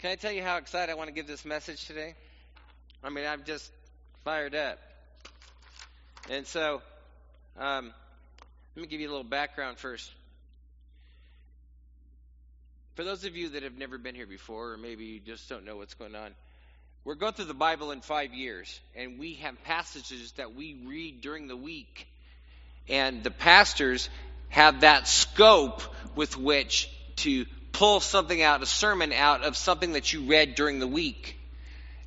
Can 0.00 0.12
I 0.12 0.14
tell 0.14 0.32
you 0.32 0.42
how 0.42 0.56
excited 0.56 0.90
I 0.90 0.94
want 0.94 1.08
to 1.08 1.14
give 1.14 1.26
this 1.26 1.44
message 1.44 1.84
today? 1.84 2.14
I 3.04 3.10
mean, 3.10 3.26
I'm 3.26 3.44
just 3.44 3.70
fired 4.24 4.54
up. 4.54 4.78
And 6.30 6.46
so, 6.46 6.80
um, 7.58 7.92
let 8.74 8.80
me 8.80 8.88
give 8.88 9.00
you 9.00 9.08
a 9.08 9.10
little 9.10 9.24
background 9.24 9.76
first. 9.76 10.10
For 12.94 13.04
those 13.04 13.26
of 13.26 13.36
you 13.36 13.50
that 13.50 13.62
have 13.62 13.76
never 13.76 13.98
been 13.98 14.14
here 14.14 14.26
before, 14.26 14.72
or 14.72 14.78
maybe 14.78 15.04
you 15.04 15.20
just 15.20 15.50
don't 15.50 15.66
know 15.66 15.76
what's 15.76 15.92
going 15.92 16.14
on, 16.14 16.30
we're 17.04 17.14
going 17.14 17.34
through 17.34 17.44
the 17.44 17.52
Bible 17.52 17.90
in 17.90 18.00
five 18.00 18.32
years, 18.32 18.80
and 18.96 19.18
we 19.18 19.34
have 19.34 19.62
passages 19.64 20.32
that 20.38 20.54
we 20.54 20.80
read 20.86 21.20
during 21.20 21.46
the 21.46 21.56
week. 21.56 22.08
And 22.88 23.22
the 23.22 23.30
pastors 23.30 24.08
have 24.48 24.80
that 24.80 25.06
scope 25.06 25.82
with 26.16 26.38
which 26.38 26.88
to 27.16 27.44
pull 27.80 27.98
something 28.00 28.42
out, 28.42 28.62
a 28.62 28.66
sermon 28.66 29.10
out 29.10 29.42
of 29.42 29.56
something 29.56 29.92
that 29.92 30.12
you 30.12 30.24
read 30.24 30.54
during 30.54 30.80
the 30.80 30.86
week. 30.86 31.38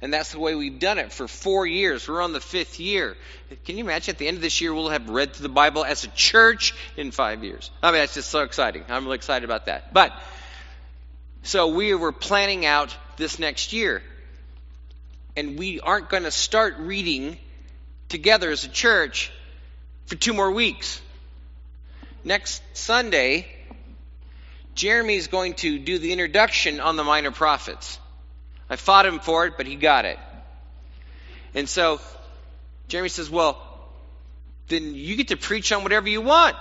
And 0.04 0.14
that's 0.14 0.32
the 0.32 0.38
way 0.38 0.54
we've 0.54 0.78
done 0.78 1.00
it 1.00 1.12
for 1.12 1.28
four 1.28 1.66
years. 1.66 2.08
We're 2.08 2.22
on 2.22 2.32
the 2.32 2.40
fifth 2.40 2.80
year. 2.80 3.18
Can 3.66 3.80
you 3.80 3.84
imagine 3.84 4.14
at 4.14 4.20
the 4.20 4.28
end 4.28 4.38
of 4.38 4.44
this 4.44 4.62
year 4.62 4.72
we'll 4.72 4.90
have 4.90 5.10
read 5.10 5.34
through 5.34 5.48
the 5.48 5.54
Bible 5.54 5.84
as 5.84 6.04
a 6.04 6.10
church 6.10 6.76
in 6.96 7.10
five 7.10 7.44
years? 7.44 7.72
I 7.82 7.90
mean, 7.90 8.02
that's 8.02 8.14
just 8.14 8.30
so 8.30 8.44
exciting. 8.44 8.84
I'm 8.88 9.06
really 9.06 9.16
excited 9.16 9.46
about 9.46 9.66
that. 9.66 9.92
But, 9.96 10.14
so 11.42 11.70
we 11.70 11.96
were 11.96 12.12
planning 12.12 12.68
out 12.68 12.96
this 13.18 13.40
next 13.40 13.74
year. 13.74 14.04
And 15.36 15.58
we 15.58 15.80
aren't 15.80 16.08
going 16.08 16.24
to 16.24 16.32
start 16.32 16.76
reading 16.78 17.36
together 18.10 18.52
as 18.52 18.64
a 18.64 18.70
church 18.70 19.32
for 20.06 20.14
two 20.18 20.34
more 20.34 20.52
weeks. 20.52 21.02
Next 22.24 22.62
Sunday, 22.74 23.48
Jeremy 24.76 25.16
is 25.16 25.28
going 25.28 25.54
to 25.56 25.78
do 25.78 25.98
the 26.00 26.12
introduction 26.12 26.80
on 26.80 26.96
the 26.96 27.04
minor 27.04 27.32
prophets. 27.32 28.00
I 28.70 28.76
fought 28.76 29.06
him 29.06 29.20
for 29.20 29.46
it, 29.46 29.54
but 29.58 29.68
he 29.68 29.76
got 29.76 30.06
it. 30.06 30.18
And 31.54 31.70
so 31.70 32.02
Jeremy 32.88 33.10
says, 33.10 33.30
Well, 33.30 33.62
then 34.68 34.96
you 34.96 35.16
get 35.16 35.28
to 35.30 35.38
preach 35.38 35.72
on 35.72 35.84
whatever 35.84 36.10
you 36.10 36.22
want. 36.22 36.58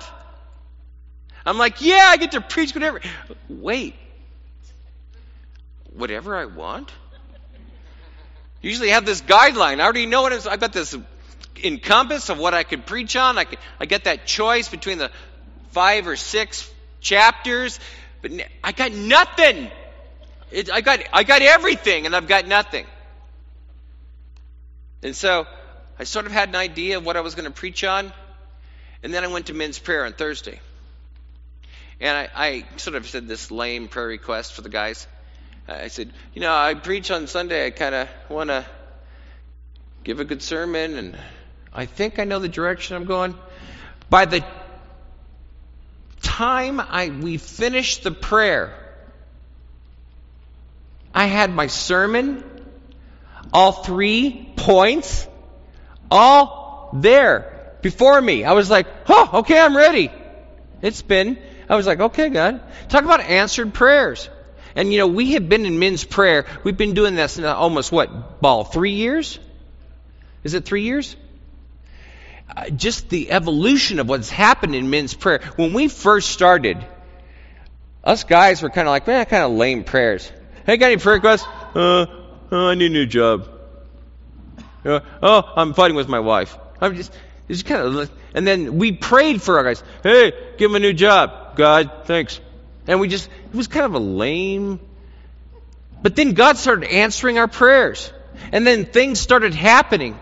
I'm 1.47 1.59
like, 1.59 1.81
Yeah, 1.81 2.05
I 2.09 2.17
get 2.17 2.33
to 2.33 2.41
preach 2.41 2.75
whatever. 2.75 3.01
Wait. 3.49 3.95
Whatever 5.95 6.37
I 6.37 6.47
want? 6.47 6.91
Usually 8.61 8.91
have 8.91 9.05
this 9.05 9.21
guideline. 9.21 9.81
I 9.81 9.85
already 9.85 10.07
know 10.07 10.23
what 10.23 10.33
is. 10.33 10.47
I've 10.47 10.61
got 10.61 10.73
this 10.73 10.97
encompass 11.63 12.29
of 12.29 12.39
what 12.39 12.55
I 12.55 12.63
could 12.63 12.87
preach 12.87 13.17
on. 13.17 13.37
I, 13.37 13.45
could, 13.45 13.59
I 13.81 13.87
get 13.87 14.05
that 14.05 14.25
choice 14.25 14.69
between 14.69 14.99
the 14.99 15.11
five 15.71 16.07
or 16.07 16.17
six 16.17 16.71
chapters. 17.01 17.81
But 18.23 18.31
I 18.63 18.73
got 18.73 18.93
nothing. 18.93 19.71
It, 20.53 20.71
I 20.71 20.81
got 20.81 21.01
I 21.13 21.25
got 21.25 21.43
everything, 21.43 22.07
and 22.07 22.15
I've 22.15 22.29
got 22.29 22.47
nothing. 22.47 22.87
And 25.03 25.17
so 25.17 25.47
I 25.99 26.05
sort 26.05 26.27
of 26.27 26.33
had 26.33 26.49
an 26.49 26.55
idea 26.55 26.99
of 26.99 27.05
what 27.05 27.17
I 27.17 27.21
was 27.21 27.35
going 27.35 27.47
to 27.47 27.51
preach 27.51 27.83
on, 27.83 28.13
and 29.03 29.13
then 29.13 29.25
I 29.25 29.27
went 29.27 29.47
to 29.47 29.55
men's 29.55 29.79
prayer 29.79 30.07
on 30.07 30.13
Thursday, 30.13 30.61
and 32.01 32.17
I, 32.17 32.29
I 32.35 32.79
sort 32.79 32.95
of 32.95 33.09
said 33.09 33.27
this 33.27 33.51
lame 33.51 33.89
prayer 33.89 34.07
request 34.07 34.53
for 34.53 34.63
the 34.63 34.69
guys. 34.69 35.07
I 35.67 35.89
said, 35.89 36.13
you 36.35 36.41
know, 36.41 36.55
I 36.55 36.75
preach 36.75 37.11
on 37.11 37.27
Sunday. 37.27 37.67
I 37.67 37.71
kind 37.71 37.95
of 37.95 38.09
want 38.29 38.51
to 38.51 38.65
give 40.05 40.21
a 40.21 40.25
good 40.25 40.43
sermon, 40.43 40.97
and 40.97 41.19
I 41.73 41.87
think 41.87 42.19
I 42.19 42.25
know 42.25 42.39
the 42.39 42.49
direction 42.49 42.97
I'm 42.97 43.05
going. 43.05 43.35
By 44.11 44.27
the 44.27 44.45
time 46.23 46.81
I 46.81 47.11
we 47.11 47.37
finished 47.37 48.03
the 48.03 48.11
prayer, 48.11 48.75
I 51.15 51.27
had 51.27 51.53
my 51.53 51.67
sermon, 51.67 52.43
all 53.53 53.73
three 53.73 54.53
points, 54.57 55.27
all 56.11 56.91
there 56.95 57.75
before 57.83 58.21
me. 58.21 58.45
I 58.45 58.53
was 58.53 58.71
like, 58.71 58.87
oh, 59.09 59.41
okay, 59.41 59.59
I'm 59.59 59.77
ready. 59.77 60.11
It's 60.81 61.03
been, 61.03 61.39
I 61.69 61.77
was 61.77 61.87
like, 61.87 62.01
okay, 62.01 62.29
God. 62.29 62.63
Talk 62.89 63.05
about 63.05 63.21
answered 63.21 63.75
prayers. 63.75 64.29
And 64.75 64.93
you 64.93 64.99
know, 64.99 65.07
we 65.07 65.33
have 65.33 65.49
been 65.49 65.67
in 65.67 65.79
men's 65.79 66.05
prayer. 66.05 66.47
We've 66.65 66.77
been 66.77 66.95
doing 66.95 67.15
this 67.15 67.39
in 67.39 67.45
almost 67.45 67.93
what, 67.93 68.41
ball, 68.41 68.65
three 68.65 68.93
years? 68.93 69.39
Is 70.45 70.55
it 70.55 70.65
three 70.65 70.83
years? 70.83 71.15
Uh, 72.55 72.69
just 72.69 73.09
the 73.09 73.31
evolution 73.31 73.99
of 73.99 74.09
what's 74.09 74.29
happened 74.29 74.75
in 74.75 74.91
men's 74.91 75.15
prayer. 75.15 75.41
When 75.57 75.73
we 75.73 75.89
first 75.89 76.31
started, 76.31 76.85
us 78.05 78.25
guys 78.25 78.63
were 78.63 78.69
kind 78.69 78.87
of 78.87 78.93
like, 78.93 79.07
man, 79.07 79.25
kind 79.25 79.43
of 79.43 79.53
lame 79.53 79.85
prayers. 79.85 80.31
Hey, 80.67 80.77
got 80.77 80.87
any 80.87 80.99
prayer 80.99 81.17
requests? 81.17 81.47
Uh, 81.75 82.07
oh, 82.51 82.69
I 82.69 82.75
need 82.75 82.87
a 82.87 82.95
new 82.95 83.07
job. 83.07 83.49
Uh, 84.85 85.01
oh, 85.23 85.53
I'm 85.57 85.73
fighting 85.73 85.97
with 85.97 86.09
my 86.09 86.21
wife. 86.21 86.59
I'm 86.81 86.95
just, 86.97 87.13
just 87.49 87.65
kind 87.65 87.81
of, 87.81 88.11
and 88.35 88.47
then 88.47 88.77
we 88.77 88.93
prayed 88.93 89.41
for 89.41 89.57
our 89.57 89.65
guys. 89.65 89.83
Hey, 90.03 90.33
give 90.59 90.71
him 90.71 90.75
a 90.75 90.81
new 90.81 90.93
job. 90.93 91.57
God, 91.57 91.91
thanks. 92.05 92.41
And 92.87 93.01
we 93.01 93.09
just, 93.09 93.29
it 93.29 93.55
was 93.55 93.69
kind 93.69 93.87
of 93.87 93.95
a 93.95 94.01
lame. 94.01 94.79
But 96.03 96.17
then 96.17 96.35
God 96.35 96.59
started 96.59 96.91
answering 96.91 97.39
our 97.39 97.49
prayers. 97.49 98.13
And 98.51 98.67
then 98.67 98.85
things 98.85 99.21
started 99.21 99.55
happening. 99.55 100.19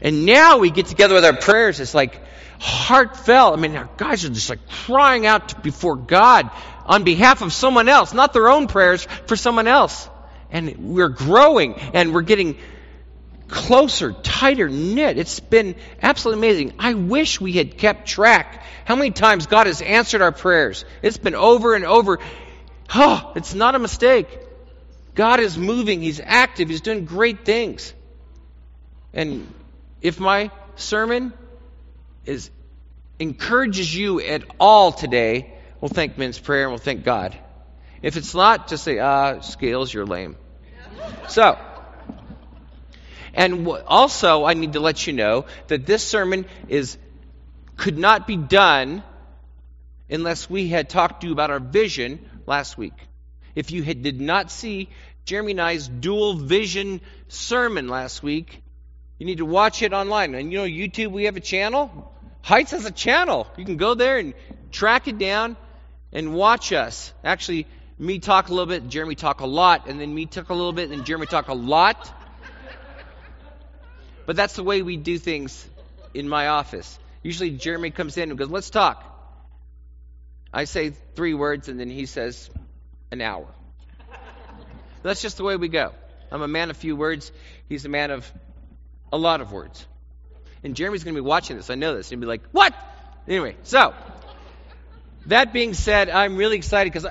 And 0.00 0.26
now 0.26 0.58
we 0.58 0.70
get 0.70 0.86
together 0.86 1.14
with 1.14 1.24
our 1.24 1.36
prayers. 1.36 1.80
It's 1.80 1.94
like 1.94 2.20
heartfelt. 2.58 3.56
I 3.56 3.60
mean, 3.60 3.76
our 3.76 3.88
guys 3.96 4.24
are 4.24 4.30
just 4.30 4.50
like 4.50 4.68
crying 4.68 5.26
out 5.26 5.62
before 5.62 5.96
God 5.96 6.50
on 6.86 7.04
behalf 7.04 7.42
of 7.42 7.52
someone 7.52 7.88
else, 7.88 8.12
not 8.12 8.32
their 8.32 8.48
own 8.48 8.66
prayers, 8.66 9.06
for 9.26 9.36
someone 9.36 9.66
else. 9.66 10.08
And 10.50 10.94
we're 10.94 11.08
growing 11.08 11.74
and 11.74 12.12
we're 12.12 12.22
getting 12.22 12.56
closer, 13.48 14.12
tighter 14.12 14.68
knit. 14.68 15.18
It's 15.18 15.40
been 15.40 15.74
absolutely 16.02 16.48
amazing. 16.48 16.74
I 16.78 16.94
wish 16.94 17.40
we 17.40 17.52
had 17.52 17.76
kept 17.76 18.08
track 18.08 18.64
how 18.84 18.96
many 18.96 19.10
times 19.10 19.46
God 19.46 19.66
has 19.66 19.82
answered 19.82 20.22
our 20.22 20.32
prayers. 20.32 20.84
It's 21.02 21.18
been 21.18 21.34
over 21.34 21.74
and 21.74 21.84
over. 21.84 22.18
Oh, 22.94 23.32
it's 23.36 23.54
not 23.54 23.74
a 23.74 23.78
mistake. 23.78 24.26
God 25.14 25.40
is 25.40 25.58
moving. 25.58 26.00
He's 26.00 26.20
active. 26.22 26.68
He's 26.68 26.80
doing 26.80 27.04
great 27.04 27.44
things. 27.44 27.92
And 29.12 29.46
if 30.00 30.18
my 30.20 30.50
sermon 30.76 31.32
is 32.24 32.50
encourages 33.18 33.94
you 33.94 34.20
at 34.20 34.42
all 34.58 34.92
today, 34.92 35.52
we'll 35.80 35.90
thank 35.90 36.16
men's 36.16 36.38
prayer 36.38 36.62
and 36.62 36.72
we'll 36.72 36.78
thank 36.78 37.04
God. 37.04 37.36
If 38.02 38.16
it's 38.16 38.34
not, 38.34 38.68
just 38.68 38.84
say, 38.84 38.98
ah, 38.98 39.40
scales, 39.40 39.92
you're 39.92 40.06
lame. 40.06 40.36
So, 41.28 41.58
and 43.34 43.68
also 43.86 44.44
I 44.44 44.54
need 44.54 44.72
to 44.72 44.80
let 44.80 45.06
you 45.06 45.12
know 45.12 45.44
that 45.68 45.86
this 45.86 46.04
sermon 46.04 46.46
is 46.68 46.96
could 47.76 47.98
not 47.98 48.26
be 48.26 48.36
done 48.36 49.02
unless 50.10 50.50
we 50.50 50.68
had 50.68 50.88
talked 50.90 51.22
to 51.22 51.28
you 51.28 51.32
about 51.32 51.50
our 51.50 51.60
vision 51.60 52.18
last 52.46 52.76
week. 52.76 52.94
If 53.54 53.70
you 53.70 53.82
had, 53.82 54.02
did 54.02 54.20
not 54.20 54.50
see 54.50 54.88
Jeremy 55.24 55.52
and 55.52 55.60
I's 55.60 55.88
dual 55.88 56.34
vision 56.34 57.00
sermon 57.28 57.88
last 57.88 58.22
week, 58.22 58.62
you 59.20 59.26
need 59.26 59.38
to 59.38 59.44
watch 59.44 59.82
it 59.82 59.92
online. 59.92 60.34
And 60.34 60.50
you 60.50 60.58
know, 60.58 60.64
YouTube, 60.64 61.12
we 61.12 61.24
have 61.24 61.36
a 61.36 61.40
channel. 61.40 62.10
Heights 62.40 62.70
has 62.70 62.86
a 62.86 62.90
channel. 62.90 63.46
You 63.58 63.66
can 63.66 63.76
go 63.76 63.92
there 63.92 64.16
and 64.16 64.32
track 64.72 65.08
it 65.08 65.18
down 65.18 65.58
and 66.10 66.32
watch 66.32 66.72
us. 66.72 67.12
Actually, 67.22 67.66
me 67.98 68.18
talk 68.18 68.48
a 68.48 68.50
little 68.50 68.64
bit, 68.64 68.88
Jeremy 68.88 69.14
talk 69.14 69.40
a 69.40 69.46
lot, 69.46 69.88
and 69.88 70.00
then 70.00 70.14
me 70.14 70.24
talk 70.24 70.48
a 70.48 70.54
little 70.54 70.72
bit, 70.72 70.90
and 70.90 71.04
Jeremy 71.04 71.26
talk 71.26 71.48
a 71.48 71.54
lot. 71.54 72.10
But 74.24 74.36
that's 74.36 74.54
the 74.54 74.64
way 74.64 74.80
we 74.80 74.96
do 74.96 75.18
things 75.18 75.68
in 76.14 76.26
my 76.26 76.48
office. 76.48 76.98
Usually 77.22 77.50
Jeremy 77.50 77.90
comes 77.90 78.16
in 78.16 78.30
and 78.30 78.38
goes, 78.38 78.48
Let's 78.48 78.70
talk. 78.70 79.04
I 80.50 80.64
say 80.64 80.94
three 81.14 81.34
words, 81.34 81.68
and 81.68 81.78
then 81.78 81.90
he 81.90 82.06
says 82.06 82.48
an 83.10 83.20
hour. 83.20 83.48
That's 85.02 85.20
just 85.20 85.36
the 85.36 85.44
way 85.44 85.56
we 85.56 85.68
go. 85.68 85.92
I'm 86.32 86.40
a 86.40 86.48
man 86.48 86.70
of 86.70 86.78
few 86.78 86.96
words. 86.96 87.30
He's 87.68 87.84
a 87.84 87.90
man 87.90 88.10
of 88.10 88.32
a 89.12 89.18
lot 89.18 89.40
of 89.40 89.52
words. 89.52 89.86
And 90.62 90.74
Jeremy's 90.74 91.04
going 91.04 91.14
to 91.14 91.20
be 91.20 91.26
watching 91.26 91.56
this. 91.56 91.70
I 91.70 91.74
know 91.74 91.96
this. 91.96 92.10
He'll 92.10 92.18
be 92.18 92.26
like, 92.26 92.42
what? 92.52 92.74
Anyway, 93.26 93.56
so 93.62 93.94
that 95.26 95.52
being 95.52 95.74
said, 95.74 96.10
I'm 96.10 96.36
really 96.36 96.56
excited 96.56 96.92
because, 96.92 97.08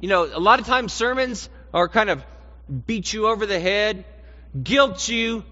you 0.00 0.08
know, 0.08 0.24
a 0.24 0.40
lot 0.40 0.60
of 0.60 0.66
times 0.66 0.92
sermons 0.92 1.48
are 1.72 1.88
kind 1.88 2.10
of 2.10 2.24
beat 2.86 3.12
you 3.12 3.26
over 3.26 3.46
the 3.46 3.58
head, 3.58 4.04
guilt 4.60 5.08
you. 5.08 5.44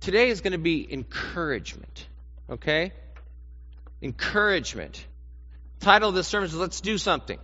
Today 0.00 0.28
is 0.28 0.40
going 0.40 0.52
to 0.52 0.58
be 0.58 0.86
encouragement. 0.90 2.06
Okay? 2.48 2.92
Encouragement. 4.00 5.04
Title 5.80 6.08
of 6.10 6.14
this 6.14 6.26
sermon 6.26 6.48
is 6.48 6.54
Let's 6.54 6.80
Do 6.80 6.98
Something. 6.98 7.38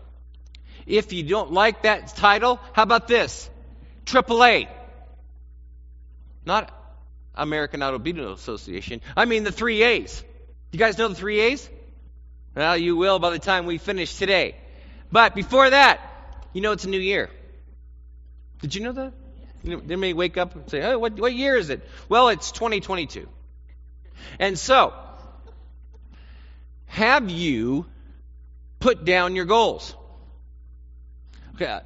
If 0.86 1.12
you 1.12 1.22
don't 1.22 1.52
like 1.52 1.82
that 1.82 2.08
title, 2.08 2.60
how 2.72 2.82
about 2.82 3.08
this? 3.08 3.48
Triple 4.04 4.44
A. 4.44 4.68
Not 6.44 6.72
American 7.34 7.82
Automobile 7.82 8.32
Association. 8.32 9.00
I 9.16 9.24
mean 9.24 9.44
the 9.44 9.52
three 9.52 9.82
A's. 9.82 10.22
You 10.72 10.78
guys 10.78 10.98
know 10.98 11.08
the 11.08 11.14
three 11.14 11.40
A's? 11.40 11.68
Well, 12.54 12.76
you 12.76 12.96
will 12.96 13.18
by 13.18 13.30
the 13.30 13.38
time 13.38 13.66
we 13.66 13.78
finish 13.78 14.16
today. 14.16 14.56
But 15.10 15.34
before 15.34 15.70
that, 15.70 16.00
you 16.52 16.60
know 16.60 16.72
it's 16.72 16.84
a 16.84 16.88
new 16.88 17.00
year. 17.00 17.30
Did 18.60 18.74
you 18.74 18.82
know 18.82 18.92
that? 18.92 19.12
They 19.64 19.96
may 19.96 20.12
wake 20.12 20.36
up 20.36 20.54
and 20.54 20.68
say, 20.70 20.82
oh, 20.82 20.98
what, 20.98 21.18
what 21.18 21.32
year 21.32 21.56
is 21.56 21.70
it? 21.70 21.88
Well, 22.08 22.28
it's 22.28 22.52
2022. 22.52 23.28
And 24.38 24.58
so, 24.58 24.92
have 26.86 27.30
you 27.30 27.86
put 28.78 29.04
down 29.04 29.34
your 29.36 29.46
goals? 29.46 29.94
Okay, 31.54 31.80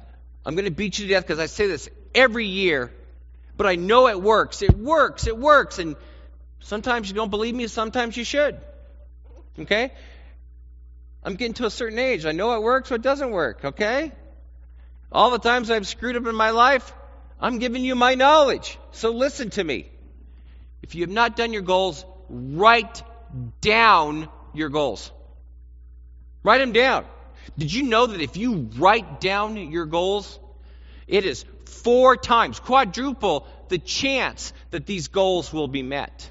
I'm 0.45 0.55
going 0.55 0.65
to 0.65 0.71
beat 0.71 0.99
you 0.99 1.07
to 1.07 1.13
death 1.13 1.23
because 1.23 1.39
I 1.39 1.45
say 1.45 1.67
this 1.67 1.89
every 2.13 2.45
year, 2.45 2.91
but 3.59 3.67
I 3.67 3.75
know 3.75 4.07
it 4.07 4.21
works. 4.21 4.61
It 4.61 4.77
works. 4.77 5.27
It 5.27 5.37
works. 5.37 5.79
And 5.79 5.97
sometimes 6.61 7.09
you 7.09 7.13
don't 7.13 7.29
believe 7.29 7.53
me, 7.53 7.67
sometimes 7.67 8.15
you 8.15 8.23
should. 8.23 8.57
Okay? 9.59 9.91
I'm 11.25 11.35
getting 11.35 11.55
to 11.55 11.65
a 11.65 11.69
certain 11.69 11.99
age. 11.99 12.25
I 12.25 12.31
know 12.31 12.53
it 12.55 12.63
works, 12.63 12.89
what 12.89 13.01
doesn't 13.01 13.31
work. 13.31 13.65
Okay? 13.65 14.13
All 15.11 15.31
the 15.31 15.39
times 15.39 15.69
I've 15.69 15.85
screwed 15.85 16.15
up 16.15 16.25
in 16.25 16.35
my 16.35 16.51
life, 16.51 16.93
I'm 17.37 17.59
giving 17.59 17.83
you 17.83 17.95
my 17.95 18.15
knowledge. 18.15 18.79
So 18.91 19.11
listen 19.11 19.49
to 19.49 19.63
me. 19.63 19.89
If 20.81 20.95
you 20.95 21.01
have 21.01 21.09
not 21.09 21.35
done 21.35 21.51
your 21.51 21.61
goals, 21.61 22.05
write 22.29 23.03
down 23.59 24.29
your 24.53 24.69
goals. 24.69 25.11
Write 26.43 26.59
them 26.59 26.71
down. 26.71 27.03
Did 27.57 27.73
you 27.73 27.83
know 27.83 28.07
that 28.07 28.21
if 28.21 28.37
you 28.37 28.69
write 28.77 29.19
down 29.19 29.57
your 29.57 29.85
goals, 29.85 30.39
it 31.09 31.25
is 31.25 31.43
four 31.69 32.17
times, 32.17 32.59
quadruple 32.59 33.47
the 33.69 33.77
chance 33.77 34.53
that 34.71 34.85
these 34.85 35.07
goals 35.07 35.53
will 35.53 35.67
be 35.67 35.83
met? 35.83 36.29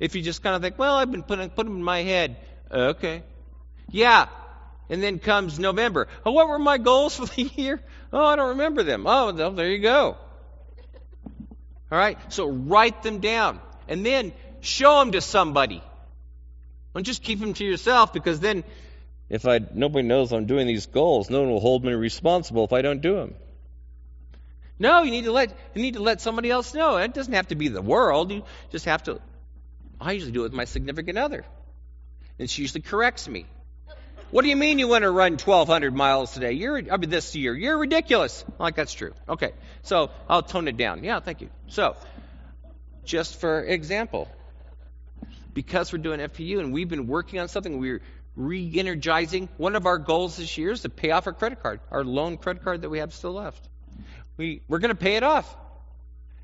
If 0.00 0.14
you 0.14 0.22
just 0.22 0.42
kind 0.42 0.56
of 0.56 0.62
think, 0.62 0.78
well, 0.78 0.96
I've 0.96 1.10
been 1.10 1.22
putting 1.22 1.50
put 1.50 1.66
them 1.66 1.76
in 1.76 1.82
my 1.82 2.02
head. 2.02 2.36
Uh, 2.70 2.94
okay. 2.96 3.22
Yeah. 3.90 4.28
And 4.88 5.02
then 5.02 5.18
comes 5.18 5.58
November. 5.58 6.08
Oh, 6.24 6.32
what 6.32 6.48
were 6.48 6.58
my 6.58 6.78
goals 6.78 7.16
for 7.16 7.26
the 7.26 7.42
year? 7.56 7.80
Oh, 8.12 8.24
I 8.24 8.36
don't 8.36 8.50
remember 8.50 8.82
them. 8.82 9.06
Oh, 9.06 9.32
well, 9.32 9.50
there 9.52 9.70
you 9.70 9.80
go. 9.80 10.16
All 11.90 11.98
right. 11.98 12.18
So 12.32 12.48
write 12.48 13.02
them 13.02 13.18
down 13.20 13.60
and 13.88 14.04
then 14.04 14.32
show 14.60 15.00
them 15.00 15.12
to 15.12 15.20
somebody. 15.20 15.82
Don't 16.94 17.04
just 17.04 17.22
keep 17.22 17.40
them 17.40 17.54
to 17.54 17.64
yourself 17.64 18.12
because 18.12 18.40
then 18.40 18.64
if 19.28 19.46
I 19.46 19.60
nobody 19.74 20.06
knows 20.06 20.32
I'm 20.32 20.46
doing 20.46 20.66
these 20.66 20.86
goals, 20.86 21.28
no 21.28 21.42
one 21.42 21.50
will 21.50 21.60
hold 21.60 21.84
me 21.84 21.92
responsible 21.92 22.64
if 22.64 22.72
I 22.72 22.82
don't 22.82 23.02
do 23.02 23.14
them. 23.16 23.34
No, 24.78 25.02
you 25.02 25.10
need 25.10 25.24
to 25.24 25.32
let 25.32 25.50
you 25.74 25.82
need 25.82 25.94
to 25.94 26.02
let 26.02 26.20
somebody 26.20 26.50
else 26.50 26.72
know. 26.74 26.96
It 26.96 27.14
doesn't 27.14 27.32
have 27.32 27.48
to 27.48 27.56
be 27.56 27.68
the 27.68 27.82
world. 27.82 28.30
You 28.30 28.44
just 28.70 28.84
have 28.84 29.02
to 29.04 29.20
I 30.00 30.12
usually 30.12 30.32
do 30.32 30.40
it 30.40 30.44
with 30.44 30.52
my 30.52 30.64
significant 30.64 31.18
other. 31.18 31.44
And 32.38 32.48
she 32.48 32.62
usually 32.62 32.82
corrects 32.82 33.28
me. 33.28 33.46
What 34.30 34.42
do 34.42 34.48
you 34.48 34.56
mean 34.56 34.78
you 34.78 34.88
want 34.88 35.02
to 35.02 35.10
run 35.10 35.32
1,200 35.32 35.94
miles 35.94 36.32
today? 36.32 36.52
You're, 36.52 36.76
I 36.92 36.96
mean, 36.98 37.10
this 37.10 37.34
year. 37.34 37.54
You're 37.54 37.78
ridiculous. 37.78 38.44
I'm 38.46 38.54
like, 38.58 38.76
that's 38.76 38.92
true. 38.92 39.14
Okay. 39.28 39.52
So 39.82 40.10
I'll 40.28 40.42
tone 40.42 40.68
it 40.68 40.76
down. 40.76 41.02
Yeah, 41.02 41.20
thank 41.20 41.40
you. 41.40 41.48
So, 41.68 41.96
just 43.04 43.40
for 43.40 43.64
example, 43.64 44.28
because 45.54 45.92
we're 45.92 45.98
doing 45.98 46.20
FPU 46.20 46.60
and 46.60 46.72
we've 46.72 46.88
been 46.88 47.06
working 47.06 47.40
on 47.40 47.48
something, 47.48 47.78
we're 47.78 48.02
re 48.36 48.70
energizing. 48.78 49.48
One 49.56 49.74
of 49.74 49.86
our 49.86 49.98
goals 49.98 50.36
this 50.36 50.58
year 50.58 50.72
is 50.72 50.82
to 50.82 50.90
pay 50.90 51.10
off 51.10 51.26
our 51.26 51.32
credit 51.32 51.62
card, 51.62 51.80
our 51.90 52.04
loan 52.04 52.36
credit 52.36 52.62
card 52.62 52.82
that 52.82 52.90
we 52.90 52.98
have 52.98 53.14
still 53.14 53.32
left. 53.32 53.66
We, 54.38 54.62
we're 54.68 54.78
going 54.78 54.90
to 54.90 54.94
pay 54.94 55.16
it 55.16 55.22
off. 55.22 55.54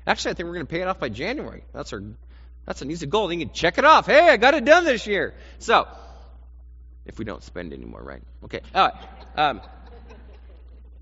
Actually, 0.05 0.31
I 0.31 0.33
think 0.35 0.47
we're 0.47 0.55
going 0.55 0.67
to 0.67 0.71
pay 0.71 0.81
it 0.81 0.87
off 0.87 0.99
by 0.99 1.09
January. 1.09 1.63
That's 1.73 1.91
our 1.93 2.03
that's 2.65 2.81
an 2.81 2.91
easy 2.91 3.05
goal. 3.05 3.27
Then 3.27 3.39
you 3.39 3.45
can 3.45 3.53
check 3.53 3.77
it 3.77 3.85
off. 3.85 4.07
Hey, 4.07 4.29
I 4.29 4.37
got 4.37 4.53
it 4.53 4.65
done 4.65 4.85
this 4.85 5.05
year. 5.07 5.33
So, 5.59 5.87
if 7.05 7.19
we 7.19 7.25
don't 7.25 7.43
spend 7.43 7.73
anymore, 7.73 8.01
right? 8.03 8.21
Okay. 8.43 8.61
All 8.73 8.87
right. 8.87 8.93
Um, 9.37 9.61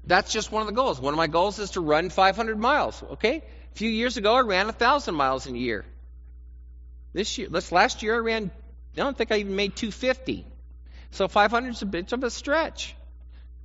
that's 0.06 0.32
just 0.32 0.52
one 0.52 0.62
of 0.62 0.68
the 0.68 0.74
goals. 0.74 1.00
One 1.00 1.14
of 1.14 1.18
my 1.18 1.28
goals 1.28 1.60
is 1.60 1.72
to 1.72 1.82
run 1.82 2.10
500 2.10 2.60
miles. 2.60 3.02
Okay. 3.14 3.38
A 3.38 3.76
few 3.76 3.90
years 3.90 4.18
ago, 4.18 4.36
I 4.36 4.42
ran 4.42 4.66
1,000 4.66 5.16
miles 5.16 5.48
in 5.48 5.56
a 5.56 5.58
year. 5.58 5.86
This 7.14 7.38
year, 7.38 7.48
this 7.50 7.72
last 7.72 8.04
year, 8.04 8.16
I 8.16 8.20
ran. 8.20 8.52
I 8.96 8.98
don't 8.98 9.18
think 9.18 9.32
I 9.32 9.38
even 9.38 9.56
made 9.56 9.76
250. 9.76 10.46
So 11.12 11.28
500 11.28 11.70
is 11.70 11.82
a 11.82 11.86
bit 11.86 12.12
of 12.12 12.24
a 12.24 12.30
stretch. 12.30 12.96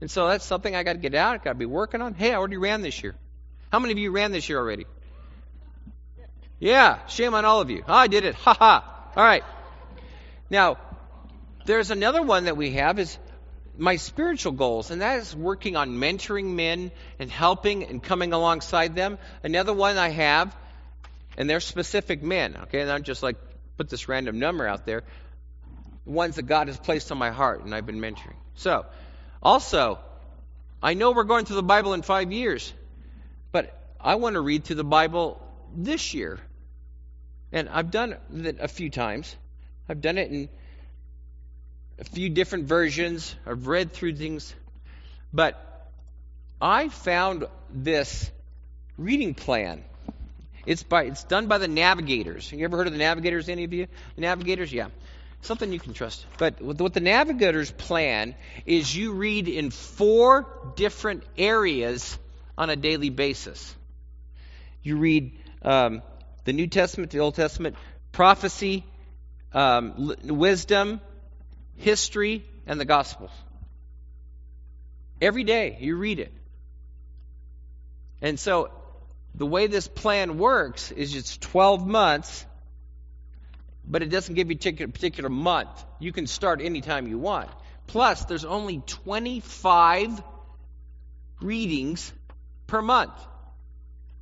And 0.01 0.11
so 0.11 0.29
that's 0.29 0.45
something 0.45 0.75
I 0.75 0.83
got 0.83 0.95
to 0.95 0.99
get 0.99 1.15
out. 1.15 1.35
I 1.35 1.39
got 1.39 1.53
to 1.53 1.59
be 1.59 1.67
working 1.67 2.03
on. 2.03 2.15
Hey, 2.15 2.33
I 2.33 2.37
already 2.37 2.57
ran 2.57 2.83
this 2.83 3.03
year. 3.03 3.15
How 3.73 3.79
many 3.79 3.93
of 3.93 3.99
you 3.99 4.11
ran 4.11 4.33
this 4.33 4.49
year 4.49 4.59
already? 4.59 4.87
Yeah, 6.61 7.05
shame 7.07 7.35
on 7.35 7.45
all 7.45 7.61
of 7.61 7.71
you. 7.71 7.85
I 7.87 8.09
did 8.09 8.25
it. 8.25 8.35
Ha 8.35 8.55
ha. 8.55 9.11
All 9.17 9.25
right. 9.25 9.45
Now, 10.51 10.79
there's 11.67 11.91
another 11.91 12.23
one 12.23 12.45
that 12.45 12.57
we 12.57 12.73
have 12.73 12.99
is 12.99 13.19
my 13.77 13.97
spiritual 13.97 14.53
goals, 14.53 14.91
and 14.91 15.03
that 15.03 15.21
is 15.21 15.37
working 15.37 15.77
on 15.77 15.91
mentoring 15.91 16.55
men 16.55 16.91
and 17.19 17.31
helping 17.31 17.85
and 17.85 18.03
coming 18.03 18.33
alongside 18.33 18.97
them. 18.97 19.19
Another 19.43 19.73
one 19.73 19.99
I 19.99 20.09
have, 20.09 20.57
and 21.37 21.49
they're 21.49 21.61
specific 21.61 22.23
men, 22.23 22.57
okay? 22.65 22.81
And 22.81 22.91
I'm 22.91 23.05
just 23.05 23.23
like 23.23 23.37
put 23.77 23.89
this 23.89 24.09
random 24.09 24.39
number 24.39 24.67
out 24.67 24.85
there. 24.85 25.05
Ones 26.05 26.37
that 26.37 26.43
God 26.43 26.69
has 26.69 26.79
placed 26.79 27.13
on 27.13 27.19
my 27.19 27.31
heart 27.31 27.65
and 27.65 27.75
I've 27.75 27.87
been 27.87 28.01
mentoring. 28.01 28.37
So, 28.55 28.87
also, 29.43 29.99
I 30.83 30.95
know 30.95 31.13
we're 31.13 31.25
going 31.25 31.45
through 31.45 31.57
the 31.57 31.63
Bible 31.63 31.95
in 31.95 32.03
five 32.03 32.33
years, 32.33 32.73
but 33.53 33.77
I 34.01 34.17
want 34.17 34.35
to 34.35 34.41
read 34.41 34.65
through 34.65 34.77
the 34.77 34.85
Bible 34.85 35.41
this 35.75 36.15
year. 36.15 36.39
And 37.53 37.69
I've 37.69 37.91
done 37.91 38.17
it 38.35 38.59
a 38.61 38.69
few 38.69 38.91
times. 38.91 39.35
I've 39.89 40.01
done 40.01 40.19
it 40.19 40.31
in 40.31 40.49
a 41.99 42.05
few 42.05 42.29
different 42.29 42.67
versions. 42.67 43.35
I've 43.47 43.67
read 43.67 43.93
through 43.93 44.17
things. 44.17 44.55
But 45.33 45.65
I 46.61 46.89
found 46.89 47.47
this 47.71 48.31
reading 48.97 49.35
plan. 49.35 49.85
It's 50.67 50.83
by 50.83 51.05
it's 51.05 51.25
done 51.25 51.47
by 51.47 51.59
the 51.59 51.69
navigators. 51.69 52.53
You 52.53 52.65
ever 52.65 52.77
heard 52.77 52.87
of 52.87 52.93
the 52.93 52.99
navigators, 52.99 53.49
any 53.49 53.65
of 53.65 53.73
you? 53.73 53.87
The 54.17 54.21
navigators? 54.21 54.73
Yeah. 54.73 54.89
Something 55.43 55.73
you 55.73 55.81
can 55.81 55.95
trust. 55.95 56.27
But 56.37 56.61
what 56.61 56.93
the 56.93 57.01
navigators 57.01 57.71
plan 57.71 58.35
is 58.67 58.95
you 58.95 59.13
read 59.13 59.49
in 59.49 59.71
four 59.71 60.47
different 60.77 61.23
areas 61.37 62.19
on 62.57 62.71
a 62.71 62.77
daily 62.77 63.11
basis. 63.11 63.75
You 64.83 64.97
read 64.97 65.39
um, 65.63 66.03
the 66.45 66.53
New 66.53 66.67
Testament, 66.67 67.13
the 67.13 67.21
Old 67.21 67.35
Testament, 67.35 67.77
prophecy, 68.11 68.85
um, 69.53 70.15
wisdom, 70.25 71.01
history, 71.77 72.45
and 72.67 72.81
the 72.81 72.85
Gospels. 72.85 73.31
Every 75.21 75.45
day 75.45 75.79
you 75.81 75.97
read 75.97 76.19
it. 76.19 76.33
And 78.21 78.39
so 78.39 78.71
the 79.35 79.47
way 79.47 79.67
this 79.67 79.87
plan 79.89 80.39
works 80.39 80.91
is 80.91 81.15
it's 81.15 81.37
12 81.39 81.87
months, 81.87 82.45
but 83.91 84.03
it 84.03 84.11
doesn't 84.11 84.35
give 84.35 84.51
you 84.51 84.57
a 84.57 84.89
particular 84.89 85.31
month. 85.31 85.71
You 85.99 86.13
can 86.13 86.27
start 86.27 86.61
anytime 86.61 87.09
you 87.09 87.19
want. 87.19 87.49
Plus, 87.87 88.25
there's 88.27 88.45
only 88.45 88.83
25 88.87 90.23
readings 91.41 92.13
per 92.67 92.83
month. 92.83 93.15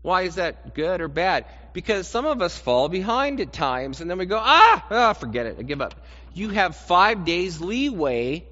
Why 0.02 0.23
is 0.23 0.37
that 0.37 0.75
good 0.75 1.00
or 1.00 1.08
bad? 1.08 1.46
Because 1.73 2.06
some 2.06 2.26
of 2.26 2.40
us 2.40 2.56
fall 2.56 2.88
behind 2.88 3.40
at 3.40 3.52
times 3.52 4.00
and 4.00 4.08
then 4.08 4.18
we 4.18 4.26
go, 4.26 4.38
ah, 4.40 4.87
ah, 4.88 5.12
forget 5.14 5.46
it, 5.46 5.56
I 5.58 5.62
give 5.62 5.80
up. 5.80 5.94
You 6.32 6.50
have 6.50 6.76
five 6.76 7.25
days 7.25 7.61
leeway 7.61 8.46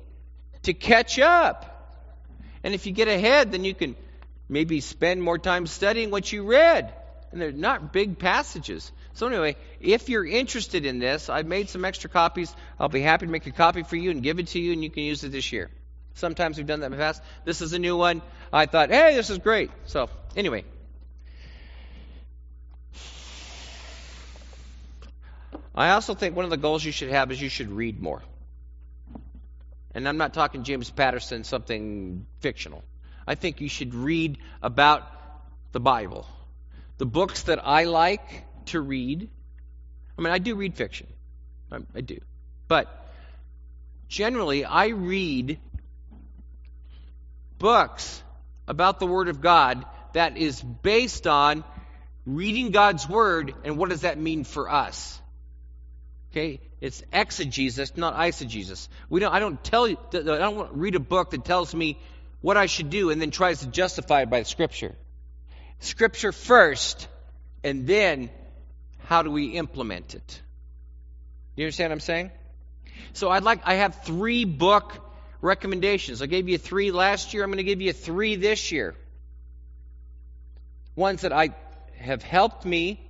to 0.63 0.75
catch 0.75 1.21
up. 1.21 1.71
And 2.65 2.75
if 2.75 2.87
you 2.87 2.93
get 2.93 3.07
ahead, 3.07 3.53
then 3.53 3.63
you 3.63 3.75
can 3.75 3.95
maybe 4.49 4.81
spend 4.81 5.23
more 5.23 5.39
time 5.39 5.67
studying 5.69 6.11
what 6.11 6.33
you 6.33 6.43
read. 6.45 6.93
And 7.31 7.41
they're 7.41 7.53
not 7.53 7.93
big 7.93 8.19
passages. 8.19 8.91
So, 9.15 9.29
anyway, 9.29 9.57
if 9.81 10.09
you're 10.09 10.27
interested 10.27 10.85
in 10.85 10.99
this, 10.99 11.29
I've 11.29 11.47
made 11.47 11.69
some 11.69 11.85
extra 11.85 12.11
copies. 12.11 12.55
I'll 12.81 12.89
be 12.89 13.01
happy 13.01 13.27
to 13.27 13.33
make 13.33 13.47
a 13.47 13.53
copy 13.53 13.85
for 13.85 13.95
you 13.95 14.11
and 14.11 14.23
give 14.23 14.41
it 14.41 14.49
to 14.49 14.59
you, 14.59 14.73
and 14.73 14.83
you 14.83 14.91
can 14.91 15.05
use 15.05 15.23
it 15.23 15.31
this 15.31 15.53
year. 15.53 15.71
Sometimes 16.15 16.57
we've 16.57 16.67
done 16.67 16.81
that 16.81 16.87
in 16.87 16.93
the 16.93 16.99
past. 16.99 17.23
This 17.45 17.61
is 17.61 17.73
a 17.73 17.79
new 17.79 17.97
one. 17.97 18.23
I 18.53 18.67
thought, 18.67 18.91
hey, 18.91 19.15
this 19.15 19.31
is 19.31 19.39
great. 19.39 19.71
So, 19.87 20.11
anyway, 20.37 20.65
I 25.75 25.91
also 25.91 26.15
think 26.15 26.35
one 26.35 26.45
of 26.45 26.51
the 26.51 26.57
goals 26.57 26.85
you 26.85 26.93
should 26.93 27.11
have 27.11 27.31
is 27.31 27.41
you 27.41 27.49
should 27.49 27.71
read 27.71 28.01
more. 28.03 28.23
And 29.95 30.09
I'm 30.09 30.17
not 30.17 30.35
talking 30.35 30.65
James 30.65 30.91
Patterson, 30.91 31.45
something 31.45 32.27
fictional. 32.41 32.83
I 33.29 33.37
think 33.37 33.61
you 33.61 33.69
should 33.69 33.95
read 33.95 34.39
about 34.61 35.09
the 35.71 35.79
Bible. 35.81 36.27
The 36.99 37.07
books 37.07 37.43
that 37.45 37.65
I 37.65 37.85
like 37.85 38.45
to 38.67 38.81
read, 38.81 39.29
I 40.19 40.23
mean, 40.23 40.33
I 40.33 40.39
do 40.39 40.55
read 40.55 40.75
fiction. 40.75 41.07
I, 41.71 41.79
I 41.95 42.01
do. 42.01 42.19
But 42.69 42.89
generally, 44.09 44.65
I 44.65 44.89
read 44.89 45.59
books 47.59 48.23
about 48.67 49.01
the 49.01 49.07
Word 49.07 49.29
of 49.29 49.41
God 49.41 49.85
that 50.13 50.37
is 50.37 50.61
based 50.61 51.27
on 51.27 51.65
reading 52.27 52.71
God's 52.71 53.09
Word 53.09 53.55
and 53.65 53.77
what 53.77 53.91
does 53.91 54.03
that 54.03 54.19
mean 54.19 54.45
for 54.45 54.71
us. 54.71 55.21
Okay, 56.31 56.61
it's 56.81 57.03
exegesis, 57.13 57.97
not 57.97 58.17
eisegesis. 58.17 58.89
We 59.09 59.21
don't. 59.21 59.33
I 59.33 59.39
don't 59.39 59.63
tell 59.63 59.87
you. 59.87 59.97
I 60.13 60.21
don't 60.21 60.73
read 60.73 60.97
a 60.97 61.01
book 61.01 61.31
that 61.31 61.45
tells 61.45 61.75
me 61.75 61.99
what 62.41 62.57
I 62.57 62.67
should 62.67 62.91
do 62.91 63.11
and 63.11 63.21
then 63.21 63.31
tries 63.31 63.61
to 63.61 63.67
justify 63.67 64.23
it 64.23 64.31
by 64.31 64.41
the 64.41 64.45
Scripture. 64.45 64.97
Scripture 65.79 66.33
first, 66.33 67.09
and 67.63 67.87
then 67.87 68.31
how 69.05 69.23
do 69.23 69.31
we 69.31 69.47
implement 69.49 70.15
it? 70.15 70.41
You 71.57 71.65
understand 71.65 71.91
what 71.91 71.95
I'm 71.95 72.01
saying? 72.01 72.31
So 73.13 73.31
I'd 73.31 73.43
like 73.43 73.61
I 73.65 73.75
have 73.75 74.03
three 74.03 74.45
book 74.45 74.93
recommendations. 75.41 76.23
I 76.23 76.27
gave 76.27 76.49
you 76.49 76.59
three 76.59 76.91
last 76.91 77.35
year. 77.35 77.45
I'm 77.45 77.51
going 77.51 77.59
to 77.59 77.65
give 77.65 77.81
you 77.81 77.93
three 77.93 78.37
this 78.37 78.73
year. 78.73 78.95
Ones 80.97 81.23
that 81.23 81.33
I 81.33 81.51
have 81.99 82.23
helped 82.23 82.65
me 82.65 83.01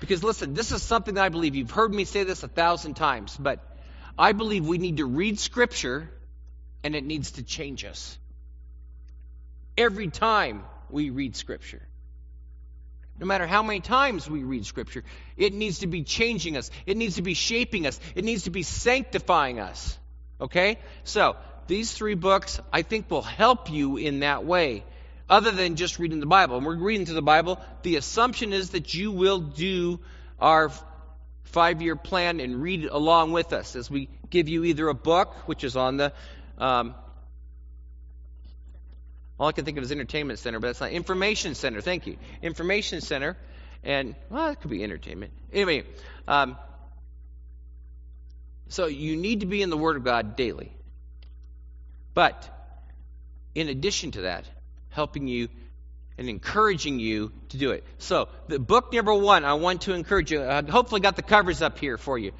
because 0.00 0.22
listen, 0.22 0.54
this 0.54 0.72
is 0.72 0.82
something 0.82 1.14
that 1.14 1.24
I 1.24 1.28
believe. 1.28 1.54
You've 1.54 1.70
heard 1.70 1.92
me 1.94 2.04
say 2.04 2.24
this 2.24 2.42
a 2.42 2.48
thousand 2.48 2.94
times, 2.94 3.36
but 3.36 3.60
I 4.18 4.32
believe 4.32 4.66
we 4.66 4.78
need 4.78 4.98
to 4.98 5.06
read 5.06 5.38
Scripture 5.38 6.10
and 6.84 6.94
it 6.94 7.04
needs 7.04 7.32
to 7.32 7.42
change 7.42 7.84
us. 7.84 8.18
Every 9.78 10.08
time 10.08 10.64
we 10.90 11.10
read 11.10 11.36
Scripture. 11.36 11.82
No 13.18 13.26
matter 13.26 13.46
how 13.46 13.62
many 13.62 13.80
times 13.80 14.28
we 14.28 14.42
read 14.42 14.66
Scripture, 14.66 15.04
it 15.36 15.52
needs 15.52 15.80
to 15.80 15.86
be 15.86 16.02
changing 16.02 16.56
us. 16.56 16.70
It 16.86 16.96
needs 16.96 17.16
to 17.16 17.22
be 17.22 17.34
shaping 17.34 17.86
us. 17.86 18.00
It 18.14 18.24
needs 18.24 18.44
to 18.44 18.50
be 18.50 18.62
sanctifying 18.62 19.60
us. 19.60 19.98
Okay? 20.40 20.78
So, 21.04 21.36
these 21.66 21.92
three 21.92 22.14
books, 22.14 22.60
I 22.72 22.82
think, 22.82 23.10
will 23.10 23.22
help 23.22 23.70
you 23.70 23.96
in 23.96 24.20
that 24.20 24.44
way, 24.44 24.84
other 25.28 25.50
than 25.50 25.76
just 25.76 25.98
reading 25.98 26.20
the 26.20 26.26
Bible. 26.26 26.56
And 26.56 26.66
we're 26.66 26.76
reading 26.76 27.06
through 27.06 27.14
the 27.14 27.22
Bible. 27.22 27.60
The 27.82 27.96
assumption 27.96 28.52
is 28.52 28.70
that 28.70 28.92
you 28.92 29.12
will 29.12 29.38
do 29.38 30.00
our 30.40 30.72
five 31.44 31.82
year 31.82 31.96
plan 31.96 32.40
and 32.40 32.60
read 32.60 32.86
along 32.86 33.32
with 33.32 33.52
us 33.52 33.76
as 33.76 33.90
we 33.90 34.08
give 34.30 34.48
you 34.48 34.64
either 34.64 34.88
a 34.88 34.94
book, 34.94 35.34
which 35.46 35.64
is 35.64 35.76
on 35.76 35.98
the 35.98 36.12
um, 36.58 36.94
all 39.42 39.48
I 39.48 39.52
can 39.52 39.64
think 39.64 39.76
of 39.76 39.82
is 39.82 39.90
entertainment 39.90 40.38
center, 40.38 40.60
but 40.60 40.68
that's 40.68 40.80
not 40.80 40.92
information 40.92 41.56
center. 41.56 41.80
Thank 41.80 42.06
you, 42.06 42.16
information 42.42 43.00
center, 43.00 43.36
and 43.82 44.14
well, 44.30 44.50
it 44.50 44.60
could 44.60 44.70
be 44.70 44.84
entertainment. 44.84 45.32
Anyway, 45.52 45.82
um, 46.28 46.56
so 48.68 48.86
you 48.86 49.16
need 49.16 49.40
to 49.40 49.46
be 49.46 49.60
in 49.60 49.68
the 49.68 49.76
Word 49.76 49.96
of 49.96 50.04
God 50.04 50.36
daily. 50.36 50.70
But 52.14 52.48
in 53.52 53.68
addition 53.68 54.12
to 54.12 54.20
that, 54.20 54.44
helping 54.90 55.26
you 55.26 55.48
and 56.18 56.28
encouraging 56.28 57.00
you 57.00 57.32
to 57.48 57.56
do 57.56 57.72
it. 57.72 57.82
So, 57.98 58.28
the 58.46 58.60
book 58.60 58.92
number 58.92 59.12
one, 59.12 59.44
I 59.44 59.54
want 59.54 59.82
to 59.82 59.92
encourage 59.92 60.30
you. 60.30 60.44
I 60.44 60.62
hopefully 60.62 61.00
got 61.00 61.16
the 61.16 61.22
covers 61.22 61.62
up 61.62 61.80
here 61.80 61.98
for 61.98 62.16
you. 62.16 62.30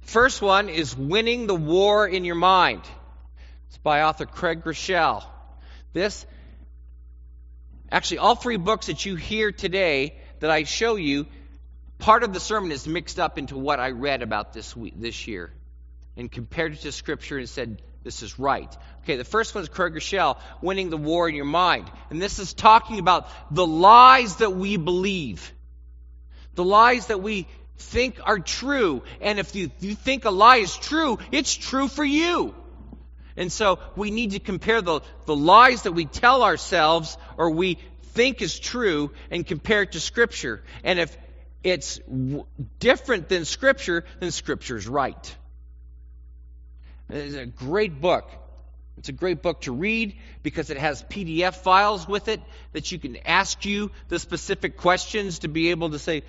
First 0.00 0.40
one 0.40 0.70
is 0.70 0.96
Winning 0.96 1.48
the 1.48 1.54
War 1.54 2.08
in 2.08 2.24
Your 2.24 2.34
Mind. 2.34 2.80
It's 3.68 3.76
by 3.76 4.00
author 4.04 4.24
Craig 4.24 4.64
Groeschel. 4.64 5.22
This 5.92 6.24
Actually, 7.90 8.18
all 8.18 8.34
three 8.34 8.56
books 8.56 8.86
that 8.86 9.04
you 9.06 9.16
hear 9.16 9.52
today 9.52 10.16
that 10.40 10.50
I 10.50 10.64
show 10.64 10.96
you, 10.96 11.26
part 11.98 12.22
of 12.22 12.32
the 12.32 12.40
sermon 12.40 12.72
is 12.72 12.86
mixed 12.86 13.20
up 13.20 13.38
into 13.38 13.56
what 13.56 13.78
I 13.78 13.90
read 13.90 14.22
about 14.22 14.52
this 14.52 14.76
week, 14.76 14.94
this 14.96 15.26
year, 15.26 15.52
and 16.16 16.30
compared 16.30 16.72
it 16.72 16.80
to 16.80 16.92
Scripture 16.92 17.38
and 17.38 17.48
said 17.48 17.82
this 18.02 18.22
is 18.22 18.38
right. 18.38 18.76
Okay, 19.02 19.16
the 19.16 19.24
first 19.24 19.54
one 19.54 19.62
is 19.62 19.68
Craig 19.68 19.94
Groeschel, 19.94 20.36
winning 20.62 20.90
the 20.90 20.96
war 20.96 21.28
in 21.28 21.34
your 21.34 21.44
mind, 21.44 21.90
and 22.10 22.20
this 22.20 22.38
is 22.38 22.54
talking 22.54 22.98
about 22.98 23.28
the 23.50 23.66
lies 23.66 24.36
that 24.36 24.52
we 24.52 24.76
believe, 24.76 25.52
the 26.54 26.64
lies 26.64 27.06
that 27.06 27.22
we 27.22 27.46
think 27.78 28.18
are 28.24 28.38
true, 28.38 29.02
and 29.20 29.38
if 29.38 29.54
you, 29.54 29.70
you 29.80 29.94
think 29.94 30.24
a 30.24 30.30
lie 30.30 30.56
is 30.56 30.76
true, 30.76 31.18
it's 31.30 31.54
true 31.54 31.88
for 31.88 32.04
you. 32.04 32.54
And 33.36 33.52
so 33.52 33.78
we 33.96 34.10
need 34.10 34.32
to 34.32 34.40
compare 34.40 34.80
the, 34.80 35.00
the 35.26 35.36
lies 35.36 35.82
that 35.82 35.92
we 35.92 36.06
tell 36.06 36.42
ourselves 36.42 37.18
or 37.36 37.50
we 37.50 37.78
think 38.14 38.40
is 38.40 38.58
true 38.58 39.10
and 39.30 39.46
compare 39.46 39.82
it 39.82 39.92
to 39.92 40.00
Scripture. 40.00 40.62
And 40.82 40.98
if 40.98 41.16
it's 41.62 41.98
w- 41.98 42.46
different 42.78 43.28
than 43.28 43.44
Scripture, 43.44 44.04
then 44.20 44.30
Scripture's 44.30 44.88
right. 44.88 45.36
It's 47.10 47.34
a 47.34 47.46
great 47.46 48.00
book. 48.00 48.30
It's 48.98 49.10
a 49.10 49.12
great 49.12 49.42
book 49.42 49.60
to 49.62 49.72
read 49.72 50.16
because 50.42 50.70
it 50.70 50.78
has 50.78 51.02
PDF 51.02 51.54
files 51.54 52.08
with 52.08 52.28
it 52.28 52.40
that 52.72 52.90
you 52.90 52.98
can 52.98 53.18
ask 53.26 53.64
you 53.66 53.90
the 54.08 54.18
specific 54.18 54.78
questions 54.78 55.40
to 55.40 55.48
be 55.48 55.70
able 55.70 55.90
to 55.90 55.98
say, 55.98 56.22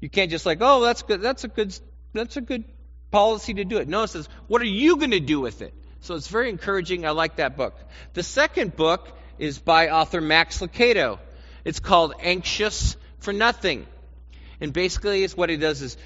you 0.00 0.08
can't 0.08 0.30
just 0.30 0.46
like, 0.46 0.58
oh, 0.62 0.82
that's 0.82 1.02
good, 1.02 1.20
that's 1.20 1.44
a 1.44 1.48
good, 1.48 1.78
that's 2.14 2.36
a 2.38 2.40
good 2.40 2.64
policy 3.10 3.54
to 3.54 3.64
do 3.64 3.76
it. 3.76 3.88
No, 3.88 4.04
it 4.04 4.08
says, 4.08 4.28
what 4.46 4.62
are 4.62 4.66
you 4.66 4.96
going 4.96 5.10
to 5.10 5.20
do 5.20 5.40
with 5.40 5.60
it? 5.60 5.74
So 6.04 6.16
it's 6.16 6.28
very 6.28 6.50
encouraging. 6.50 7.06
I 7.06 7.12
like 7.12 7.36
that 7.36 7.56
book. 7.56 7.74
The 8.12 8.22
second 8.22 8.76
book 8.76 9.10
is 9.38 9.58
by 9.58 9.88
author 9.88 10.20
Max 10.20 10.60
Lucado. 10.60 11.18
It's 11.64 11.80
called 11.80 12.12
Anxious 12.20 12.98
for 13.20 13.32
Nothing. 13.32 13.86
And 14.60 14.70
basically, 14.70 15.24
it's 15.24 15.34
what 15.34 15.48
he 15.48 15.56
does 15.56 15.80
is 15.80 15.96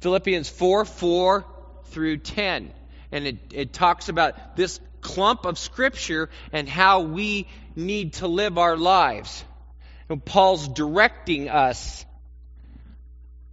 Philippians 0.00 0.48
4 0.48 0.86
4 0.86 1.44
through 1.88 2.16
10. 2.16 2.72
And 3.12 3.26
it, 3.26 3.36
it 3.52 3.72
talks 3.74 4.08
about 4.08 4.56
this 4.56 4.80
clump 5.02 5.44
of 5.44 5.58
Scripture 5.58 6.30
and 6.50 6.66
how 6.66 7.02
we 7.02 7.48
need 7.76 8.14
to 8.14 8.28
live 8.28 8.56
our 8.56 8.78
lives. 8.78 9.44
And 10.08 10.24
Paul's 10.24 10.66
directing 10.68 11.50
us. 11.50 12.06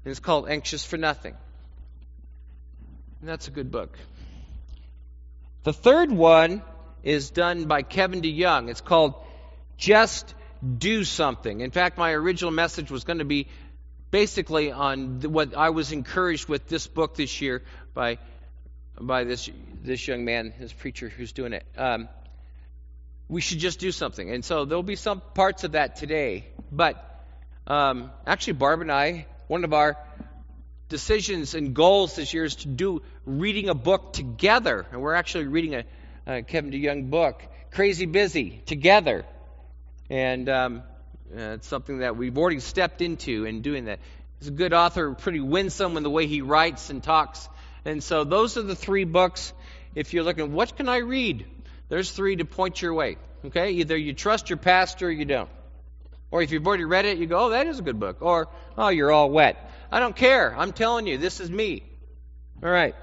And 0.06 0.12
it's 0.12 0.22
called 0.22 0.48
Anxious 0.48 0.86
for 0.86 0.96
Nothing. 0.96 1.36
And 3.20 3.28
that's 3.28 3.50
a 3.50 3.51
good 3.51 3.72
book. 3.72 3.98
The 5.63 5.74
third 5.74 6.12
one 6.12 6.62
is 7.04 7.32
done 7.32 7.66
by 7.66 7.82
Kevin 7.82 8.22
DeYoung. 8.22 8.70
It's 8.70 8.80
called 8.80 9.16
Just 9.78 10.34
Do 10.78 11.04
Something. 11.04 11.60
In 11.60 11.72
fact, 11.72 11.98
my 11.98 12.12
original 12.12 12.51
message 12.51 12.89
was 12.89 13.04
going 13.04 13.20
to 13.20 13.25
be 13.25 13.48
basically 14.10 14.72
on 14.72 15.22
what 15.22 15.56
I 15.56 15.72
was 15.72 15.92
encouraged 15.92 16.48
with 16.48 16.68
this 16.68 16.88
book 16.88 17.16
this 17.16 17.42
year 17.42 17.62
by 17.94 18.20
by 19.00 19.25
this 19.25 19.50
this 19.84 20.08
young 20.08 20.24
man, 20.24 20.54
this 20.60 20.74
preacher 20.74 21.10
who's 21.10 21.34
doing 21.34 21.54
it. 21.54 21.66
Um, 21.78 22.08
we 23.28 23.42
should 23.42 23.60
just 23.60 23.80
do 23.80 23.92
something, 23.92 24.32
and 24.32 24.44
so 24.44 24.66
there'll 24.66 24.82
be 24.82 24.96
some 24.96 25.22
parts 25.34 25.63
of 25.66 25.74
that 25.74 25.98
today. 25.98 26.46
But 26.72 27.04
um, 27.68 28.12
actually, 28.25 28.54
Barb 28.54 28.82
and 28.82 28.92
I, 28.92 29.28
one 29.48 29.63
of 29.66 29.74
our 29.74 29.98
decisions 30.89 31.54
and 31.54 31.75
goals 31.75 32.16
this 32.16 32.34
year 32.34 32.46
is 32.46 32.56
to 32.56 32.68
do 32.68 33.01
reading 33.29 33.69
a 33.69 33.75
book 33.75 34.13
together. 34.13 34.86
And 34.91 35.01
we're 35.01 35.13
actually 35.13 35.45
reading 35.45 35.75
a, 35.75 35.83
a 36.25 36.41
Kevin 36.41 36.71
DeYoung 36.71 37.09
book, 37.09 37.41
Crazy 37.71 38.05
Busy, 38.05 38.62
together. 38.65 39.25
And 40.09 40.50
um, 40.50 40.83
uh, 41.31 41.53
it's 41.53 41.67
something 41.67 42.00
that 42.00 42.17
we've 42.17 42.38
already 42.38 42.59
stepped 42.59 43.01
into 43.01 43.45
in 43.45 43.62
doing 43.62 43.86
that. 43.86 44.00
He's 44.39 44.48
a 44.48 44.51
good 44.51 44.74
author, 44.74 45.13
pretty 45.13 45.41
winsome 45.41 45.98
in 45.98 46.03
the 46.03 46.09
way 46.09 46.25
he 46.25 46.41
writes 46.41 46.89
and 46.89 47.03
talks. 47.03 47.48
And 47.86 48.03
so 48.03 48.24
those 48.24 48.57
are 48.57 48.63
the 48.63 48.75
three 48.75 49.03
books. 49.03 49.53
If 49.93 50.13
you're 50.13 50.24
looking, 50.24 50.53
what 50.53 50.75
can 50.75 50.89
I 50.89 50.98
read? 50.98 51.45
There's 51.89 52.12
three 52.12 52.38
to 52.38 52.45
point 52.45 52.81
your 52.81 52.93
way. 52.93 53.17
Okay? 53.45 53.71
Either 53.71 53.95
you 53.95 54.13
trust 54.13 54.50
your 54.50 54.57
pastor 54.57 55.07
or 55.07 55.12
you 55.12 55.25
don't. 55.25 55.50
Or 56.31 56.41
if 56.41 56.51
you've 56.51 56.65
already 56.65 56.86
read 56.86 57.05
it, 57.05 57.17
you 57.17 57.25
go, 57.25 57.45
oh, 57.45 57.50
that 57.50 57.67
is 57.67 57.79
a 57.79 57.81
good 57.81 58.00
book. 58.00 58.17
Or, 58.21 58.50
oh, 58.77 58.89
you're 58.89 59.12
all 59.12 59.29
wet. 59.29 59.71
I 59.91 60.00
don't 60.00 60.15
care. 60.15 60.55
I'm 60.55 60.71
telling 60.71 61.07
you, 61.07 61.17
this 61.17 61.39
is 61.39 61.50
me. 61.50 61.83
All 62.62 62.69
right. 62.69 62.95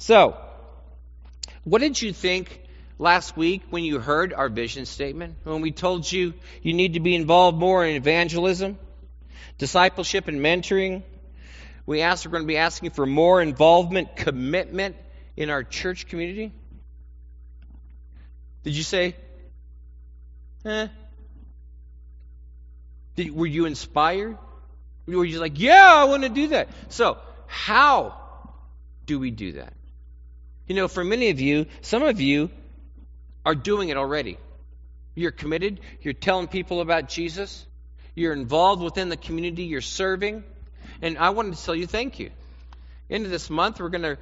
So, 0.00 0.34
what 1.62 1.82
did 1.82 2.00
you 2.00 2.14
think 2.14 2.62
last 2.98 3.36
week 3.36 3.64
when 3.68 3.84
you 3.84 3.98
heard 3.98 4.32
our 4.32 4.48
vision 4.48 4.86
statement? 4.86 5.36
When 5.44 5.60
we 5.60 5.72
told 5.72 6.10
you 6.10 6.32
you 6.62 6.72
need 6.72 6.94
to 6.94 7.00
be 7.00 7.14
involved 7.14 7.58
more 7.58 7.84
in 7.84 7.96
evangelism, 7.96 8.78
discipleship, 9.58 10.26
and 10.26 10.40
mentoring? 10.40 11.02
We 11.84 12.00
asked 12.00 12.24
we're 12.24 12.32
going 12.32 12.44
to 12.44 12.48
be 12.48 12.56
asking 12.56 12.92
for 12.92 13.04
more 13.04 13.42
involvement, 13.42 14.16
commitment 14.16 14.96
in 15.36 15.50
our 15.50 15.62
church 15.62 16.06
community. 16.06 16.50
Did 18.62 18.74
you 18.74 18.82
say, 18.82 19.14
eh? 20.64 20.88
Did, 23.16 23.36
were 23.36 23.46
you 23.46 23.66
inspired? 23.66 24.38
Were 25.06 25.26
you 25.26 25.40
like, 25.40 25.60
yeah, 25.60 25.92
I 25.94 26.04
want 26.04 26.22
to 26.22 26.30
do 26.30 26.48
that? 26.48 26.70
So, 26.88 27.18
how 27.46 28.16
do 29.04 29.18
we 29.18 29.30
do 29.30 29.52
that? 29.52 29.74
You 30.70 30.76
know, 30.76 30.86
for 30.86 31.02
many 31.02 31.30
of 31.30 31.40
you, 31.40 31.66
some 31.80 32.04
of 32.04 32.20
you 32.20 32.48
are 33.44 33.56
doing 33.56 33.88
it 33.88 33.96
already. 33.96 34.38
You're 35.16 35.32
committed, 35.32 35.80
you're 36.00 36.14
telling 36.14 36.46
people 36.46 36.80
about 36.80 37.08
Jesus, 37.08 37.66
you're 38.14 38.32
involved 38.32 38.80
within 38.80 39.08
the 39.08 39.16
community, 39.16 39.64
you're 39.64 39.80
serving. 39.80 40.44
And 41.02 41.18
I 41.18 41.30
wanted 41.30 41.56
to 41.56 41.64
tell 41.64 41.74
you 41.74 41.88
thank 41.88 42.20
you. 42.20 42.30
Into 43.08 43.28
this 43.28 43.50
month, 43.50 43.80
we're 43.80 43.88
going 43.88 44.04
to 44.04 44.16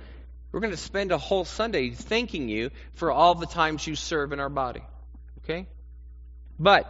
we're 0.50 0.61
going 0.61 0.71
to 0.71 0.78
spend 0.78 1.12
a 1.12 1.19
whole 1.19 1.45
Sunday 1.45 1.90
thanking 1.90 2.49
you 2.49 2.71
for 2.95 3.12
all 3.12 3.35
the 3.35 3.45
times 3.45 3.87
you 3.87 3.95
serve 3.95 4.33
in 4.33 4.40
our 4.40 4.49
body. 4.49 4.81
Okay? 5.45 5.67
But 6.59 6.87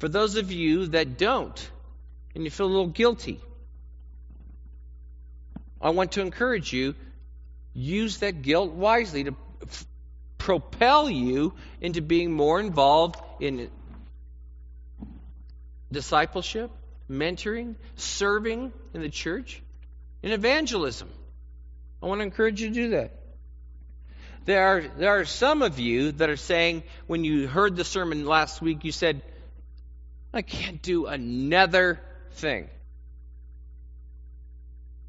for 0.00 0.08
those 0.08 0.34
of 0.34 0.50
you 0.50 0.88
that 0.88 1.16
don't, 1.16 1.70
and 2.34 2.42
you 2.42 2.50
feel 2.50 2.66
a 2.66 2.74
little 2.74 2.88
guilty, 2.88 3.38
I 5.80 5.90
want 5.90 6.10
to 6.12 6.22
encourage 6.22 6.72
you 6.72 6.96
use 7.76 8.18
that 8.18 8.42
guilt 8.42 8.72
wisely 8.72 9.24
to 9.24 9.36
f- 9.62 9.86
propel 10.38 11.10
you 11.10 11.52
into 11.80 12.00
being 12.00 12.32
more 12.32 12.58
involved 12.58 13.20
in 13.38 13.70
discipleship, 15.92 16.70
mentoring, 17.10 17.76
serving 17.96 18.72
in 18.94 19.00
the 19.02 19.10
church, 19.10 19.62
and 20.22 20.32
evangelism. 20.32 21.08
I 22.02 22.06
want 22.06 22.20
to 22.20 22.24
encourage 22.24 22.60
you 22.60 22.68
to 22.68 22.74
do 22.74 22.88
that. 22.90 23.12
There 24.46 24.66
are, 24.66 24.80
there 24.80 25.20
are 25.20 25.24
some 25.24 25.62
of 25.62 25.78
you 25.78 26.12
that 26.12 26.30
are 26.30 26.36
saying, 26.36 26.82
when 27.06 27.24
you 27.24 27.46
heard 27.46 27.76
the 27.76 27.84
sermon 27.84 28.24
last 28.24 28.62
week, 28.62 28.84
you 28.84 28.92
said, 28.92 29.20
I 30.32 30.42
can't 30.42 30.80
do 30.80 31.06
another 31.06 32.00
thing. 32.32 32.68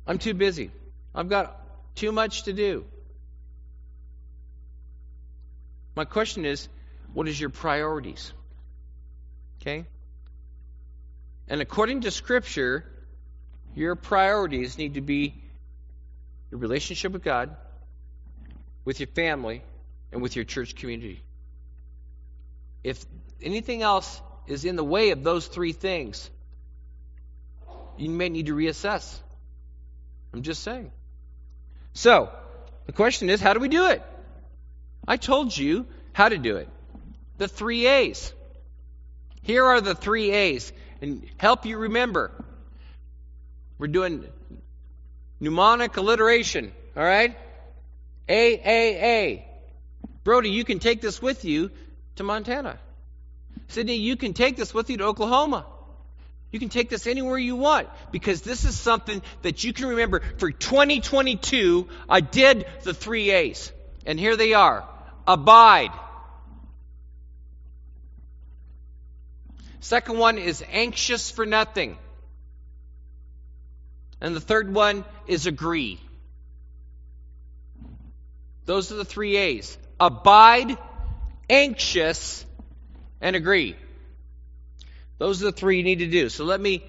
I'm 0.05 0.17
too 0.17 0.33
busy. 0.33 0.71
I've 1.13 1.29
got 1.29 1.66
too 1.97 2.11
much 2.11 2.43
to 2.43 2.53
do. 2.53 2.85
My 5.95 6.05
question 6.05 6.45
is, 6.45 6.69
what 7.13 7.27
is 7.27 7.39
your 7.39 7.49
priorities? 7.49 8.31
Okay? 9.59 9.85
And 11.47 11.59
according 11.59 12.01
to 12.01 12.11
Scripture, 12.11 12.85
your 13.75 13.95
priorities 13.95 14.77
need 14.77 14.93
to 14.93 15.01
be 15.01 15.41
your 16.51 16.59
relationship 16.59 17.11
with 17.11 17.23
God, 17.23 17.55
with 18.85 18.99
your 18.99 19.07
family, 19.07 19.63
and 20.11 20.21
with 20.21 20.35
your 20.35 20.45
church 20.45 20.75
community. 20.75 21.23
If 22.83 23.03
anything 23.41 23.81
else 23.81 24.21
is 24.45 24.65
in 24.65 24.75
the 24.75 24.83
way 24.83 25.09
of 25.09 25.23
those 25.23 25.47
three 25.47 25.73
things, 25.73 26.29
you 27.97 28.09
may 28.09 28.29
need 28.29 28.45
to 28.45 28.55
reassess. 28.55 29.19
I'm 30.33 30.43
just 30.43 30.63
saying. 30.63 30.91
So, 31.97 32.29
the 32.85 32.91
question 32.91 33.31
is 33.31 33.41
how 33.41 33.55
do 33.55 33.59
we 33.59 33.69
do 33.69 33.87
it? 33.87 34.03
I 35.07 35.17
told 35.17 35.57
you 35.57 35.87
how 36.13 36.29
to 36.29 36.37
do 36.37 36.57
it. 36.57 36.69
The 37.39 37.47
three 37.47 37.87
A's. 37.87 38.31
Here 39.41 39.65
are 39.65 39.81
the 39.81 39.95
three 39.95 40.29
A's, 40.29 40.71
and 41.01 41.25
help 41.37 41.65
you 41.65 41.75
remember. 41.75 42.29
We're 43.79 43.87
doing 43.87 44.25
mnemonic 45.39 45.97
alliteration, 45.97 46.71
all 46.95 47.03
right? 47.03 47.35
A, 48.29 48.53
A, 48.53 49.03
A. 49.03 49.47
Brody, 50.23 50.51
you 50.51 50.63
can 50.63 50.77
take 50.77 51.01
this 51.01 51.19
with 51.19 51.45
you 51.45 51.71
to 52.17 52.23
Montana. 52.23 52.77
Sydney, 53.69 53.95
you 53.95 54.17
can 54.17 54.33
take 54.33 54.55
this 54.55 54.71
with 54.71 54.91
you 54.91 54.97
to 54.97 55.05
Oklahoma. 55.05 55.65
You 56.51 56.59
can 56.59 56.69
take 56.69 56.89
this 56.89 57.07
anywhere 57.07 57.37
you 57.37 57.55
want 57.55 57.89
because 58.11 58.41
this 58.41 58.63
is 58.63 58.77
something 58.77 59.21
that 59.41 59.63
you 59.63 59.73
can 59.73 59.87
remember 59.87 60.21
for 60.37 60.51
2022. 60.51 61.87
I 62.07 62.21
did 62.21 62.65
the 62.83 62.93
three 62.93 63.31
A's, 63.31 63.71
and 64.05 64.17
here 64.19 64.37
they 64.37 64.53
are 64.53 64.87
abide. 65.27 65.91
Second 69.81 70.17
one 70.17 70.37
is 70.37 70.63
anxious 70.71 71.29
for 71.31 71.45
nothing. 71.45 71.97
And 74.19 74.35
the 74.35 74.41
third 74.41 74.73
one 74.73 75.05
is 75.27 75.47
agree. 75.47 75.99
Those 78.65 78.91
are 78.91 78.95
the 78.95 79.05
three 79.05 79.37
A's 79.37 79.77
abide, 79.99 80.77
anxious, 81.49 82.45
and 83.21 83.35
agree. 83.35 83.75
Those 85.17 85.41
are 85.41 85.45
the 85.45 85.51
three 85.51 85.77
you 85.77 85.83
need 85.83 85.99
to 85.99 86.07
do. 86.07 86.29
So 86.29 86.45
let 86.45 86.61
me 86.61 86.83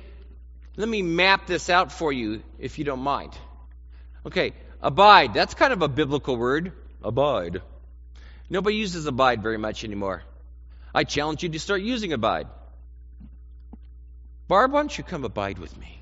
let 0.77 0.89
me 0.89 1.03
map 1.03 1.47
this 1.47 1.71
out 1.71 1.91
for 1.91 2.13
you 2.13 2.43
if 2.59 2.79
you 2.79 2.85
don't 2.85 3.01
mind. 3.01 3.33
Okay, 4.27 4.53
abide. 4.81 5.35
That's 5.35 5.55
kind 5.55 5.73
of 5.73 5.83
a 5.83 5.89
biblical 5.89 6.37
word. 6.37 6.73
Abide. 7.03 7.63
Nobody 8.51 8.77
uses 8.77 9.07
abide 9.07 9.43
very 9.43 9.59
much 9.59 9.85
anymore. 9.85 10.23
I 10.95 11.05
challenge 11.05 11.43
you 11.43 11.49
to 11.51 11.59
start 11.59 11.83
using 11.83 12.13
abide. 12.13 12.49
Barb, 14.47 14.73
why 14.73 14.81
don't 14.81 14.97
you 14.97 15.05
come 15.05 15.25
abide 15.25 15.59
with 15.59 15.77
me? 15.77 16.01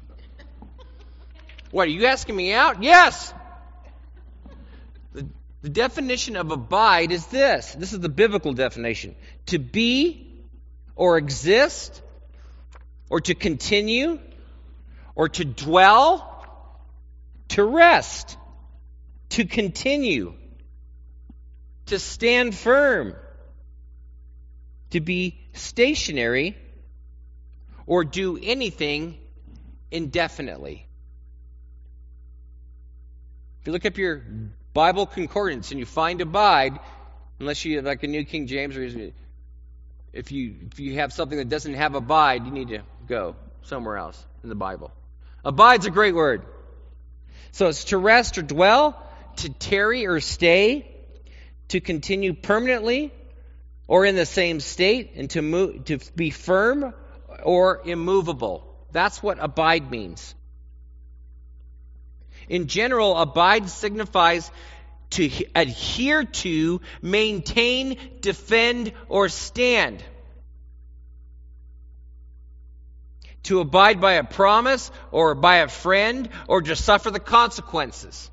What, 1.71 1.89
are 1.89 1.91
you 1.91 2.07
asking 2.07 2.37
me 2.37 2.53
out? 2.53 2.83
Yes! 2.83 3.35
The, 5.13 5.27
the 5.63 5.69
definition 5.69 6.37
of 6.37 6.51
abide 6.51 7.11
is 7.11 7.27
this 7.27 7.75
this 7.75 7.93
is 7.93 8.01
the 8.01 8.09
biblical 8.09 8.53
definition 8.53 9.17
to 9.47 9.59
be 9.59 10.45
or 10.95 11.19
exist 11.19 12.03
or 13.09 13.21
to 13.21 13.35
continue 13.35 14.19
or 15.15 15.29
to 15.31 15.45
dwell, 15.45 16.47
to 17.49 17.65
rest, 17.65 18.37
to 19.31 19.45
continue, 19.45 20.35
to 21.87 21.99
stand 21.99 22.55
firm, 22.55 23.15
to 24.91 25.01
be 25.01 25.39
stationary, 25.55 26.57
or 27.87 28.05
do 28.05 28.39
anything 28.43 29.19
indefinitely. 29.91 30.87
If 33.61 33.67
you 33.67 33.73
look 33.73 33.87
up 33.87 33.97
your 33.97 34.23
Bible 34.75 35.07
concordance 35.07 35.71
and 35.71 35.81
you 35.81 35.87
find 35.87 36.21
abide, 36.21 36.79
unless 37.41 37.65
you 37.65 37.77
have 37.77 37.85
like 37.85 38.03
a 38.03 38.07
New 38.07 38.25
King 38.25 38.47
James 38.47 38.77
or 38.77 39.13
if 40.13 40.33
you 40.33 40.55
if 40.71 40.81
you 40.81 40.95
have 40.95 41.13
something 41.13 41.39
that 41.39 41.49
doesn't 41.49 41.75
have 41.75 41.95
abide, 41.95 42.45
you 42.45 42.53
need 42.53 42.69
to 42.69 42.83
go 43.07 43.37
somewhere 43.63 43.97
else 43.97 44.25
in 44.43 44.49
the 44.49 44.55
Bible. 44.55 44.93
Abide's 45.45 45.87
a 45.87 45.91
great 45.91 46.15
word. 46.15 46.43
So 47.53 47.69
it's 47.69 47.85
to 47.85 47.99
rest 47.99 48.39
or 48.39 48.43
dwell, 48.43 49.01
to 49.37 49.49
tarry 49.49 50.07
or 50.07 50.21
stay, 50.21 50.91
to 51.69 51.81
continue 51.81 52.35
permanently 52.35 53.13
or 53.89 54.05
in 54.05 54.17
the 54.17 54.27
same 54.27 54.59
state, 54.61 55.13
and 55.15 55.31
to 55.31 55.43
move, 55.43 55.85
to 55.85 55.99
be 56.17 56.31
firm 56.31 56.93
or 57.45 57.83
immovable. 57.85 58.65
That's 58.91 59.23
what 59.23 59.39
abide 59.41 59.91
means. 59.91 60.35
In 62.49 62.67
general, 62.67 63.17
abide 63.17 63.69
signifies 63.69 64.51
to 65.11 65.31
adhere 65.55 66.25
to, 66.25 66.81
maintain, 67.01 67.97
defend, 68.21 68.93
or 69.09 69.29
stand. 69.29 70.03
To 73.47 73.61
abide 73.61 74.01
by 74.01 74.15
a 74.15 74.25
promise 74.25 74.91
or 75.11 75.35
by 75.35 75.57
a 75.57 75.69
friend 75.69 76.29
or 76.49 76.63
to 76.63 76.77
suffer 76.77 77.11
the 77.11 77.21
consequences. 77.21 78.31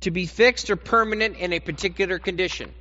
To 0.00 0.10
be 0.10 0.26
fixed 0.26 0.70
or 0.70 0.76
permanent 0.76 1.36
in 1.36 1.52
a 1.52 1.60
particular 1.60 2.18
condition. 2.18 2.72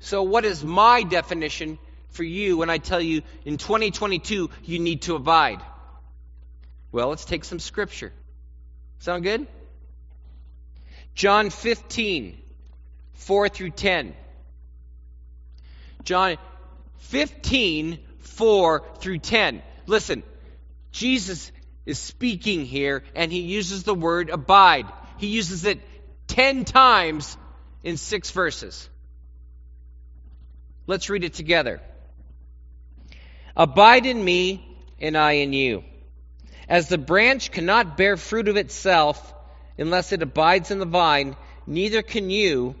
So, 0.00 0.22
what 0.22 0.44
is 0.44 0.64
my 0.64 1.02
definition 1.02 1.78
for 2.10 2.24
you 2.24 2.58
when 2.58 2.70
I 2.70 2.78
tell 2.78 3.00
you 3.00 3.22
in 3.44 3.58
2022 3.58 4.50
you 4.64 4.78
need 4.78 5.02
to 5.02 5.14
abide? 5.14 5.60
Well, 6.92 7.08
let's 7.08 7.24
take 7.24 7.44
some 7.44 7.58
scripture. 7.58 8.12
Sound 9.00 9.24
good? 9.24 9.46
John 11.14 11.50
15, 11.50 12.38
4 13.14 13.48
through 13.48 13.70
10. 13.70 14.14
John 16.04 16.36
15, 16.98 17.98
4 18.26 18.82
through 18.98 19.18
10. 19.18 19.62
Listen, 19.86 20.22
Jesus 20.92 21.50
is 21.86 21.98
speaking 21.98 22.64
here 22.64 23.02
and 23.14 23.30
he 23.30 23.40
uses 23.40 23.82
the 23.82 23.94
word 23.94 24.30
abide. 24.30 24.86
He 25.18 25.28
uses 25.28 25.64
it 25.64 25.80
10 26.28 26.64
times 26.64 27.36
in 27.82 27.96
six 27.96 28.30
verses. 28.30 28.88
Let's 30.86 31.08
read 31.08 31.24
it 31.24 31.34
together. 31.34 31.80
Abide 33.56 34.06
in 34.06 34.22
me, 34.22 34.66
and 35.00 35.16
I 35.16 35.32
in 35.32 35.52
you. 35.52 35.84
As 36.68 36.88
the 36.88 36.98
branch 36.98 37.50
cannot 37.52 37.96
bear 37.96 38.16
fruit 38.16 38.48
of 38.48 38.56
itself 38.56 39.34
unless 39.78 40.12
it 40.12 40.22
abides 40.22 40.70
in 40.70 40.78
the 40.78 40.86
vine, 40.86 41.36
neither 41.66 42.02
can 42.02 42.30
you 42.30 42.74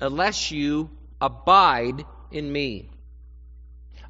unless 0.00 0.50
you 0.50 0.90
abide 1.20 2.04
in 2.30 2.50
me. 2.50 2.91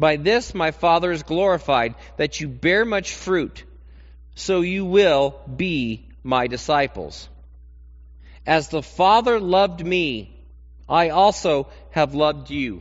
By 0.00 0.16
this 0.16 0.54
my 0.54 0.70
Father 0.70 1.12
is 1.12 1.22
glorified, 1.22 1.94
that 2.16 2.40
you 2.40 2.48
bear 2.48 2.86
much 2.86 3.12
fruit, 3.12 3.64
so 4.34 4.62
you 4.62 4.86
will 4.86 5.38
be 5.44 6.08
my 6.24 6.46
disciples. 6.46 7.28
As 8.46 8.68
the 8.68 8.82
Father 8.82 9.38
loved 9.38 9.84
me, 9.84 10.34
I 10.88 11.10
also 11.10 11.68
have 11.90 12.14
loved 12.14 12.48
you. 12.48 12.80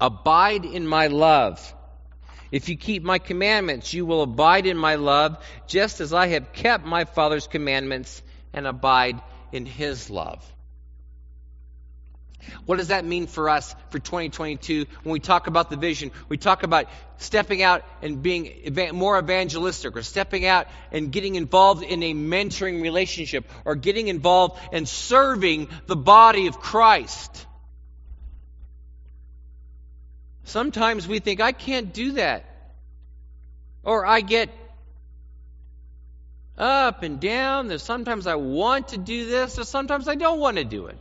Abide 0.00 0.64
in 0.64 0.84
my 0.84 1.06
love. 1.06 1.74
If 2.50 2.68
you 2.68 2.76
keep 2.76 3.04
my 3.04 3.20
commandments, 3.20 3.94
you 3.94 4.04
will 4.04 4.22
abide 4.22 4.66
in 4.66 4.76
my 4.76 4.96
love, 4.96 5.38
just 5.68 6.00
as 6.00 6.12
I 6.12 6.26
have 6.28 6.52
kept 6.52 6.84
my 6.84 7.04
Father's 7.04 7.46
commandments 7.46 8.20
and 8.52 8.66
abide 8.66 9.20
in 9.52 9.64
his 9.64 10.10
love. 10.10 10.44
What 12.66 12.76
does 12.76 12.88
that 12.88 13.04
mean 13.04 13.26
for 13.26 13.48
us 13.48 13.74
for 13.90 13.98
2022 13.98 14.86
when 15.02 15.12
we 15.12 15.20
talk 15.20 15.46
about 15.46 15.70
the 15.70 15.76
vision? 15.76 16.10
We 16.28 16.36
talk 16.36 16.62
about 16.62 16.86
stepping 17.18 17.62
out 17.62 17.84
and 18.02 18.22
being 18.22 18.72
more 18.92 19.18
evangelistic 19.18 19.96
or 19.96 20.02
stepping 20.02 20.46
out 20.46 20.66
and 20.92 21.10
getting 21.10 21.34
involved 21.34 21.82
in 21.82 22.02
a 22.02 22.14
mentoring 22.14 22.82
relationship 22.82 23.50
or 23.64 23.74
getting 23.74 24.08
involved 24.08 24.60
and 24.72 24.88
serving 24.88 25.68
the 25.86 25.96
body 25.96 26.46
of 26.46 26.60
Christ. 26.60 27.46
Sometimes 30.44 31.06
we 31.06 31.18
think, 31.18 31.40
I 31.40 31.52
can't 31.52 31.92
do 31.92 32.12
that. 32.12 32.44
Or 33.82 34.06
I 34.06 34.20
get 34.20 34.50
up 36.56 37.02
and 37.02 37.20
down. 37.20 37.68
There's 37.68 37.82
sometimes 37.82 38.26
I 38.26 38.34
want 38.34 38.88
to 38.88 38.98
do 38.98 39.26
this, 39.26 39.58
or 39.58 39.64
sometimes 39.64 40.08
I 40.08 40.14
don't 40.14 40.40
want 40.40 40.56
to 40.56 40.64
do 40.64 40.86
it. 40.86 41.00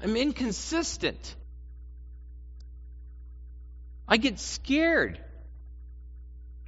I'm 0.00 0.16
inconsistent. 0.16 1.34
I 4.08 4.18
get 4.18 4.38
scared. 4.38 5.18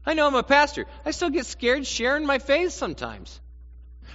I 0.05 0.15
know 0.15 0.27
I'm 0.27 0.35
a 0.35 0.43
pastor. 0.43 0.87
I 1.05 1.11
still 1.11 1.31
get 1.31 1.47
scared 1.47 1.87
sharing 1.87 2.27
my 2.27 2.39
faith 2.39 2.73
sometimes. 2.73 3.41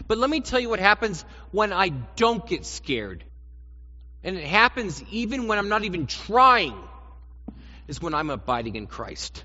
But 0.07 0.17
let 0.17 0.29
me 0.29 0.41
tell 0.41 0.59
you 0.59 0.69
what 0.69 0.79
happens 0.79 1.23
when 1.51 1.71
I 1.71 1.89
don't 1.89 2.45
get 2.47 2.65
scared. 2.65 3.23
And 4.23 4.37
it 4.37 4.43
happens 4.43 5.03
even 5.11 5.47
when 5.47 5.57
I'm 5.57 5.69
not 5.69 5.83
even 5.83 6.07
trying, 6.07 6.75
is 7.87 8.01
when 8.01 8.13
I'm 8.13 8.29
abiding 8.29 8.75
in 8.75 8.87
Christ. 8.87 9.43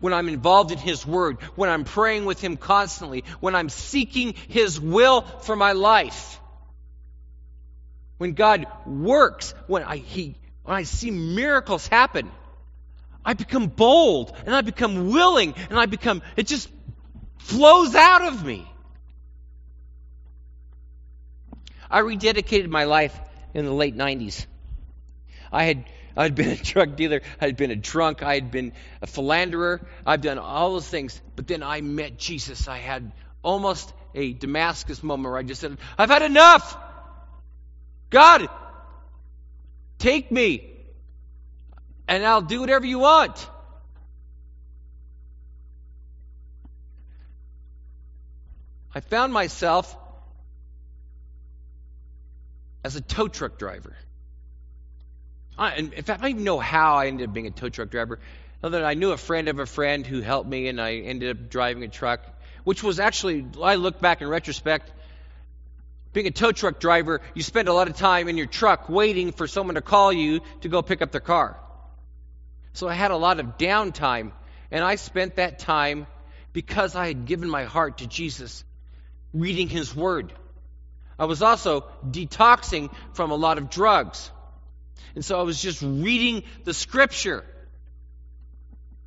When 0.00 0.14
I'm 0.14 0.28
involved 0.28 0.70
in 0.70 0.78
His 0.78 1.06
Word, 1.06 1.42
when 1.56 1.68
I'm 1.68 1.84
praying 1.84 2.24
with 2.24 2.40
Him 2.40 2.56
constantly, 2.56 3.24
when 3.40 3.54
I'm 3.54 3.68
seeking 3.68 4.34
His 4.48 4.80
will 4.80 5.22
for 5.22 5.56
my 5.56 5.72
life. 5.72 6.40
When 8.18 8.32
God 8.32 8.66
works, 8.86 9.54
when 9.66 9.82
I, 9.82 9.96
he, 9.96 10.36
when 10.62 10.76
I 10.76 10.82
see 10.84 11.10
miracles 11.10 11.86
happen, 11.86 12.30
I 13.24 13.34
become 13.34 13.68
bold 13.68 14.32
and 14.44 14.54
I 14.54 14.60
become 14.60 15.10
willing 15.10 15.54
and 15.70 15.78
I 15.78 15.86
become, 15.86 16.22
it 16.36 16.46
just 16.46 16.68
flows 17.38 17.94
out 17.94 18.22
of 18.22 18.44
me. 18.44 18.70
I 21.90 22.00
rededicated 22.00 22.68
my 22.68 22.84
life 22.84 23.18
in 23.52 23.64
the 23.64 23.72
late 23.72 23.96
90s. 23.96 24.46
I 25.52 25.64
had 25.64 25.84
I 26.16 26.22
had 26.24 26.34
been 26.34 26.50
a 26.50 26.56
drug 26.56 26.96
dealer, 26.96 27.22
I 27.40 27.46
had 27.46 27.56
been 27.56 27.70
a 27.70 27.76
drunk, 27.76 28.22
I 28.22 28.34
had 28.34 28.50
been 28.50 28.72
a 29.02 29.06
philanderer, 29.06 29.80
I've 30.06 30.20
done 30.20 30.38
all 30.38 30.72
those 30.72 30.88
things. 30.88 31.20
But 31.34 31.48
then 31.48 31.62
I 31.62 31.80
met 31.80 32.18
Jesus. 32.18 32.68
I 32.68 32.78
had 32.78 33.10
almost 33.42 33.92
a 34.14 34.32
Damascus 34.32 35.02
moment 35.02 35.30
where 35.30 35.38
I 35.38 35.42
just 35.42 35.60
said, 35.60 35.76
I've 35.98 36.10
had 36.10 36.22
enough. 36.22 36.76
God, 38.14 38.48
take 39.98 40.30
me, 40.30 40.70
and 42.06 42.24
I'll 42.24 42.42
do 42.42 42.60
whatever 42.60 42.86
you 42.86 43.00
want. 43.00 43.48
I 48.94 49.00
found 49.00 49.32
myself 49.32 49.96
as 52.84 52.94
a 52.94 53.00
tow 53.00 53.26
truck 53.26 53.58
driver. 53.58 53.96
I, 55.58 55.74
in 55.74 55.90
fact, 55.90 56.10
I 56.10 56.16
don't 56.18 56.30
even 56.30 56.44
know 56.44 56.60
how 56.60 56.94
I 56.94 57.08
ended 57.08 57.28
up 57.28 57.34
being 57.34 57.48
a 57.48 57.50
tow 57.50 57.68
truck 57.68 57.90
driver. 57.90 58.20
Other 58.62 58.78
than 58.78 58.86
I 58.86 58.94
knew 58.94 59.10
a 59.10 59.16
friend 59.16 59.48
of 59.48 59.58
a 59.58 59.66
friend 59.66 60.06
who 60.06 60.20
helped 60.20 60.48
me, 60.48 60.68
and 60.68 60.80
I 60.80 60.98
ended 60.98 61.36
up 61.36 61.50
driving 61.50 61.82
a 61.82 61.88
truck, 61.88 62.20
which 62.62 62.80
was 62.80 63.00
actually, 63.00 63.44
I 63.60 63.74
look 63.74 64.00
back 64.00 64.22
in 64.22 64.28
retrospect, 64.28 64.92
being 66.14 66.26
a 66.28 66.30
tow 66.30 66.52
truck 66.52 66.80
driver, 66.80 67.20
you 67.34 67.42
spend 67.42 67.68
a 67.68 67.72
lot 67.72 67.88
of 67.88 67.96
time 67.96 68.28
in 68.28 68.38
your 68.38 68.46
truck 68.46 68.88
waiting 68.88 69.32
for 69.32 69.46
someone 69.46 69.74
to 69.74 69.82
call 69.82 70.12
you 70.12 70.40
to 70.62 70.68
go 70.68 70.80
pick 70.80 71.02
up 71.02 71.10
their 71.10 71.20
car. 71.20 71.58
So 72.72 72.88
I 72.88 72.94
had 72.94 73.10
a 73.10 73.16
lot 73.16 73.40
of 73.40 73.58
downtime, 73.58 74.30
and 74.70 74.82
I 74.82 74.94
spent 74.94 75.36
that 75.36 75.58
time 75.58 76.06
because 76.52 76.94
I 76.94 77.08
had 77.08 77.26
given 77.26 77.50
my 77.50 77.64
heart 77.64 77.98
to 77.98 78.06
Jesus, 78.06 78.64
reading 79.32 79.68
His 79.68 79.94
Word. 79.94 80.32
I 81.18 81.24
was 81.24 81.42
also 81.42 81.84
detoxing 82.08 82.94
from 83.12 83.32
a 83.32 83.36
lot 83.36 83.58
of 83.58 83.68
drugs. 83.68 84.30
And 85.16 85.24
so 85.24 85.38
I 85.38 85.42
was 85.42 85.60
just 85.60 85.82
reading 85.82 86.44
the 86.62 86.74
Scripture 86.74 87.44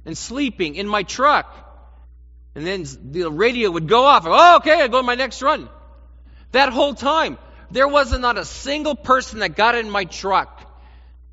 and 0.05 0.17
sleeping 0.17 0.75
in 0.75 0.87
my 0.87 1.03
truck. 1.03 1.53
And 2.53 2.67
then 2.67 2.85
the 3.11 3.31
radio 3.31 3.71
would 3.71 3.87
go 3.87 4.03
off. 4.03 4.23
Oh, 4.25 4.57
okay, 4.57 4.81
I 4.81 4.87
go 4.89 4.97
on 4.97 5.05
my 5.05 5.15
next 5.15 5.41
run. 5.41 5.69
That 6.51 6.69
whole 6.69 6.93
time, 6.93 7.37
there 7.71 7.87
wasn't 7.87 8.21
not 8.21 8.37
a 8.37 8.45
single 8.45 8.95
person 8.95 9.39
that 9.39 9.55
got 9.55 9.75
in 9.75 9.89
my 9.89 10.05
truck 10.05 10.63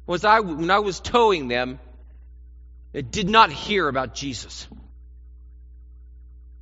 was 0.07 0.25
I 0.25 0.41
when 0.41 0.71
I 0.71 0.81
was 0.81 1.01
towing 1.01 1.49
them 1.49 1.79
that 2.93 3.11
did 3.11 3.29
not 3.29 3.51
hear 3.51 3.89
about 3.89 4.15
Jesus. 4.15 4.69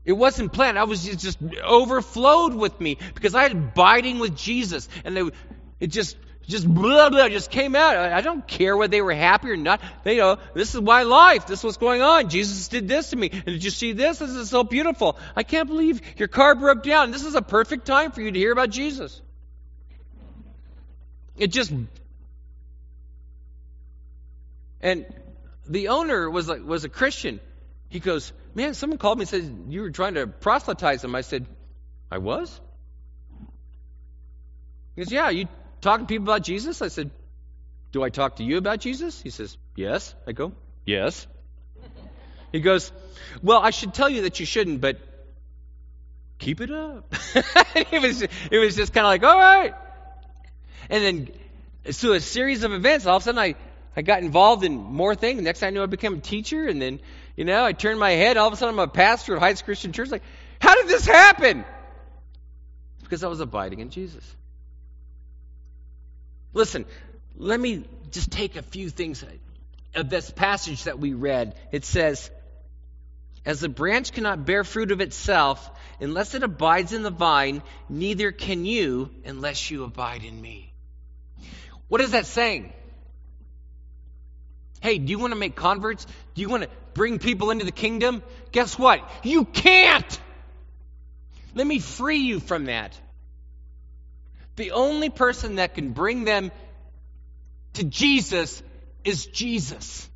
It 0.05 0.13
wasn't 0.13 0.53
planned. 0.53 0.79
I 0.79 0.85
was 0.85 1.05
just, 1.05 1.39
overflowed 1.63 2.55
with 2.55 2.81
me 2.81 2.99
because 3.15 3.35
I 3.35 3.45
had 3.45 3.53
abiding 3.53 4.19
with 4.19 4.37
Jesus, 4.37 4.89
and 5.05 5.17
they, 5.17 5.31
it 5.79 5.89
just 5.89 6.17
just 6.47 6.67
blah 6.67 7.11
blah 7.11 7.29
just 7.29 7.51
came 7.51 7.77
out. 7.77 7.97
I, 7.97 8.21
don't 8.21 8.47
care 8.47 8.77
whether 8.77 8.91
they 8.91 9.03
were 9.03 9.15
happy 9.15 9.51
or 9.51 9.57
not. 9.57 9.81
They 10.05 10.15
you 10.15 10.21
know 10.21 10.39
this 10.55 10.75
is 10.75 10.81
my 10.81 11.03
life. 11.03 11.47
This 11.47 11.61
is 11.61 11.65
what's 11.65 11.77
going 11.77 12.03
on. 12.03 12.29
Jesus 12.29 12.69
did 12.69 12.89
this 12.89 13.11
to 13.11 13.17
me. 13.17 13.31
And 13.33 13.45
did 13.45 13.65
you 13.65 13.71
see 13.71 13.93
this? 13.93 14.19
This 14.19 14.31
is 14.31 14.51
so 14.51 14.65
beautiful. 14.65 15.19
I 15.37 15.43
can't 15.45 15.69
believe 15.69 16.01
your 16.19 16.29
car 16.29 16.55
broke 16.55 16.83
down. 16.83 17.11
This 17.11 17.25
is 17.25 17.35
a 17.35 17.43
perfect 17.43 17.87
time 17.87 18.13
for 18.13 18.21
you 18.21 18.31
to 18.31 18.39
hear 18.39 18.53
about 18.53 18.71
Jesus. 18.71 19.21
It 21.37 21.49
just 21.49 21.73
and 24.81 25.07
the 25.69 25.89
owner 25.89 26.29
was 26.29 26.49
like 26.49 26.65
was 26.65 26.85
a 26.85 26.89
Christian. 26.89 27.41
He 27.89 28.01
goes, 28.01 28.33
Man, 28.55 28.75
someone 28.75 28.99
called 28.99 29.19
me 29.19 29.23
and 29.23 29.29
said 29.29 29.65
you 29.69 29.83
were 29.83 29.91
trying 29.91 30.15
to 30.15 30.27
proselytize 30.27 31.05
him. 31.05 31.15
I 31.15 31.21
said, 31.21 31.47
I 32.11 32.19
was? 32.19 32.61
He 34.97 35.03
goes, 35.03 35.13
Yeah, 35.13 35.31
you 35.31 35.47
talking 35.83 36.07
to 36.07 36.09
people 36.09 36.25
about 36.25 36.43
Jesus? 36.43 36.81
I 36.81 36.89
said, 36.89 37.11
Do 37.93 38.03
I 38.03 38.09
talk 38.09 38.37
to 38.37 38.45
you 38.45 38.57
about 38.57 38.81
Jesus? 38.81 39.21
He 39.21 39.31
says, 39.31 39.59
Yes. 39.77 40.15
I 40.27 40.33
go, 40.33 40.53
Yes. 40.87 41.27
He 42.53 42.61
goes, 42.61 42.91
Well, 43.43 43.61
I 43.61 43.71
should 43.71 43.93
tell 43.93 44.09
you 44.09 44.23
that 44.23 44.41
you 44.41 44.47
shouldn't, 44.47 44.81
but 44.81 44.99
keep 46.39 46.61
it 46.61 46.71
up. 46.71 47.15
it 47.75 48.03
was 48.03 48.23
it 48.23 48.59
was 48.59 48.77
just 48.77 48.93
kind 48.93 49.07
of 49.07 49.11
like, 49.11 49.23
all 49.23 49.39
right. 49.39 49.75
And 50.91 51.05
then 51.05 51.31
through 51.93 52.15
a 52.15 52.21
series 52.21 52.65
of 52.65 52.73
events, 52.73 53.07
all 53.07 53.17
of 53.17 53.23
a 53.23 53.25
sudden 53.25 53.39
I, 53.39 53.55
I 53.97 54.03
got 54.03 54.23
involved 54.23 54.65
in 54.65 54.75
more 54.75 55.15
things. 55.15 55.41
Next 55.43 55.61
thing 55.61 55.69
I 55.69 55.71
knew 55.71 55.83
I 55.83 55.87
became 55.87 56.15
a 56.15 56.21
teacher, 56.21 56.67
and 56.67 56.81
then, 56.83 57.01
you 57.37 57.45
know, 57.45 57.65
I 57.65 57.73
turned 57.73 57.99
my 57.99 58.11
head, 58.11 58.37
all 58.37 58.49
of 58.49 58.53
a 58.53 58.57
sudden 58.57 58.75
I'm 58.75 58.79
a 58.81 58.89
pastor 58.89 59.35
of 59.35 59.41
Heights 59.41 59.63
Christian 59.63 59.93
Church. 59.93 60.11
Like, 60.11 60.23
how 60.61 60.75
did 60.75 60.89
this 60.89 61.07
happen? 61.07 61.65
Because 63.03 63.25
I 63.25 63.29
was 63.29 63.41
abiding 63.41 63.81
in 63.81 63.91
Jesus. 63.91 64.25
Listen, 66.55 66.85
let 67.37 67.59
me 67.59 67.85
just 68.11 68.31
take 68.31 68.57
a 68.57 68.63
few 68.63 68.91
things 68.91 69.25
of 69.95 70.11
this 70.11 70.31
passage 70.31 70.85
that 70.85 70.99
we 70.99 71.15
read. 71.15 71.55
It 71.71 71.85
says, 71.85 72.31
As 73.45 73.61
the 73.61 73.69
branch 73.69 74.13
cannot 74.13 74.45
bear 74.45 74.65
fruit 74.65 74.91
of 74.91 75.01
itself 75.01 75.71
unless 76.01 76.35
it 76.35 76.43
abides 76.43 76.93
in 76.93 77.03
the 77.03 77.11
vine, 77.11 77.63
neither 77.89 78.33
can 78.33 78.65
you 78.65 79.11
unless 79.25 79.71
you 79.71 79.85
abide 79.85 80.25
in 80.25 80.41
me. 80.41 80.73
What 81.89 82.01
is 82.01 82.13
that 82.13 82.27
saying? 82.27 82.73
Hey, 84.81 84.99
do 84.99 85.11
you 85.11 85.19
want 85.19 85.33
to 85.33 85.39
make 85.39 85.55
converts? 85.55 86.07
Do 86.35 86.43
you 86.43 86.49
want 86.49 86.65
to 86.65 86.69
bring 86.95 87.19
people 87.19 87.51
into 87.51 87.65
the 87.65 87.73
kingdom? 87.73 88.23
Guess 88.51 88.79
what? 88.79 89.09
You 89.23 89.45
can't! 89.45 90.21
Let 91.55 91.67
me 91.67 91.79
free 91.79 92.19
you 92.19 92.41
from 92.41 92.65
that. 92.65 92.99
The 94.63 94.71
only 94.71 95.11
person 95.11 95.57
that 95.57 95.75
can 95.75 95.91
bring 95.91 96.23
them 96.23 96.53
to 97.73 97.83
Jesus 97.83 98.63
is 99.03 99.27
Jesus. 99.27 100.09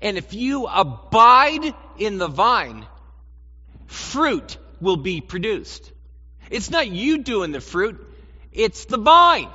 And 0.00 0.16
if 0.16 0.34
you 0.34 0.68
abide 0.68 1.74
in 1.98 2.18
the 2.18 2.28
vine, 2.28 2.86
fruit 3.88 4.56
will 4.80 4.98
be 4.98 5.20
produced. 5.20 5.90
It's 6.48 6.70
not 6.70 6.86
you 6.86 7.24
doing 7.24 7.50
the 7.50 7.60
fruit, 7.60 8.06
it's 8.52 8.84
the 8.84 8.98
vine. 8.98 9.50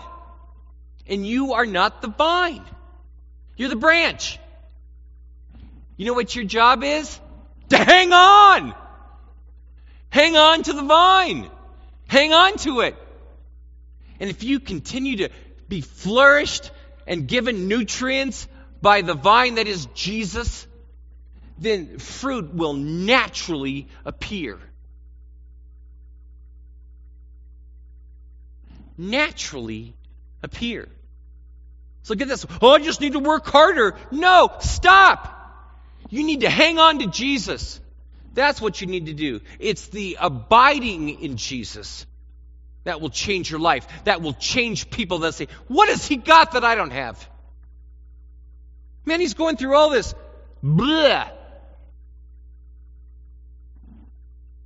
And 1.08 1.26
you 1.26 1.54
are 1.54 1.66
not 1.66 2.02
the 2.02 2.10
vine, 2.10 2.66
you're 3.56 3.70
the 3.70 3.78
branch. 3.78 4.40
You 5.96 6.06
know 6.06 6.14
what 6.14 6.36
your 6.36 6.44
job 6.44 6.84
is? 6.84 7.18
To 7.70 7.78
hang 7.78 8.12
on. 8.12 8.76
Hang 10.10 10.36
on 10.36 10.64
to 10.64 10.74
the 10.74 10.84
vine. 10.84 11.50
Hang 12.08 12.34
on 12.34 12.58
to 12.58 12.82
it. 12.82 12.98
And 14.20 14.30
if 14.30 14.44
you 14.44 14.60
continue 14.60 15.18
to 15.18 15.30
be 15.68 15.82
flourished 15.82 16.72
and 17.08 17.28
given 17.28 17.68
nutrients 17.68 18.48
by 18.82 19.02
the 19.02 19.14
vine 19.14 19.56
that 19.56 19.68
is 19.68 19.86
Jesus, 19.94 20.68
then 21.58 22.00
fruit 22.00 22.54
will 22.54 22.74
naturally 22.74 23.88
appear. 24.06 24.58
Naturally 28.98 29.94
appear. 30.44 30.88
So 32.04 32.16
get 32.16 32.28
this. 32.28 32.46
Oh, 32.62 32.72
I 32.72 32.80
just 32.80 33.02
need 33.02 33.14
to 33.14 33.20
work 33.20 33.46
harder. 33.48 33.96
No, 34.12 34.52
stop. 34.60 35.36
You 36.10 36.24
need 36.24 36.42
to 36.42 36.50
hang 36.50 36.80
on 36.80 37.00
to 37.00 37.08
Jesus. 37.08 37.80
That's 38.34 38.62
what 38.62 38.82
you 38.82 38.88
need 38.88 39.08
to 39.08 39.14
do. 39.14 39.42
It's 39.60 39.88
the 39.88 40.18
abiding 40.20 41.22
in 41.22 41.38
Jesus 41.38 42.06
that 42.90 43.02
will 43.02 43.12
change 43.12 43.52
your 43.52 43.60
life. 43.60 43.88
That 44.06 44.24
will 44.24 44.34
change 44.34 44.90
people 44.90 45.20
that 45.20 45.36
say, 45.36 45.48
What 45.68 45.90
has 45.90 46.08
he 46.08 46.16
got 46.16 46.54
that 46.54 46.64
I 46.64 46.74
don't 46.74 46.90
have? 46.90 47.30
Man, 49.06 49.20
he's 49.20 49.36
going 49.36 49.58
through 49.58 49.76
all 49.76 49.92
this. 49.92 50.16
Blah. 50.64 51.30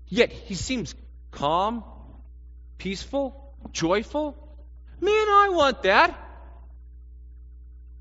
Yet 0.07 0.31
he 0.31 0.55
seems 0.55 0.95
calm, 1.31 1.83
peaceful, 2.77 3.53
joyful. 3.73 4.37
Man, 5.01 5.11
I 5.11 5.49
want 5.51 5.83
that. 5.83 6.17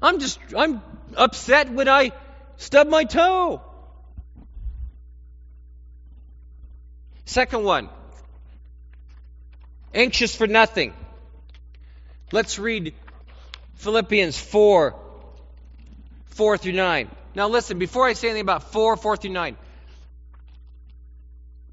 I'm 0.00 0.20
just, 0.20 0.38
I'm 0.56 0.82
upset 1.16 1.72
when 1.72 1.88
I 1.88 2.12
stub 2.58 2.86
my 2.86 3.02
toe. 3.02 3.60
Second 7.24 7.64
one, 7.64 7.88
anxious 9.94 10.34
for 10.34 10.46
nothing. 10.46 10.92
Let's 12.30 12.58
read 12.58 12.94
Philippians 13.76 14.38
4 14.38 14.94
4 16.26 16.58
through 16.58 16.72
9. 16.72 17.10
Now, 17.34 17.48
listen, 17.48 17.78
before 17.78 18.06
I 18.06 18.14
say 18.14 18.28
anything 18.28 18.42
about 18.42 18.72
4 18.72 18.96
4 18.96 19.16
through 19.16 19.32
9, 19.32 19.56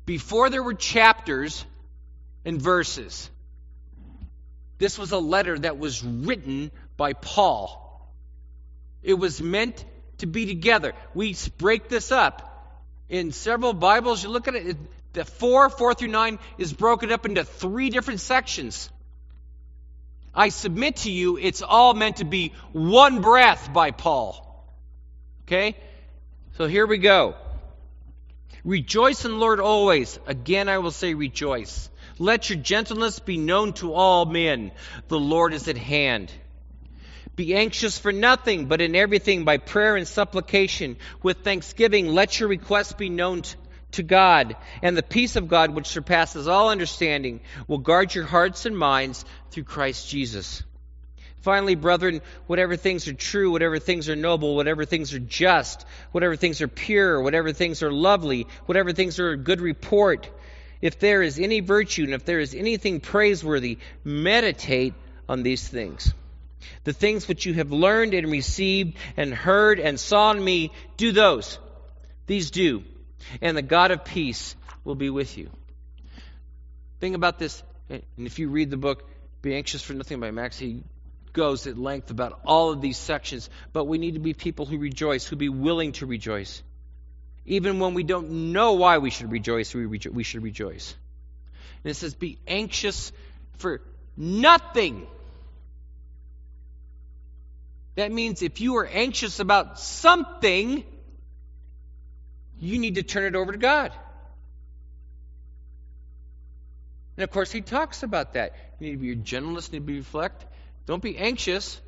before 0.05 0.49
there 0.49 0.63
were 0.63 0.73
chapters 0.73 1.65
and 2.43 2.61
verses, 2.61 3.29
this 4.79 4.97
was 4.97 5.11
a 5.11 5.19
letter 5.19 5.59
that 5.59 5.77
was 5.77 6.03
written 6.03 6.71
by 6.97 7.13
Paul. 7.13 7.85
It 9.03 9.13
was 9.13 9.41
meant 9.41 9.85
to 10.17 10.25
be 10.25 10.45
together. 10.45 10.93
We 11.13 11.35
break 11.57 11.89
this 11.89 12.11
up 12.11 12.45
in 13.07 13.31
several 13.31 13.73
Bibles. 13.73 14.23
You 14.23 14.29
look 14.29 14.47
at 14.47 14.55
it, 14.55 14.77
the 15.13 15.25
4, 15.25 15.69
4 15.69 15.93
through 15.93 16.09
9 16.09 16.39
is 16.57 16.73
broken 16.73 17.11
up 17.11 17.25
into 17.25 17.43
three 17.43 17.89
different 17.89 18.19
sections. 18.19 18.89
I 20.33 20.49
submit 20.49 20.97
to 20.97 21.11
you, 21.11 21.37
it's 21.37 21.61
all 21.61 21.93
meant 21.93 22.17
to 22.17 22.25
be 22.25 22.53
one 22.71 23.21
breath 23.21 23.73
by 23.73 23.91
Paul. 23.91 24.45
Okay? 25.43 25.75
So 26.57 26.67
here 26.67 26.85
we 26.85 26.99
go. 26.99 27.35
Rejoice 28.63 29.25
in 29.25 29.31
the 29.31 29.37
Lord 29.37 29.59
always. 29.59 30.19
Again, 30.27 30.69
I 30.69 30.77
will 30.77 30.91
say 30.91 31.13
rejoice. 31.13 31.89
Let 32.19 32.49
your 32.49 32.59
gentleness 32.59 33.19
be 33.19 33.37
known 33.37 33.73
to 33.73 33.93
all 33.93 34.25
men. 34.25 34.71
The 35.07 35.19
Lord 35.19 35.53
is 35.53 35.67
at 35.67 35.77
hand. 35.77 36.31
Be 37.35 37.55
anxious 37.55 37.97
for 37.97 38.11
nothing, 38.11 38.65
but 38.65 38.81
in 38.81 38.95
everything 38.95 39.45
by 39.45 39.57
prayer 39.57 39.95
and 39.95 40.05
supplication 40.05 40.97
with 41.23 41.37
thanksgiving, 41.37 42.09
let 42.09 42.39
your 42.39 42.49
requests 42.49 42.91
be 42.91 43.09
known 43.09 43.43
to 43.91 44.03
God. 44.03 44.55
And 44.81 44.95
the 44.95 45.03
peace 45.03 45.35
of 45.35 45.47
God, 45.47 45.71
which 45.71 45.87
surpasses 45.87 46.47
all 46.47 46.69
understanding, 46.69 47.41
will 47.67 47.77
guard 47.77 48.13
your 48.13 48.25
hearts 48.25 48.65
and 48.65 48.77
minds 48.77 49.25
through 49.51 49.63
Christ 49.63 50.09
Jesus. 50.09 50.63
Finally, 51.41 51.75
brethren, 51.75 52.21
whatever 52.47 52.75
things 52.75 53.07
are 53.07 53.13
true, 53.13 53.51
whatever 53.51 53.79
things 53.79 54.09
are 54.09 54.15
noble, 54.15 54.55
whatever 54.55 54.83
things 54.83 55.13
are 55.13 55.19
just, 55.19 55.85
whatever 56.11 56.35
things 56.35 56.61
are 56.61 56.67
pure, 56.67 57.21
whatever 57.21 57.53
things 57.53 57.81
are 57.81 57.91
lovely, 57.91 58.45
whatever 58.65 58.91
things 58.91 59.19
are 59.19 59.31
a 59.31 59.37
good 59.37 59.61
report, 59.61 60.29
if 60.81 60.99
there 60.99 61.21
is 61.21 61.39
any 61.39 61.61
virtue 61.61 62.03
and 62.03 62.13
if 62.13 62.25
there 62.25 62.39
is 62.39 62.53
anything 62.53 62.99
praiseworthy, 62.99 63.77
meditate 64.03 64.93
on 65.29 65.43
these 65.43 65.65
things. 65.65 66.13
The 66.83 66.93
things 66.93 67.27
which 67.27 67.45
you 67.45 67.53
have 67.53 67.71
learned 67.71 68.13
and 68.13 68.29
received 68.29 68.97
and 69.15 69.33
heard 69.33 69.79
and 69.79 69.97
saw 69.97 70.31
in 70.31 70.43
me, 70.43 70.71
do 70.97 71.13
those. 71.13 71.57
These 72.27 72.51
do. 72.51 72.83
And 73.41 73.55
the 73.55 73.61
God 73.61 73.91
of 73.91 74.03
peace 74.05 74.55
will 74.83 74.95
be 74.95 75.09
with 75.09 75.37
you. 75.37 75.49
Think 76.99 77.15
about 77.15 77.39
this, 77.39 77.63
and 77.89 78.03
if 78.17 78.39
you 78.39 78.49
read 78.49 78.69
the 78.69 78.77
book, 78.77 79.07
Be 79.41 79.55
Anxious 79.55 79.81
for 79.81 79.93
Nothing 79.93 80.19
by 80.19 80.31
Max, 80.31 80.57
he 80.57 80.83
goes 81.31 81.67
at 81.67 81.77
length 81.77 82.11
about 82.11 82.39
all 82.45 82.71
of 82.71 82.81
these 82.81 82.97
sections, 82.97 83.49
but 83.71 83.85
we 83.85 83.97
need 83.97 84.15
to 84.15 84.19
be 84.19 84.33
people 84.33 84.65
who 84.65 84.77
rejoice, 84.77 85.25
who 85.25 85.35
be 85.35 85.49
willing 85.49 85.93
to 85.93 86.05
rejoice. 86.05 86.61
Even 87.45 87.79
when 87.79 87.93
we 87.93 88.03
don't 88.03 88.51
know 88.51 88.73
why 88.73 88.97
we 88.97 89.09
should 89.09 89.31
rejoice, 89.31 89.73
we, 89.73 89.85
rejo- 89.85 90.11
we 90.11 90.23
should 90.23 90.43
rejoice. 90.43 90.95
And 91.83 91.91
it 91.91 91.93
says, 91.95 92.13
be 92.13 92.37
anxious 92.47 93.11
for 93.57 93.81
nothing. 94.17 95.07
That 97.95 98.11
means 98.11 98.41
if 98.41 98.59
you 98.61 98.77
are 98.77 98.87
anxious 98.87 99.39
about 99.39 99.79
something, 99.79 100.83
you 102.59 102.79
need 102.79 102.95
to 102.95 103.03
turn 103.03 103.25
it 103.25 103.35
over 103.35 103.51
to 103.51 103.57
God. 103.57 103.91
And 107.17 107.23
of 107.23 107.31
course, 107.31 107.51
he 107.51 107.61
talks 107.61 108.03
about 108.03 108.33
that. 108.33 108.53
You 108.79 108.87
need 108.87 108.93
to 108.93 108.97
be 108.99 109.07
your 109.07 109.15
gentleness, 109.15 109.71
need 109.71 109.79
to 109.79 109.85
be 109.85 109.97
reflect. 109.97 110.45
Don't 110.85 111.03
be 111.03 111.17
anxious. 111.17 111.79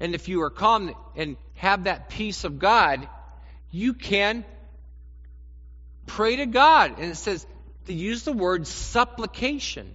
And 0.00 0.14
if 0.14 0.28
you 0.28 0.42
are 0.42 0.50
calm 0.50 0.94
and 1.16 1.36
have 1.54 1.84
that 1.84 2.08
peace 2.08 2.44
of 2.44 2.58
God, 2.58 3.08
you 3.70 3.94
can 3.94 4.44
pray 6.06 6.36
to 6.36 6.46
God. 6.46 6.98
And 6.98 7.12
it 7.12 7.16
says 7.16 7.46
to 7.86 7.92
use 7.92 8.22
the 8.24 8.32
word 8.32 8.66
supplication. 8.66 9.94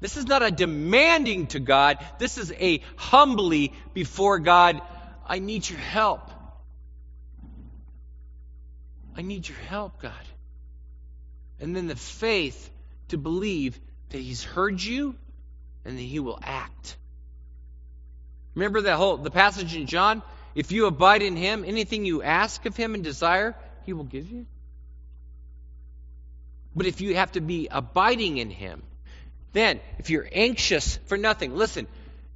This 0.00 0.16
is 0.16 0.26
not 0.26 0.42
a 0.42 0.50
demanding 0.50 1.48
to 1.48 1.60
God. 1.60 1.98
This 2.18 2.38
is 2.38 2.52
a 2.52 2.80
humbly 2.96 3.72
before 3.94 4.38
God, 4.38 4.80
I 5.26 5.40
need 5.40 5.68
your 5.68 5.80
help. 5.80 6.27
I 9.18 9.22
need 9.22 9.46
your 9.48 9.58
help, 9.58 10.00
God. 10.00 10.12
And 11.60 11.74
then 11.74 11.88
the 11.88 11.96
faith 11.96 12.70
to 13.08 13.18
believe 13.18 13.78
that 14.10 14.18
He's 14.18 14.44
heard 14.44 14.80
you 14.80 15.16
and 15.88 15.98
that 15.98 16.02
he 16.02 16.20
will 16.20 16.38
act. 16.42 16.96
Remember 18.54 18.82
that 18.82 18.96
whole 18.96 19.16
the 19.16 19.30
passage 19.30 19.74
in 19.74 19.86
John? 19.86 20.22
If 20.54 20.70
you 20.70 20.86
abide 20.86 21.22
in 21.22 21.36
him, 21.36 21.64
anything 21.66 22.04
you 22.04 22.22
ask 22.22 22.66
of 22.66 22.76
him 22.76 22.94
and 22.94 23.02
desire, 23.02 23.54
he 23.86 23.92
will 23.92 24.04
give 24.04 24.30
you. 24.30 24.46
But 26.74 26.86
if 26.86 27.00
you 27.00 27.14
have 27.14 27.32
to 27.32 27.40
be 27.40 27.68
abiding 27.70 28.38
in 28.38 28.50
him, 28.50 28.82
then 29.52 29.80
if 29.98 30.10
you're 30.10 30.28
anxious 30.30 30.98
for 31.06 31.16
nothing, 31.16 31.56
listen, 31.56 31.86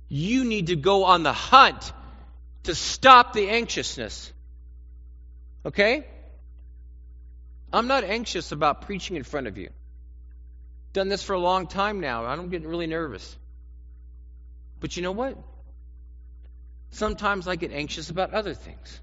you 0.08 0.44
need 0.44 0.68
to 0.68 0.76
go 0.76 1.04
on 1.04 1.22
the 1.22 1.32
hunt 1.32 1.92
to 2.64 2.74
stop 2.74 3.32
the 3.32 3.50
anxiousness. 3.50 4.32
Okay? 5.66 6.06
I'm 7.72 7.86
not 7.88 8.04
anxious 8.04 8.52
about 8.52 8.82
preaching 8.82 9.16
in 9.16 9.22
front 9.22 9.46
of 9.46 9.56
you. 9.56 9.70
Done 10.92 11.08
this 11.08 11.22
for 11.22 11.32
a 11.32 11.38
long 11.38 11.66
time 11.66 12.00
now. 12.00 12.26
I 12.26 12.36
don't 12.36 12.50
get 12.50 12.66
really 12.66 12.86
nervous. 12.86 13.36
But 14.80 14.96
you 14.96 15.02
know 15.02 15.12
what? 15.12 15.38
Sometimes 16.90 17.48
I 17.48 17.56
get 17.56 17.72
anxious 17.72 18.10
about 18.10 18.34
other 18.34 18.52
things. 18.52 19.00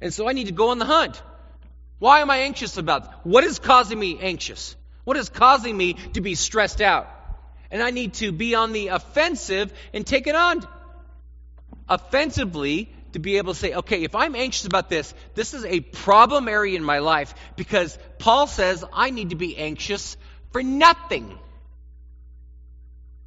And 0.00 0.14
so 0.14 0.28
I 0.28 0.32
need 0.32 0.46
to 0.46 0.52
go 0.52 0.70
on 0.70 0.78
the 0.78 0.84
hunt. 0.84 1.20
Why 1.98 2.20
am 2.20 2.30
I 2.30 2.38
anxious 2.38 2.76
about? 2.76 3.26
What 3.26 3.42
is 3.42 3.58
causing 3.58 3.98
me 3.98 4.18
anxious? 4.20 4.76
What 5.02 5.16
is 5.16 5.28
causing 5.28 5.76
me 5.76 5.94
to 6.12 6.20
be 6.20 6.36
stressed 6.36 6.80
out? 6.80 7.08
And 7.70 7.82
I 7.82 7.90
need 7.90 8.14
to 8.14 8.30
be 8.30 8.54
on 8.54 8.72
the 8.72 8.88
offensive 8.88 9.72
and 9.92 10.06
take 10.06 10.28
it 10.28 10.36
on 10.36 10.66
offensively 11.88 12.92
to 13.12 13.18
be 13.18 13.38
able 13.38 13.54
to 13.54 13.58
say, 13.58 13.74
okay, 13.74 14.02
if 14.02 14.14
I'm 14.14 14.34
anxious 14.34 14.66
about 14.66 14.88
this, 14.88 15.14
this 15.34 15.54
is 15.54 15.64
a 15.64 15.80
problem 15.80 16.48
area 16.48 16.76
in 16.76 16.84
my 16.84 16.98
life 16.98 17.34
because 17.56 17.98
Paul 18.18 18.46
says 18.46 18.84
I 18.92 19.10
need 19.10 19.30
to 19.30 19.36
be 19.36 19.56
anxious 19.56 20.16
for 20.52 20.62
nothing. 20.62 21.38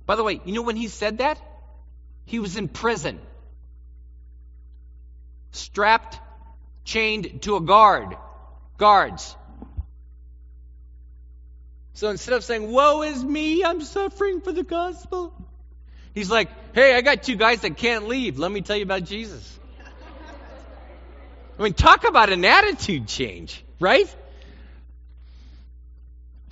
By 0.06 0.16
the 0.16 0.24
way, 0.24 0.42
you 0.46 0.54
know 0.54 0.62
when 0.62 0.76
he 0.76 0.88
said 0.88 1.20
that? 1.20 1.40
He 2.26 2.40
was 2.40 2.58
in 2.58 2.68
prison, 2.68 3.20
strapped, 5.52 6.20
chained 6.84 7.42
to 7.44 7.56
a 7.56 7.62
guard, 7.62 8.16
guards. 8.78 9.36
So 11.94 12.10
instead 12.10 12.34
of 12.34 12.44
saying, 12.44 12.72
Woe 12.72 13.04
is 13.04 13.24
me, 13.24 13.64
I'm 13.64 13.82
suffering 13.82 14.42
for 14.42 14.52
the 14.52 14.64
gospel, 14.64 15.34
he's 16.14 16.32
like, 16.32 16.50
Hey, 16.74 16.96
I 16.96 17.02
got 17.02 17.24
two 17.24 17.36
guys 17.36 17.62
that 17.62 17.78
can't 17.78 18.08
leave. 18.08 18.40
Let 18.40 18.52
me 18.52 18.62
tell 18.62 18.78
you 18.78 18.84
about 18.84 19.04
Jesus. 19.04 19.60
I 21.62 21.64
mean, 21.64 21.74
talk 21.74 22.06
about 22.06 22.32
an 22.32 22.44
attitude 22.44 23.08
change, 23.08 23.64
right? 23.80 24.12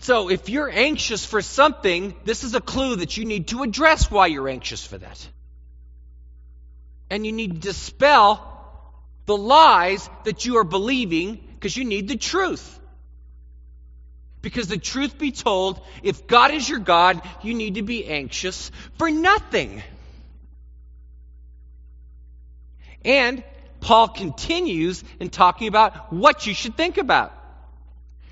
So 0.01 0.29
if 0.29 0.49
you're 0.49 0.69
anxious 0.69 1.25
for 1.25 1.41
something, 1.41 2.13
this 2.25 2.43
is 2.43 2.53
a 2.53 2.61
clue 2.61 2.97
that 2.97 3.17
you 3.17 3.25
need 3.25 3.47
to 3.47 3.63
address 3.63 4.11
why 4.11 4.27
you're 4.27 4.47
anxious 4.47 4.85
for 4.85 4.99
that. 4.99 5.27
And 7.09 7.25
you 7.25 7.31
need 7.31 7.53
to 7.53 7.59
dispel 7.59 8.45
the 9.25 9.35
lies 9.35 10.07
that 10.25 10.45
you 10.45 10.57
are 10.57 10.63
believing 10.63 11.43
because 11.55 11.75
you 11.75 11.85
need 11.85 12.07
the 12.07 12.15
truth. 12.15 12.79
Because 14.43 14.67
the 14.67 14.77
truth 14.77 15.17
be 15.17 15.31
told, 15.31 15.81
if 16.03 16.27
God 16.27 16.51
is 16.51 16.69
your 16.69 16.77
God, 16.77 17.19
you 17.41 17.55
need 17.55 17.75
to 17.75 17.81
be 17.81 18.05
anxious 18.05 18.71
for 18.99 19.09
nothing. 19.09 19.81
And 23.03 23.43
Paul 23.81 24.07
continues 24.09 25.03
in 25.19 25.29
talking 25.29 25.67
about 25.67 26.11
what 26.11 26.45
you 26.47 26.53
should 26.53 26.75
think 26.75 26.97
about. 26.97 27.33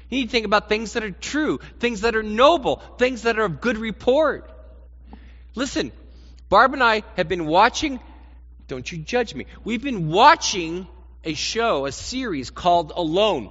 You 0.09 0.19
need 0.19 0.25
to 0.25 0.31
think 0.31 0.45
about 0.45 0.69
things 0.69 0.93
that 0.93 1.03
are 1.03 1.11
true, 1.11 1.59
things 1.79 2.01
that 2.01 2.15
are 2.15 2.23
noble, 2.23 2.77
things 2.97 3.23
that 3.23 3.37
are 3.39 3.45
of 3.45 3.59
good 3.59 3.77
report. 3.77 4.49
Listen, 5.55 5.91
Barb 6.49 6.73
and 6.73 6.83
I 6.83 7.03
have 7.17 7.27
been 7.27 7.45
watching, 7.45 7.99
don't 8.67 8.89
you 8.89 8.99
judge 8.99 9.35
me, 9.35 9.47
we've 9.63 9.83
been 9.83 10.09
watching 10.09 10.87
a 11.23 11.33
show, 11.33 11.85
a 11.85 11.91
series 11.91 12.49
called 12.51 12.93
Alone. 12.95 13.49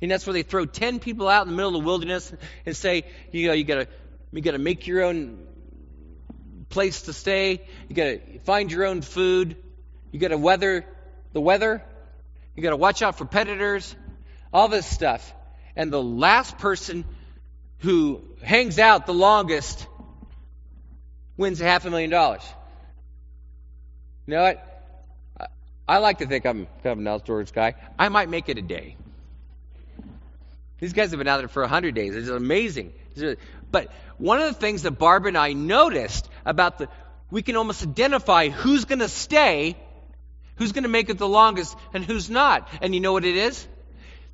And 0.00 0.10
that's 0.10 0.26
where 0.26 0.34
they 0.34 0.42
throw 0.42 0.64
10 0.64 1.00
people 1.00 1.28
out 1.28 1.46
in 1.46 1.50
the 1.50 1.56
middle 1.56 1.74
of 1.74 1.82
the 1.82 1.86
wilderness 1.86 2.32
and 2.64 2.76
say, 2.76 3.04
you 3.32 3.48
know, 3.48 3.52
you 3.52 3.64
gotta, 3.64 3.88
you 4.32 4.40
gotta 4.42 4.58
make 4.58 4.86
your 4.86 5.02
own 5.02 5.44
place 6.68 7.02
to 7.02 7.12
stay. 7.12 7.66
You 7.88 7.96
gotta 7.96 8.20
find 8.44 8.70
your 8.70 8.84
own 8.86 9.02
food. 9.02 9.56
You 10.12 10.18
gotta 10.18 10.38
weather 10.38 10.84
the 11.32 11.40
weather. 11.40 11.82
You 12.54 12.62
gotta 12.62 12.76
watch 12.76 13.02
out 13.02 13.18
for 13.18 13.24
predators. 13.24 13.94
All 14.52 14.68
this 14.68 14.86
stuff. 14.86 15.32
And 15.76 15.92
the 15.92 16.02
last 16.02 16.58
person 16.58 17.04
who 17.78 18.22
hangs 18.42 18.78
out 18.78 19.06
the 19.06 19.14
longest 19.14 19.86
wins 21.36 21.60
a 21.60 21.64
half 21.64 21.84
a 21.84 21.90
million 21.90 22.10
dollars. 22.10 22.42
You 24.26 24.34
know 24.34 24.42
what? 24.42 24.64
I 25.88 25.98
like 25.98 26.18
to 26.18 26.26
think 26.26 26.44
I'm 26.44 26.66
kind 26.82 26.92
of 26.92 26.98
an 26.98 27.06
outdoors 27.06 27.50
guy. 27.50 27.74
I 27.98 28.10
might 28.10 28.28
make 28.28 28.48
it 28.50 28.58
a 28.58 28.62
day. 28.62 28.96
These 30.80 30.92
guys 30.92 31.10
have 31.10 31.18
been 31.18 31.28
out 31.28 31.38
there 31.38 31.48
for 31.48 31.62
100 31.62 31.94
days. 31.94 32.14
It's 32.14 32.28
amazing. 32.28 32.92
But 33.70 33.90
one 34.18 34.40
of 34.40 34.48
the 34.48 34.60
things 34.60 34.82
that 34.82 34.92
Barbara 34.92 35.28
and 35.28 35.38
I 35.38 35.54
noticed 35.54 36.28
about 36.44 36.78
the, 36.78 36.88
we 37.30 37.42
can 37.42 37.56
almost 37.56 37.82
identify 37.82 38.48
who's 38.48 38.84
going 38.84 38.98
to 39.00 39.08
stay, 39.08 39.76
who's 40.58 40.72
going 40.72 40.82
to 40.82 40.88
make 40.88 41.08
it 41.08 41.18
the 41.18 41.28
longest, 41.28 41.76
and 41.94 42.04
who's 42.04 42.28
not. 42.28 42.68
And 42.82 42.94
you 42.94 43.00
know 43.00 43.12
what 43.12 43.24
it 43.24 43.36
is? 43.36 43.66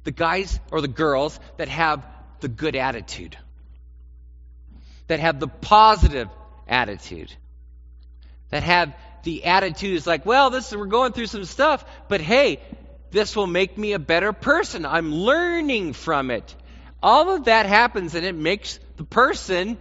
The 0.04 0.10
guys 0.10 0.58
or 0.70 0.80
the 0.80 0.88
girls 0.88 1.38
that 1.56 1.68
have 1.68 2.04
the 2.40 2.48
good 2.48 2.76
attitude, 2.76 3.36
that 5.06 5.20
have 5.20 5.40
the 5.40 5.48
positive 5.48 6.28
attitude, 6.68 7.32
that 8.50 8.62
have 8.62 8.94
the 9.22 9.44
attitude 9.44 9.94
is 9.94 10.06
like, 10.06 10.26
well, 10.26 10.50
this 10.50 10.74
we're 10.74 10.86
going 10.86 11.12
through 11.12 11.26
some 11.26 11.44
stuff, 11.44 11.84
but 12.08 12.20
hey, 12.20 12.60
this 13.10 13.34
will 13.34 13.46
make 13.46 13.78
me 13.78 13.92
a 13.92 13.98
better 13.98 14.32
person. 14.32 14.84
I'm 14.84 15.14
learning 15.14 15.92
from 15.92 16.30
it. 16.30 16.54
All 17.02 17.34
of 17.34 17.44
that 17.44 17.66
happens 17.66 18.14
and 18.14 18.26
it 18.26 18.34
makes 18.34 18.78
the 18.96 19.04
person 19.04 19.78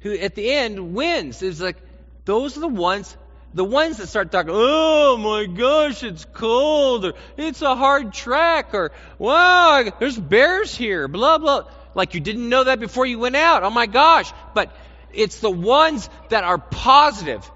who 0.00 0.16
at 0.16 0.34
the 0.34 0.50
end 0.50 0.94
wins. 0.94 1.42
It's 1.42 1.60
like 1.60 1.76
those 2.24 2.56
are 2.56 2.60
the 2.60 2.68
ones 2.68 3.16
the 3.56 3.64
ones 3.64 3.96
that 3.96 4.08
start 4.08 4.30
talking, 4.30 4.52
oh 4.54 5.16
my 5.16 5.46
gosh, 5.46 6.02
it's 6.02 6.26
cold, 6.26 7.06
or 7.06 7.14
it's 7.38 7.62
a 7.62 7.74
hard 7.74 8.12
track, 8.12 8.74
or 8.74 8.92
wow, 9.18 9.82
there's 9.98 10.18
bears 10.18 10.74
here, 10.76 11.08
blah, 11.08 11.38
blah. 11.38 11.64
Like 11.94 12.12
you 12.12 12.20
didn't 12.20 12.50
know 12.50 12.64
that 12.64 12.80
before 12.80 13.06
you 13.06 13.18
went 13.18 13.34
out. 13.34 13.62
Oh 13.62 13.70
my 13.70 13.86
gosh. 13.86 14.30
But 14.52 14.76
it's 15.10 15.40
the 15.40 15.50
ones 15.50 16.10
that 16.28 16.44
are 16.44 16.58
positive. 16.58 17.50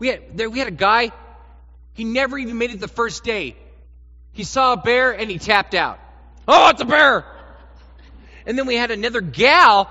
We 0.00 0.08
had, 0.08 0.36
there, 0.36 0.50
we 0.50 0.58
had 0.58 0.66
a 0.66 0.72
guy, 0.72 1.12
he 1.94 2.02
never 2.02 2.36
even 2.36 2.58
made 2.58 2.72
it 2.72 2.80
the 2.80 2.88
first 2.88 3.22
day. 3.22 3.54
He 4.32 4.42
saw 4.42 4.72
a 4.72 4.76
bear 4.76 5.12
and 5.12 5.30
he 5.30 5.38
tapped 5.38 5.74
out. 5.74 6.00
Oh, 6.48 6.70
it's 6.70 6.82
a 6.82 6.84
bear! 6.84 7.24
And 8.46 8.58
then 8.58 8.66
we 8.66 8.74
had 8.74 8.90
another 8.90 9.20
gal. 9.20 9.88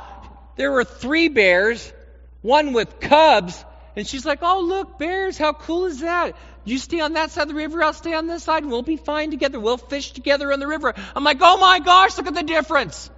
There 0.58 0.70
were 0.70 0.84
three 0.84 1.30
bears, 1.30 1.94
one 2.42 2.74
with 2.74 3.00
cubs, 3.00 3.64
and 3.96 4.08
she's 4.08 4.26
like, 4.26 4.40
Oh, 4.42 4.62
look, 4.62 4.98
bears, 4.98 5.38
how 5.38 5.54
cool 5.54 5.86
is 5.86 6.02
that? 6.02 6.36
You 6.64 6.78
stay 6.78 7.00
on 7.00 7.14
that 7.14 7.32
side 7.32 7.44
of 7.44 7.48
the 7.50 7.56
river, 7.56 7.84
I'll 7.84 7.94
stay 7.94 8.14
on 8.14 8.28
this 8.28 8.44
side, 8.44 8.64
and 8.64 8.72
we'll 8.72 8.84
be 8.84 8.98
fine 8.98 9.32
together. 9.32 9.60
We'll 9.60 9.78
fish 9.78 10.12
together 10.12 10.52
on 10.54 10.60
the 10.60 10.68
river. 10.68 10.94
I'm 11.16 11.24
like, 11.24 11.38
Oh 11.42 11.58
my 11.58 11.80
gosh, 11.80 12.18
look 12.18 12.28
at 12.28 12.36
the 12.36 12.44
difference. 12.44 13.10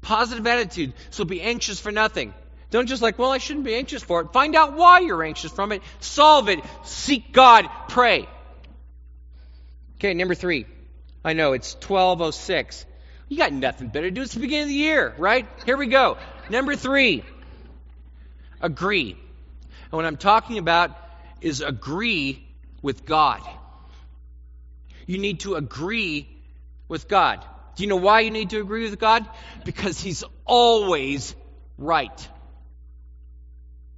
Positive 0.00 0.46
attitude. 0.46 0.92
So 1.10 1.24
be 1.24 1.40
anxious 1.40 1.80
for 1.80 1.90
nothing. 1.90 2.32
Don't 2.70 2.86
just 2.86 3.02
like, 3.02 3.18
well, 3.18 3.32
I 3.32 3.38
shouldn't 3.38 3.64
be 3.64 3.74
anxious 3.74 4.02
for 4.02 4.20
it. 4.20 4.32
Find 4.32 4.54
out 4.54 4.74
why 4.74 5.00
you're 5.00 5.22
anxious 5.22 5.52
from 5.52 5.72
it. 5.72 5.82
Solve 6.00 6.48
it. 6.48 6.60
Seek 6.84 7.32
God. 7.32 7.68
Pray. 7.88 8.28
Okay, 9.96 10.14
number 10.14 10.34
three. 10.34 10.66
I 11.24 11.32
know 11.32 11.54
it's 11.54 11.74
1206. 11.74 12.86
You 13.28 13.38
got 13.38 13.52
nothing 13.52 13.88
better 13.88 14.08
to 14.08 14.10
do. 14.10 14.22
It's 14.22 14.34
the 14.34 14.40
beginning 14.40 14.64
of 14.64 14.68
the 14.68 14.74
year, 14.74 15.14
right? 15.18 15.46
Here 15.64 15.76
we 15.76 15.86
go. 15.86 16.18
Number 16.50 16.76
three. 16.76 17.24
Agree. 18.60 19.12
And 19.12 19.92
what 19.92 20.04
I'm 20.04 20.16
talking 20.16 20.58
about 20.58 20.96
is 21.40 21.60
agree 21.60 22.44
with 22.82 23.04
God. 23.04 23.40
You 25.06 25.18
need 25.18 25.40
to 25.40 25.54
agree 25.54 26.28
with 26.88 27.08
God. 27.08 27.44
Do 27.76 27.82
you 27.82 27.88
know 27.88 27.96
why 27.96 28.20
you 28.20 28.30
need 28.30 28.50
to 28.50 28.60
agree 28.60 28.88
with 28.88 28.98
God? 28.98 29.28
Because 29.64 30.00
He's 30.00 30.24
always 30.44 31.34
right. 31.78 32.28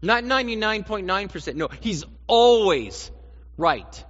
Not 0.00 0.24
99.9%. 0.24 1.54
No, 1.56 1.68
he's 1.80 2.04
always 2.26 3.10
right. 3.56 4.04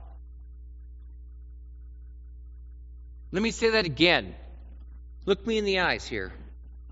Let 3.33 3.43
me 3.43 3.51
say 3.51 3.71
that 3.71 3.87
again. 3.87 4.35
Look 5.25 5.47
me 5.47 5.59
in 5.59 5.65
the 5.65 5.81
eyes 5.81 6.07
here. 6.07 6.33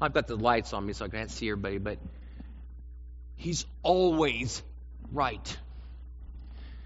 I've 0.01 0.13
got 0.13 0.27
the 0.27 0.37
lights 0.37 0.73
on 0.73 0.85
me 0.85 0.93
so 0.93 1.07
I 1.07 1.09
can't 1.09 1.31
see 1.31 1.49
everybody, 1.49 1.79
but 1.79 1.99
he's 3.37 3.65
always 3.83 4.63
right. 5.13 5.57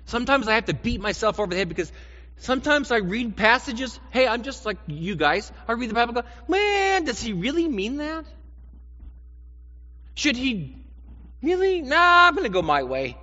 Sometimes 0.07 0.49
I 0.49 0.55
have 0.55 0.67
to 0.67 0.75
beat 0.75 1.01
myself 1.01 1.39
over 1.39 1.51
the 1.51 1.57
head 1.57 1.69
because 1.69 1.93
sometimes 2.37 2.91
I 2.91 2.99
read 2.99 3.37
passages. 3.37 3.99
Hey, 4.11 4.27
I'm 4.27 4.43
just 4.43 4.67
like 4.67 4.79
you 4.87 5.17
guys. 5.17 5.51
I 5.69 5.73
read 5.73 5.91
the 5.91 5.95
Bible 5.95 6.15
go, 6.15 6.23
man, 6.49 7.05
does 7.05 7.21
he 7.21 7.33
really 7.33 7.69
mean 7.69 7.99
that? 7.99 8.25
Should 10.15 10.37
he 10.37 10.81
Really? 11.43 11.81
Nah, 11.81 12.29
I'm 12.29 12.35
going 12.35 12.45
to 12.45 12.53
go 12.53 12.63
my 12.63 12.83
way. 12.83 13.17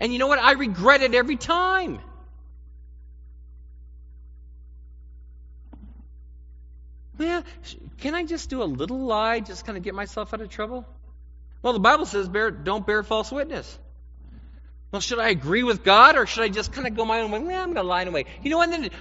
And 0.00 0.12
you 0.12 0.18
know 0.18 0.26
what? 0.26 0.38
I 0.38 0.52
regret 0.52 1.02
it 1.02 1.14
every 1.14 1.36
time. 1.36 2.00
Well, 7.18 7.44
can 7.98 8.14
I 8.14 8.24
just 8.24 8.50
do 8.50 8.62
a 8.62 8.64
little 8.64 8.98
lie, 8.98 9.38
just 9.40 9.64
kind 9.64 9.78
of 9.78 9.84
get 9.84 9.94
myself 9.94 10.34
out 10.34 10.40
of 10.40 10.48
trouble? 10.48 10.84
Well, 11.62 11.72
the 11.72 11.80
Bible 11.80 12.06
says 12.06 12.28
bear, 12.28 12.50
don't 12.50 12.86
bear 12.86 13.02
false 13.02 13.30
witness. 13.30 13.78
Well, 14.90 15.00
should 15.00 15.20
I 15.20 15.28
agree 15.28 15.62
with 15.62 15.84
God 15.84 16.16
or 16.16 16.26
should 16.26 16.44
I 16.44 16.48
just 16.48 16.72
kind 16.72 16.86
of 16.86 16.94
go 16.94 17.04
my 17.04 17.20
own 17.20 17.30
way? 17.30 17.38
Well, 17.38 17.62
I'm 17.62 17.72
going 17.72 17.76
to 17.76 17.82
lie 17.82 18.02
away. 18.02 18.26
You 18.42 18.50
know 18.50 18.58
what? 18.58 18.92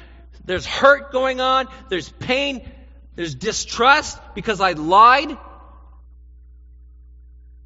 There's 0.45 0.65
hurt 0.65 1.12
going 1.12 1.41
on, 1.41 1.67
there's 1.89 2.10
pain, 2.10 2.67
there's 3.15 3.36
distrust 3.36 4.19
because 4.34 4.62
I 4.62 4.71
lied. 4.74 5.38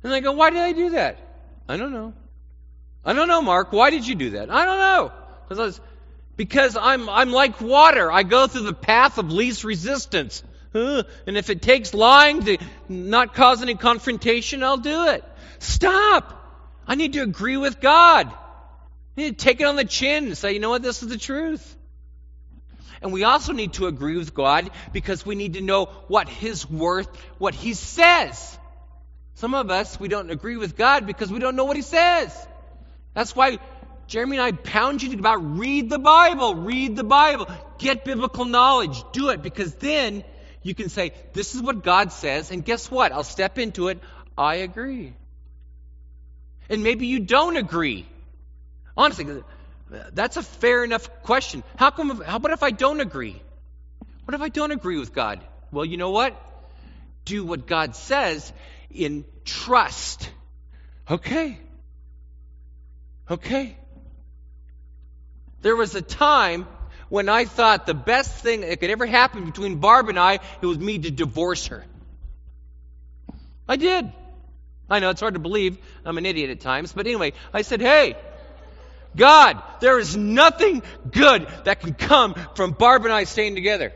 And 0.04 0.14
I 0.14 0.20
go, 0.20 0.34
why 0.34 0.50
did 0.50 0.60
I 0.60 0.72
do 0.74 0.90
that? 0.92 1.20
I 1.68 1.78
don't 1.78 1.92
know. 1.92 2.14
I 3.04 3.14
don't 3.14 3.28
know, 3.28 3.42
Mark. 3.42 3.72
Why 3.72 3.92
did 3.92 4.08
you 4.08 4.16
do 4.16 4.32
that? 4.32 4.50
I 4.50 4.66
don't 4.66 4.80
know. 4.80 5.12
Because, 5.48 5.80
because 6.36 6.76
I'm, 6.76 7.08
I'm 7.10 7.32
like 7.32 7.62
water. 7.62 8.12
I 8.12 8.24
go 8.24 8.48
through 8.48 8.64
the 8.64 8.74
path 8.74 9.18
of 9.18 9.32
least 9.32 9.64
resistance. 9.64 10.44
And 10.76 11.38
if 11.38 11.50
it 11.50 11.62
takes 11.62 11.94
lying 11.94 12.44
to 12.44 12.58
not 12.90 13.34
cause 13.34 13.62
any 13.62 13.76
confrontation, 13.76 14.64
I'll 14.64 14.78
do 14.78 15.08
it. 15.08 15.24
Stop. 15.60 16.42
I 16.88 16.96
need 16.96 17.14
to 17.14 17.22
agree 17.22 17.58
with 17.58 17.80
God. 17.80 18.28
I 18.28 19.22
need 19.22 19.40
to 19.40 19.44
take 19.44 19.62
it 19.62 19.64
on 19.66 19.78
the 19.78 19.86
chin 19.86 20.26
and 20.26 20.38
say, 20.38 20.54
you 20.54 20.60
know 20.60 20.70
what, 20.70 20.84
this 20.84 21.02
is 21.02 21.10
the 21.10 21.18
truth. 21.18 21.76
And 23.02 23.14
we 23.14 23.24
also 23.24 23.54
need 23.54 23.74
to 23.74 23.88
agree 23.88 24.18
with 24.18 24.34
God 24.34 24.70
because 24.92 25.26
we 25.26 25.36
need 25.36 25.54
to 25.54 25.62
know 25.62 25.86
what 26.08 26.28
His 26.28 26.70
worth, 26.70 27.08
what 27.38 27.54
He 27.54 27.74
says. 27.74 28.58
Some 29.36 29.54
of 29.54 29.70
us, 29.70 30.00
we 30.00 30.08
don't 30.08 30.30
agree 30.30 30.58
with 30.58 30.76
God 30.76 31.06
because 31.06 31.32
we 31.32 31.40
don't 31.40 31.56
know 31.56 31.66
what 31.66 31.76
He 31.76 31.82
says. 31.82 32.36
That's 33.14 33.36
why 33.36 33.60
Jeremy 34.08 34.38
and 34.38 34.46
I 34.46 34.52
pound 34.52 35.04
you 35.04 35.18
about 35.18 35.58
read 35.58 35.90
the 35.90 36.00
Bible, 36.00 36.56
read 36.56 36.96
the 36.96 37.04
Bible, 37.04 37.48
get 37.78 38.06
biblical 38.06 38.46
knowledge, 38.46 39.04
do 39.14 39.30
it, 39.30 39.42
because 39.42 39.76
then 39.76 40.24
you 40.66 40.74
can 40.74 40.90
say, 40.90 41.14
This 41.34 41.54
is 41.54 41.62
what 41.62 41.84
God 41.84 42.12
says, 42.12 42.50
and 42.50 42.66
guess 42.66 42.90
what? 42.90 43.12
I'll 43.12 43.24
step 43.24 43.60
into 43.60 43.88
it. 43.90 44.00
I 44.36 44.56
agree. 44.56 45.14
And 46.68 46.84
maybe 46.84 47.06
you 47.06 47.20
don't 47.20 47.56
agree. 47.56 48.08
Honestly, 48.98 49.44
that's 50.12 50.38
a 50.38 50.42
fair 50.42 50.84
enough 50.84 51.22
question. 51.22 51.64
How 51.76 51.92
come, 51.92 52.20
how 52.20 52.38
about 52.38 52.52
if 52.52 52.64
I 52.64 52.72
don't 52.72 53.00
agree? 53.00 53.40
What 54.26 54.34
if 54.34 54.42
I 54.42 54.50
don't 54.50 54.72
agree 54.72 54.98
with 54.98 55.14
God? 55.14 55.40
Well, 55.72 55.86
you 55.86 55.98
know 55.98 56.10
what? 56.10 56.36
Do 57.26 57.46
what 57.46 57.68
God 57.68 57.96
says 57.96 58.52
in 58.90 59.24
trust. 59.44 60.32
Okay. 61.08 61.60
Okay. 63.30 63.78
There 65.62 65.76
was 65.76 65.94
a 65.94 66.02
time 66.02 66.68
when 67.16 67.30
I 67.30 67.46
thought 67.46 67.86
the 67.86 67.94
best 67.94 68.30
thing 68.44 68.60
that 68.60 68.82
could 68.82 68.90
ever 68.90 69.06
happen 69.06 69.46
between 69.46 69.78
Barb 69.78 70.10
and 70.10 70.20
I, 70.20 70.34
it 70.62 70.66
was 70.66 70.78
me 70.78 71.00
to 71.00 71.10
divorce 71.10 71.68
her. 71.68 71.86
I 73.70 73.78
did. 73.78 74.12
I 74.90 75.00
know 75.00 75.12
it's 75.12 75.22
hard 75.22 75.36
to 75.36 75.40
believe. 75.40 75.78
I'm 76.04 76.18
an 76.18 76.26
idiot 76.26 76.50
at 76.50 76.60
times. 76.60 76.92
But 76.92 77.08
anyway, 77.08 77.32
I 77.54 77.62
said, 77.62 77.80
hey, 77.80 78.18
God, 79.16 79.64
there 79.80 79.98
is 79.98 80.18
nothing 80.18 80.84
good 81.10 81.48
that 81.64 81.80
can 81.80 81.94
come 81.94 82.36
from 82.54 82.72
Barb 82.72 83.06
and 83.06 83.14
I 83.14 83.24
staying 83.24 83.56
together. 83.56 83.94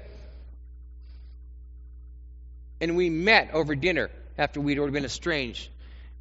And 2.80 2.96
we 2.96 3.10
met 3.10 3.50
over 3.52 3.76
dinner 3.76 4.12
after 4.38 4.62
we'd 4.62 4.80
already 4.80 4.94
been 4.94 5.04
estranged. 5.04 5.68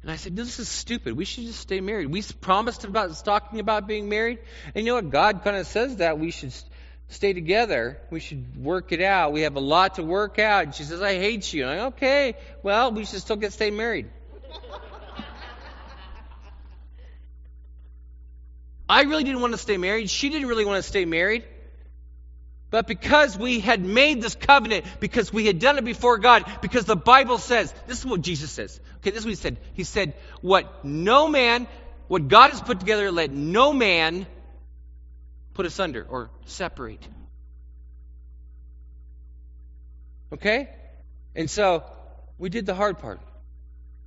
And 0.01 0.11
I 0.11 0.17
said, 0.17 0.35
no, 0.35 0.43
This 0.43 0.59
is 0.59 0.67
stupid. 0.67 1.15
We 1.15 1.23
should 1.23 1.45
just 1.45 1.61
stay 1.61 1.79
married. 1.79 2.07
We 2.07 2.23
promised 2.41 2.83
about 2.83 3.15
talking 3.23 3.61
about 3.61 3.87
being 3.87 4.09
married. 4.09 4.39
And 4.75 4.85
you 4.85 4.91
know 4.91 4.95
what? 4.95 5.09
God 5.09 5.45
kind 5.45 5.55
of 5.55 5.65
says 5.65 5.95
that 5.97 6.19
we 6.19 6.31
should 6.31 6.53
stay 7.09 7.33
together. 7.33 7.99
We 8.09 8.19
should 8.19 8.55
work 8.63 8.91
it 8.91 9.01
out. 9.01 9.33
We 9.33 9.41
have 9.41 9.55
a 9.55 9.59
lot 9.59 9.95
to 9.95 10.03
work 10.03 10.39
out. 10.39 10.63
And 10.63 10.73
she 10.73 10.83
says, 10.83 11.01
I 11.01 11.15
hate 11.15 11.51
you. 11.53 11.65
I'm 11.65 11.77
like, 11.77 11.93
okay, 11.95 12.35
well, 12.63 12.91
we 12.91 13.05
should 13.05 13.19
still 13.21 13.35
get 13.35 13.53
stay 13.53 13.71
married. 13.71 14.09
I 18.89 19.03
really 19.03 19.23
didn't 19.23 19.41
want 19.41 19.53
to 19.53 19.59
stay 19.59 19.77
married. 19.77 20.09
She 20.09 20.29
didn't 20.29 20.47
really 20.47 20.65
want 20.65 20.83
to 20.83 20.87
stay 20.87 21.05
married. 21.05 21.43
But 22.71 22.85
because 22.85 23.37
we 23.37 23.59
had 23.59 23.83
made 23.83 24.21
this 24.21 24.35
covenant, 24.35 24.85
because 24.99 25.33
we 25.33 25.47
had 25.47 25.57
done 25.59 25.79
it 25.79 25.85
before 25.85 26.19
God, 26.19 26.45
because 26.61 26.85
the 26.85 26.95
Bible 26.95 27.39
says, 27.39 27.73
this 27.87 27.99
is 27.99 28.05
what 28.05 28.21
Jesus 28.21 28.51
says. 28.51 28.79
Okay, 28.97 29.09
this 29.09 29.19
is 29.19 29.25
what 29.25 29.31
he 29.31 29.35
said. 29.35 29.57
He 29.73 29.83
said, 29.83 30.13
What 30.41 30.85
no 30.85 31.27
man, 31.27 31.67
what 32.07 32.27
God 32.27 32.51
has 32.51 32.61
put 32.61 32.79
together, 32.79 33.11
let 33.11 33.31
no 33.31 33.73
man 33.73 34.27
put 35.59 35.65
asunder 35.65 36.07
or 36.09 36.29
separate. 36.45 37.05
Okay? 40.31 40.69
And 41.35 41.49
so 41.49 41.83
we 42.37 42.47
did 42.47 42.65
the 42.65 42.73
hard 42.73 42.99
part. 42.99 43.19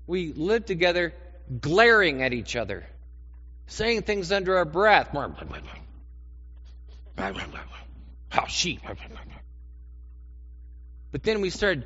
We 0.06 0.32
lived 0.32 0.66
together, 0.66 1.12
glaring 1.60 2.22
at 2.22 2.32
each 2.32 2.56
other, 2.56 2.86
saying 3.66 4.00
things 4.00 4.32
under 4.32 4.56
our 4.56 4.64
breath. 4.64 5.10
How 8.30 8.46
she. 8.46 8.80
But 11.10 11.22
then 11.22 11.42
we 11.42 11.50
started 11.50 11.84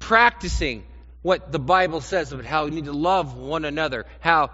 practicing 0.00 0.82
what 1.22 1.52
the 1.52 1.60
Bible 1.60 2.00
says 2.00 2.32
about 2.32 2.46
how 2.46 2.64
we 2.64 2.72
need 2.72 2.86
to 2.86 2.92
love 2.92 3.36
one 3.36 3.64
another, 3.64 4.06
how 4.18 4.50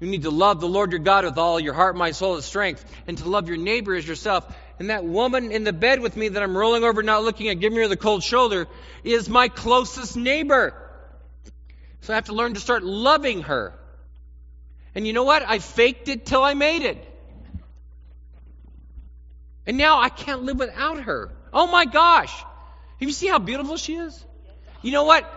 you 0.00 0.06
need 0.10 0.22
to 0.22 0.30
love 0.30 0.60
the 0.60 0.68
Lord 0.68 0.92
your 0.92 1.00
God 1.00 1.24
with 1.24 1.36
all 1.36 1.60
your 1.60 1.74
heart, 1.74 1.94
mind, 1.94 2.16
soul, 2.16 2.34
and 2.34 2.42
strength, 2.42 2.84
and 3.06 3.18
to 3.18 3.28
love 3.28 3.48
your 3.48 3.58
neighbor 3.58 3.94
as 3.94 4.08
yourself. 4.08 4.50
And 4.78 4.88
that 4.88 5.04
woman 5.04 5.52
in 5.52 5.62
the 5.62 5.74
bed 5.74 6.00
with 6.00 6.16
me 6.16 6.28
that 6.28 6.42
I'm 6.42 6.56
rolling 6.56 6.84
over, 6.84 7.02
not 7.02 7.22
looking 7.22 7.48
at, 7.48 7.60
giving 7.60 7.78
her 7.78 7.86
the 7.86 7.98
cold 7.98 8.22
shoulder, 8.22 8.66
is 9.04 9.28
my 9.28 9.48
closest 9.48 10.16
neighbor. 10.16 10.74
So 12.00 12.14
I 12.14 12.16
have 12.16 12.26
to 12.26 12.32
learn 12.32 12.54
to 12.54 12.60
start 12.60 12.82
loving 12.82 13.42
her. 13.42 13.74
And 14.94 15.06
you 15.06 15.12
know 15.12 15.24
what? 15.24 15.42
I 15.46 15.58
faked 15.58 16.08
it 16.08 16.24
till 16.24 16.42
I 16.42 16.54
made 16.54 16.82
it. 16.82 17.06
And 19.66 19.76
now 19.76 20.00
I 20.00 20.08
can't 20.08 20.44
live 20.44 20.58
without 20.58 21.00
her. 21.00 21.30
Oh 21.52 21.66
my 21.66 21.84
gosh. 21.84 22.32
Have 22.32 23.08
you 23.08 23.12
seen 23.12 23.30
how 23.30 23.38
beautiful 23.38 23.76
she 23.76 23.96
is? 23.96 24.24
You 24.80 24.92
know 24.92 25.04
what? 25.04 25.30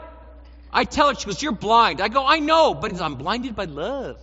I 0.72 0.86
tell 0.86 1.10
her, 1.10 1.16
she 1.16 1.26
goes, 1.26 1.42
You're 1.42 1.52
blind. 1.52 2.02
I 2.02 2.08
go, 2.08 2.26
I 2.26 2.40
know, 2.40 2.74
but 2.74 3.00
I'm 3.00 3.16
blinded 3.16 3.56
by 3.56 3.66
love. 3.66 4.18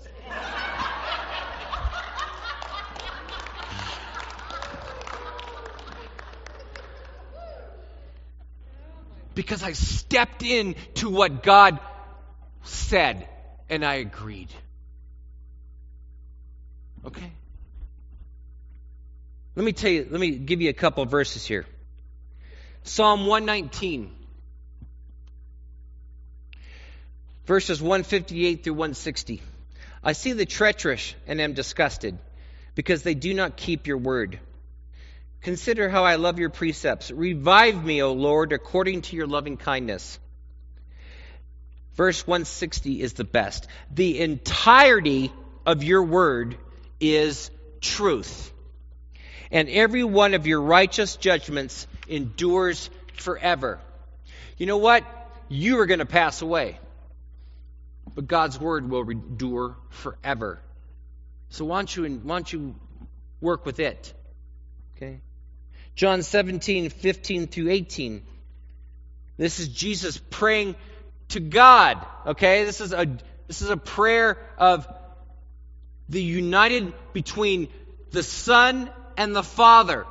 Because 9.35 9.63
I 9.63 9.73
stepped 9.73 10.43
in 10.43 10.75
to 10.97 11.09
what 11.09 11.43
God 11.43 11.81
said 12.63 13.27
and 13.71 13.85
I 13.85 13.95
agreed. 13.95 14.53
Okay? 17.07 17.33
Let 19.57 19.65
me 19.65 19.73
tell 19.73 19.91
you, 19.91 20.07
let 20.11 20.21
me 20.21 20.33
give 20.33 20.61
you 20.61 20.69
a 20.69 20.75
couple 20.75 21.03
of 21.03 21.11
verses 21.11 21.47
here. 21.47 21.65
Psalm 22.83 23.27
119, 23.27 24.11
verses 27.47 27.81
158 27.81 28.63
through 28.63 28.75
160. 28.75 29.43
I 30.03 30.13
see 30.13 30.33
the 30.33 30.47
treacherous 30.47 31.15
and 31.27 31.41
am 31.41 31.53
disgusted, 31.53 32.19
because 32.75 33.03
they 33.03 33.15
do 33.15 33.35
not 33.35 33.57
keep 33.57 33.87
your 33.87 33.99
word. 33.99 34.39
Consider 35.43 35.89
how 35.89 36.05
I 36.05 36.17
love 36.17 36.39
your 36.39 36.51
precepts. 36.51 37.11
Revive 37.11 37.83
me, 37.85 38.03
O 38.03 38.13
Lord, 38.13 38.53
according 38.53 39.03
to 39.03 39.17
your 39.17 39.27
loving 39.27 39.57
kindness. 39.57 40.19
Verse 41.95 42.27
160 42.27 43.03
is 43.03 43.15
the 43.15 43.25
best. 43.25 43.67
The 43.91 44.21
entirety 44.21 45.33
of 45.67 45.83
your 45.83 46.03
word 46.03 46.57
is 47.01 47.51
truth 47.81 48.53
and 49.51 49.69
every 49.69 50.05
one 50.05 50.35
of 50.35 50.47
your 50.47 50.61
righteous 50.61 51.17
judgments 51.17 51.87
endures 52.09 52.91
forever. 53.15 53.81
You 54.57 54.67
know 54.67 54.77
what? 54.77 55.05
You 55.49 55.81
are 55.81 55.87
going 55.87 55.99
to 55.99 56.07
pass 56.07 56.43
away, 56.43 56.79
but 58.15 58.27
God's 58.27 58.59
word 58.59 58.89
will 58.91 59.09
endure 59.09 59.77
forever. 59.91 60.61
So 61.51 61.65
why 61.65 61.79
don't 61.79 61.97
you, 61.97 62.21
why 62.23 62.37
don't 62.37 62.53
you 62.53 62.75
work 63.41 63.67
with 63.67 63.81
it? 63.81 64.13
Okay? 64.97 65.21
John 65.95 66.23
17, 66.23 66.91
15 66.91 67.47
through 67.47 67.71
18. 67.71 68.23
This 69.37 69.59
is 69.59 69.69
Jesus 69.69 70.19
praying 70.31 70.77
to 71.29 71.41
God. 71.41 72.05
Okay? 72.27 72.65
This 72.65 72.81
is 72.81 72.93
a 72.93 73.07
this 73.51 73.63
is 73.63 73.71
a 73.71 73.77
prayer 73.77 74.39
of 74.59 74.87
the 76.09 76.23
united 76.23 76.93
between 77.13 77.67
the 78.13 78.23
Son 78.23 78.89
and 79.17 79.35
the 79.35 79.43
Father. 79.43 80.07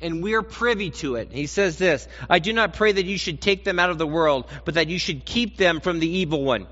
And 0.00 0.22
we 0.22 0.32
are 0.34 0.42
privy 0.42 0.88
to 0.90 1.16
it. 1.16 1.32
He 1.32 1.46
says 1.46 1.76
this 1.76 2.08
I 2.30 2.38
do 2.38 2.54
not 2.54 2.72
pray 2.72 2.92
that 2.92 3.04
you 3.04 3.18
should 3.18 3.42
take 3.42 3.64
them 3.64 3.78
out 3.78 3.90
of 3.90 3.98
the 3.98 4.06
world, 4.06 4.46
but 4.64 4.74
that 4.74 4.88
you 4.88 4.98
should 4.98 5.26
keep 5.26 5.58
them 5.58 5.80
from 5.80 6.00
the 6.00 6.08
evil 6.08 6.42
one. 6.42 6.66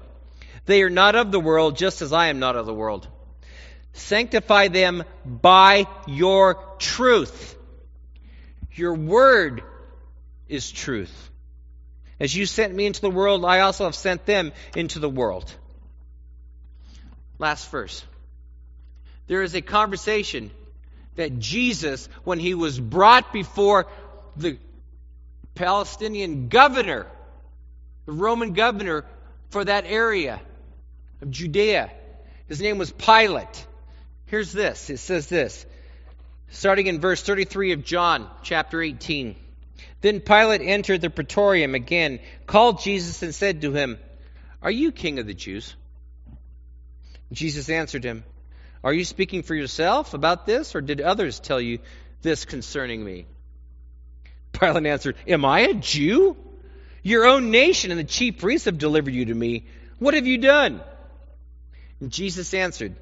They 0.67 0.83
are 0.83 0.91
not 0.91 1.17
of 1.17 1.33
the 1.33 1.41
world, 1.41 1.77
just 1.77 2.03
as 2.03 2.13
I 2.13 2.29
am 2.29 2.39
not 2.39 2.57
of 2.57 2.67
the 2.67 2.75
world. 2.75 3.09
Sanctify 3.93 4.69
them 4.69 5.05
by 5.25 5.87
your 6.07 6.63
truth. 6.79 7.57
Your 8.75 8.95
word 8.95 9.63
is 10.49 10.71
truth. 10.71 11.31
As 12.19 12.35
you 12.35 12.47
sent 12.47 12.75
me 12.75 12.87
into 12.87 13.01
the 13.01 13.11
world, 13.11 13.45
I 13.45 13.61
also 13.61 13.85
have 13.85 13.95
sent 13.95 14.27
them 14.27 14.53
into 14.77 14.99
the 14.99 15.09
world. 15.09 15.53
Last 17.39 17.71
verse. 17.71 18.05
There 19.27 19.43
is 19.43 19.55
a 19.55 19.63
conversation 19.63 20.51
that 21.17 21.39
Jesus, 21.39 22.09
when 22.25 22.39
he 22.39 22.55
was 22.55 22.79
brought 22.79 23.33
before 23.33 23.87
the 24.37 24.59
Palestinian 25.55 26.49
governor, 26.49 27.07
the 28.07 28.13
Roman 28.13 28.53
governor 28.53 29.05
for 29.51 29.65
that 29.65 29.85
area 29.87 30.41
of 31.21 31.31
Judea, 31.31 31.91
his 32.47 32.61
name 32.61 32.79
was 32.79 32.93
Pilate. 32.93 33.67
Here's 34.27 34.53
this 34.53 34.91
it 34.91 34.99
says 34.99 35.27
this, 35.27 35.67
starting 36.51 36.87
in 36.87 37.01
verse 37.01 37.23
33 37.23 37.73
of 37.73 37.85
John 37.85 38.29
chapter 38.43 38.81
18. 38.83 39.37
Then 40.03 40.21
Pilate 40.21 40.63
entered 40.63 41.03
the 41.03 41.11
praetorium 41.11 41.75
again, 41.75 42.21
called 42.47 42.81
Jesus, 42.81 43.23
and 43.23 43.35
said 43.35 43.63
to 43.63 43.73
him, 43.73 43.99
Are 44.63 44.71
you 44.71 44.93
king 44.93 45.19
of 45.19 45.27
the 45.27 45.35
Jews? 45.35 45.75
Jesus 47.33 47.69
answered 47.69 48.03
him, 48.03 48.25
are 48.83 48.93
you 48.93 49.05
speaking 49.05 49.43
for 49.43 49.55
yourself 49.55 50.15
about 50.15 50.47
this, 50.47 50.75
or 50.75 50.81
did 50.81 51.01
others 51.01 51.39
tell 51.39 51.61
you 51.61 51.81
this 52.23 52.45
concerning 52.47 53.05
me? 53.05 53.27
Pilate 54.53 54.87
answered, 54.87 55.17
Am 55.27 55.45
I 55.45 55.61
a 55.61 55.75
Jew? 55.75 56.37
Your 57.03 57.27
own 57.27 57.51
nation 57.51 57.91
and 57.91 58.01
the 58.01 58.05
chief 58.05 58.39
priests 58.39 58.65
have 58.65 58.79
delivered 58.79 59.15
you 59.15 59.27
to 59.27 59.35
me. 59.35 59.67
What 59.99 60.15
have 60.15 60.27
you 60.27 60.39
done? 60.39 60.81
Jesus 62.09 62.55
answered, 62.55 62.97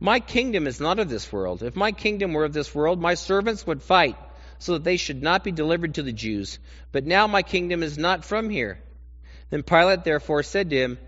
My 0.00 0.20
kingdom 0.20 0.66
is 0.66 0.80
not 0.80 0.98
of 0.98 1.08
this 1.08 1.30
world. 1.32 1.62
If 1.62 1.76
my 1.76 1.92
kingdom 1.92 2.32
were 2.32 2.44
of 2.44 2.52
this 2.52 2.74
world, 2.74 3.00
my 3.00 3.14
servants 3.14 3.66
would 3.66 3.82
fight 3.82 4.16
so 4.58 4.72
that 4.72 4.84
they 4.84 4.96
should 4.96 5.22
not 5.22 5.44
be 5.44 5.52
delivered 5.52 5.94
to 5.94 6.02
the 6.02 6.12
Jews. 6.12 6.58
But 6.92 7.06
now 7.06 7.26
my 7.26 7.42
kingdom 7.42 7.82
is 7.82 7.98
not 7.98 8.24
from 8.24 8.50
here. 8.50 8.78
Then 9.50 9.62
Pilate 9.62 10.04
therefore 10.04 10.42
said 10.42 10.70
to 10.70 10.76
him, 10.76 10.98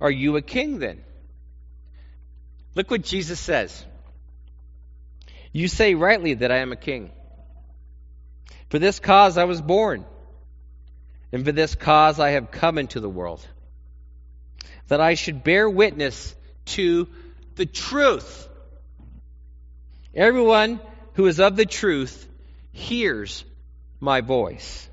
Are 0.00 0.10
you 0.10 0.36
a 0.36 0.42
king 0.42 0.78
then? 0.78 1.02
Look 2.74 2.90
what 2.90 3.02
Jesus 3.02 3.40
says. 3.40 3.84
You 5.52 5.68
say 5.68 5.94
rightly 5.94 6.34
that 6.34 6.52
I 6.52 6.58
am 6.58 6.72
a 6.72 6.76
king. 6.76 7.10
For 8.68 8.78
this 8.78 9.00
cause 9.00 9.36
I 9.36 9.44
was 9.44 9.60
born, 9.60 10.04
and 11.32 11.44
for 11.44 11.50
this 11.50 11.74
cause 11.74 12.20
I 12.20 12.30
have 12.30 12.52
come 12.52 12.78
into 12.78 13.00
the 13.00 13.08
world, 13.08 13.44
that 14.90 15.00
I 15.00 15.14
should 15.14 15.44
bear 15.44 15.70
witness 15.70 16.34
to 16.66 17.08
the 17.54 17.64
truth. 17.64 18.48
Everyone 20.14 20.80
who 21.14 21.26
is 21.26 21.38
of 21.38 21.54
the 21.54 21.64
truth 21.64 22.28
hears 22.72 23.44
my 24.00 24.20
voice. 24.20 24.88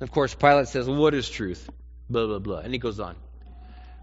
Of 0.00 0.12
course, 0.12 0.32
Pilate 0.32 0.68
says, 0.68 0.88
What 0.88 1.12
is 1.14 1.28
truth? 1.28 1.68
Blah, 2.08 2.26
blah, 2.26 2.38
blah. 2.38 2.58
And 2.58 2.72
he 2.72 2.78
goes 2.78 3.00
on. 3.00 3.16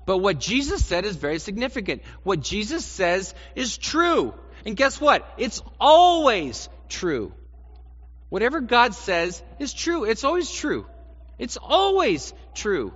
But 0.06 0.18
what 0.18 0.40
Jesus 0.40 0.86
said 0.86 1.06
is 1.06 1.16
very 1.16 1.40
significant. 1.40 2.02
What 2.24 2.42
Jesus 2.42 2.86
says 2.86 3.34
is 3.56 3.78
true. 3.78 4.34
And 4.66 4.76
guess 4.76 5.00
what? 5.00 5.26
It's 5.38 5.62
always 5.80 6.68
true. 6.90 7.32
Whatever 8.28 8.60
God 8.60 8.94
says 8.94 9.42
is 9.58 9.74
true. 9.74 10.04
It's 10.04 10.26
always 10.26 10.52
true. 10.52 10.86
It's 11.40 11.56
always 11.56 12.34
true. 12.54 12.92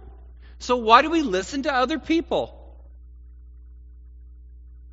So 0.59 0.77
why 0.77 1.01
do 1.01 1.09
we 1.09 1.21
listen 1.21 1.63
to 1.63 1.73
other 1.73 1.99
people? 1.99 2.53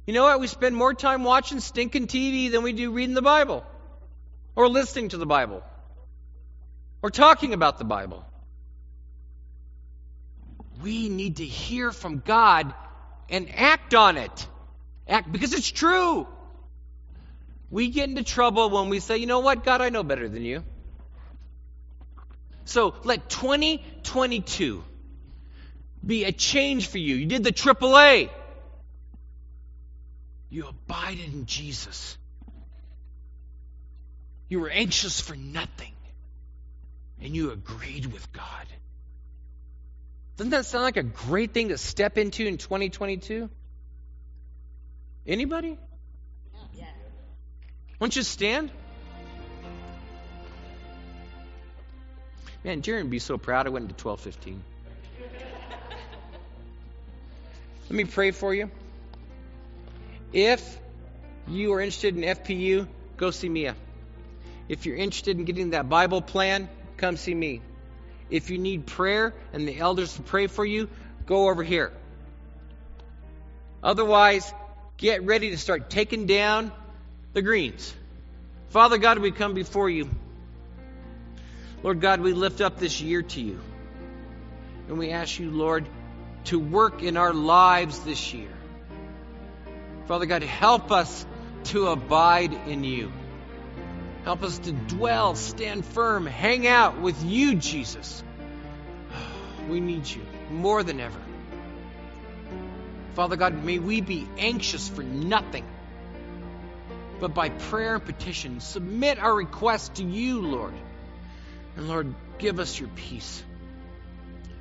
You 0.06 0.12
know 0.12 0.24
what? 0.24 0.40
We 0.40 0.46
spend 0.46 0.76
more 0.76 0.92
time 0.92 1.24
watching 1.24 1.60
stinking 1.60 2.08
TV 2.08 2.50
than 2.50 2.62
we 2.62 2.72
do 2.72 2.92
reading 2.92 3.14
the 3.14 3.22
Bible, 3.22 3.64
or 4.54 4.68
listening 4.68 5.08
to 5.10 5.16
the 5.16 5.26
Bible, 5.26 5.62
or 7.02 7.10
talking 7.10 7.54
about 7.54 7.78
the 7.78 7.84
Bible. 7.84 8.24
We 10.82 11.08
need 11.08 11.36
to 11.36 11.44
hear 11.44 11.90
from 11.92 12.18
God 12.18 12.74
and 13.30 13.48
act 13.54 13.94
on 13.94 14.18
it. 14.18 14.46
Act 15.08 15.32
because 15.32 15.54
it's 15.54 15.70
true. 15.70 16.26
We 17.70 17.88
get 17.88 18.08
into 18.08 18.22
trouble 18.22 18.70
when 18.70 18.90
we 18.90 19.00
say, 19.00 19.16
you 19.16 19.26
know 19.26 19.40
what, 19.40 19.64
God, 19.64 19.80
I 19.80 19.88
know 19.88 20.02
better 20.02 20.28
than 20.28 20.42
you. 20.42 20.62
So 22.66 22.94
let 23.04 23.28
2022 23.28 24.84
be 26.06 26.24
a 26.24 26.32
change 26.32 26.88
for 26.88 26.98
you. 26.98 27.14
You 27.16 27.26
did 27.26 27.44
the 27.44 27.52
AAA. 27.52 28.30
You 30.50 30.68
abided 30.68 31.32
in 31.32 31.46
Jesus. 31.46 32.16
You 34.48 34.60
were 34.60 34.70
anxious 34.70 35.20
for 35.20 35.34
nothing. 35.34 35.92
And 37.20 37.34
you 37.34 37.50
agreed 37.50 38.06
with 38.06 38.32
God. 38.32 38.66
Doesn't 40.36 40.50
that 40.50 40.66
sound 40.66 40.84
like 40.84 40.96
a 40.96 41.02
great 41.02 41.52
thing 41.52 41.68
to 41.68 41.78
step 41.78 42.18
into 42.18 42.46
in 42.46 42.58
2022? 42.58 43.48
Anybody? 45.26 45.78
Yeah. 46.74 46.84
Why 46.84 48.06
don't 48.06 48.16
you 48.16 48.22
stand? 48.22 48.70
Man, 52.64 52.82
Jerry 52.82 53.02
would 53.02 53.10
be 53.10 53.18
so 53.18 53.38
proud 53.38 53.66
I 53.66 53.70
went 53.70 53.88
to 53.88 54.04
1215. 54.04 54.62
Let 57.84 57.96
me 57.96 58.04
pray 58.04 58.30
for 58.30 58.54
you. 58.54 58.70
If 60.32 60.78
you 61.46 61.72
are 61.74 61.80
interested 61.80 62.16
in 62.16 62.22
FPU, 62.22 62.88
go 63.16 63.30
see 63.30 63.48
Mia. 63.48 63.76
If 64.68 64.86
you're 64.86 64.96
interested 64.96 65.38
in 65.38 65.44
getting 65.44 65.70
that 65.70 65.88
Bible 65.88 66.22
plan, 66.22 66.68
come 66.96 67.16
see 67.16 67.34
me. 67.34 67.60
If 68.30 68.50
you 68.50 68.58
need 68.58 68.86
prayer 68.86 69.34
and 69.52 69.68
the 69.68 69.78
elders 69.78 70.14
to 70.14 70.22
pray 70.22 70.46
for 70.46 70.64
you, 70.64 70.88
go 71.26 71.50
over 71.50 71.62
here. 71.62 71.92
Otherwise, 73.82 74.52
get 74.96 75.24
ready 75.24 75.50
to 75.50 75.58
start 75.58 75.90
taking 75.90 76.26
down 76.26 76.72
the 77.34 77.42
greens. 77.42 77.94
Father 78.70 78.96
God, 78.96 79.18
we 79.18 79.30
come 79.30 79.52
before 79.52 79.90
you. 79.90 80.08
Lord 81.82 82.00
God, 82.00 82.20
we 82.20 82.32
lift 82.32 82.62
up 82.62 82.78
this 82.78 83.02
year 83.02 83.22
to 83.22 83.40
you. 83.42 83.60
And 84.88 84.98
we 84.98 85.10
ask 85.10 85.38
you, 85.38 85.50
Lord, 85.50 85.86
to 86.44 86.58
work 86.58 87.02
in 87.02 87.16
our 87.16 87.32
lives 87.32 88.00
this 88.00 88.34
year. 88.34 88.50
Father 90.06 90.26
God, 90.26 90.42
help 90.42 90.92
us 90.92 91.26
to 91.64 91.88
abide 91.88 92.52
in 92.66 92.84
you. 92.84 93.10
Help 94.24 94.42
us 94.42 94.58
to 94.58 94.72
dwell, 94.72 95.34
stand 95.34 95.84
firm, 95.84 96.26
hang 96.26 96.66
out 96.66 97.00
with 97.00 97.22
you, 97.24 97.54
Jesus. 97.56 98.22
We 99.68 99.80
need 99.80 100.06
you 100.06 100.20
more 100.50 100.82
than 100.82 101.00
ever. 101.00 101.18
Father 103.14 103.36
God, 103.36 103.64
may 103.64 103.78
we 103.78 104.02
be 104.02 104.28
anxious 104.36 104.88
for 104.88 105.02
nothing, 105.02 105.64
but 107.18 107.32
by 107.32 107.48
prayer 107.48 107.94
and 107.94 108.04
petition, 108.04 108.60
submit 108.60 109.18
our 109.18 109.34
requests 109.34 109.88
to 110.00 110.04
you, 110.04 110.42
Lord. 110.42 110.74
And 111.76 111.88
Lord, 111.88 112.14
give 112.38 112.58
us 112.58 112.78
your 112.78 112.90
peace 112.90 113.42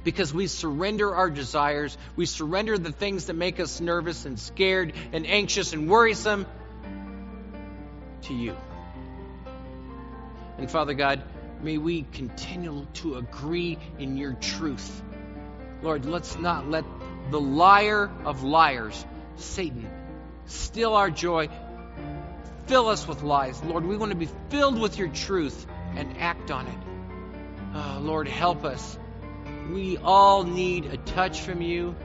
because 0.03 0.33
we 0.33 0.47
surrender 0.47 1.15
our 1.15 1.29
desires. 1.29 1.97
We 2.15 2.25
surrender 2.25 2.77
the 2.77 2.91
things 2.91 3.25
that 3.25 3.35
make 3.35 3.59
us 3.59 3.79
nervous 3.79 4.25
and 4.25 4.39
scared 4.39 4.93
and 5.11 5.25
anxious 5.25 5.73
and 5.73 5.89
worrisome 5.89 6.45
to 8.23 8.33
you. 8.33 8.55
And 10.57 10.69
Father 10.69 10.93
God, 10.93 11.23
may 11.61 11.77
we 11.77 12.03
continue 12.03 12.85
to 12.95 13.15
agree 13.15 13.77
in 13.97 14.17
your 14.17 14.33
truth. 14.33 15.01
Lord, 15.81 16.05
let's 16.05 16.37
not 16.37 16.69
let 16.69 16.85
the 17.31 17.39
liar 17.39 18.09
of 18.25 18.43
liars, 18.43 19.05
Satan, 19.35 19.89
steal 20.45 20.93
our 20.93 21.09
joy, 21.09 21.49
fill 22.67 22.87
us 22.87 23.07
with 23.07 23.23
lies. 23.23 23.61
Lord, 23.63 23.85
we 23.85 23.97
want 23.97 24.11
to 24.11 24.17
be 24.17 24.29
filled 24.49 24.79
with 24.79 24.97
your 24.97 25.09
truth 25.09 25.65
and 25.95 26.17
act 26.19 26.51
on 26.51 26.67
it. 26.67 26.77
Oh, 27.75 27.99
Lord, 28.01 28.27
help 28.27 28.63
us 28.65 28.97
we 29.71 29.97
all 29.97 30.43
need 30.43 30.85
a 30.85 30.97
touch 30.97 31.41
from 31.41 31.61
you 31.61 31.95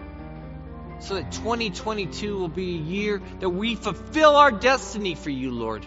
so 1.00 1.14
that 1.14 1.30
2022 1.32 2.38
will 2.38 2.48
be 2.48 2.76
a 2.76 2.80
year 2.80 3.22
that 3.40 3.50
we 3.50 3.74
fulfill 3.74 4.36
our 4.36 4.50
destiny 4.50 5.14
for 5.14 5.30
you, 5.30 5.52
Lord. 5.52 5.86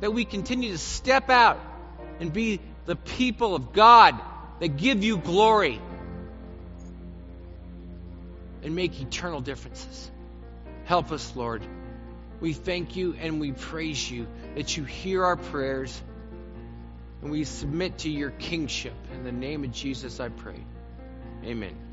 That 0.00 0.12
we 0.12 0.24
continue 0.24 0.72
to 0.72 0.78
step 0.78 1.30
out 1.30 1.60
and 2.18 2.32
be 2.32 2.60
the 2.86 2.96
people 2.96 3.54
of 3.54 3.72
God 3.72 4.20
that 4.60 4.76
give 4.76 5.04
you 5.04 5.16
glory 5.16 5.80
and 8.62 8.74
make 8.74 9.00
eternal 9.00 9.40
differences. 9.40 10.10
Help 10.84 11.12
us, 11.12 11.34
Lord. 11.36 11.62
We 12.40 12.52
thank 12.52 12.96
you 12.96 13.14
and 13.20 13.40
we 13.40 13.52
praise 13.52 14.10
you 14.10 14.26
that 14.56 14.76
you 14.76 14.84
hear 14.84 15.24
our 15.24 15.36
prayers 15.36 16.00
and 17.22 17.30
we 17.30 17.44
submit 17.44 17.98
to 17.98 18.10
your 18.10 18.30
kingship. 18.30 18.94
In 19.14 19.24
the 19.24 19.32
name 19.32 19.64
of 19.64 19.72
Jesus, 19.72 20.20
I 20.20 20.28
pray. 20.28 20.64
Amen. 21.44 21.91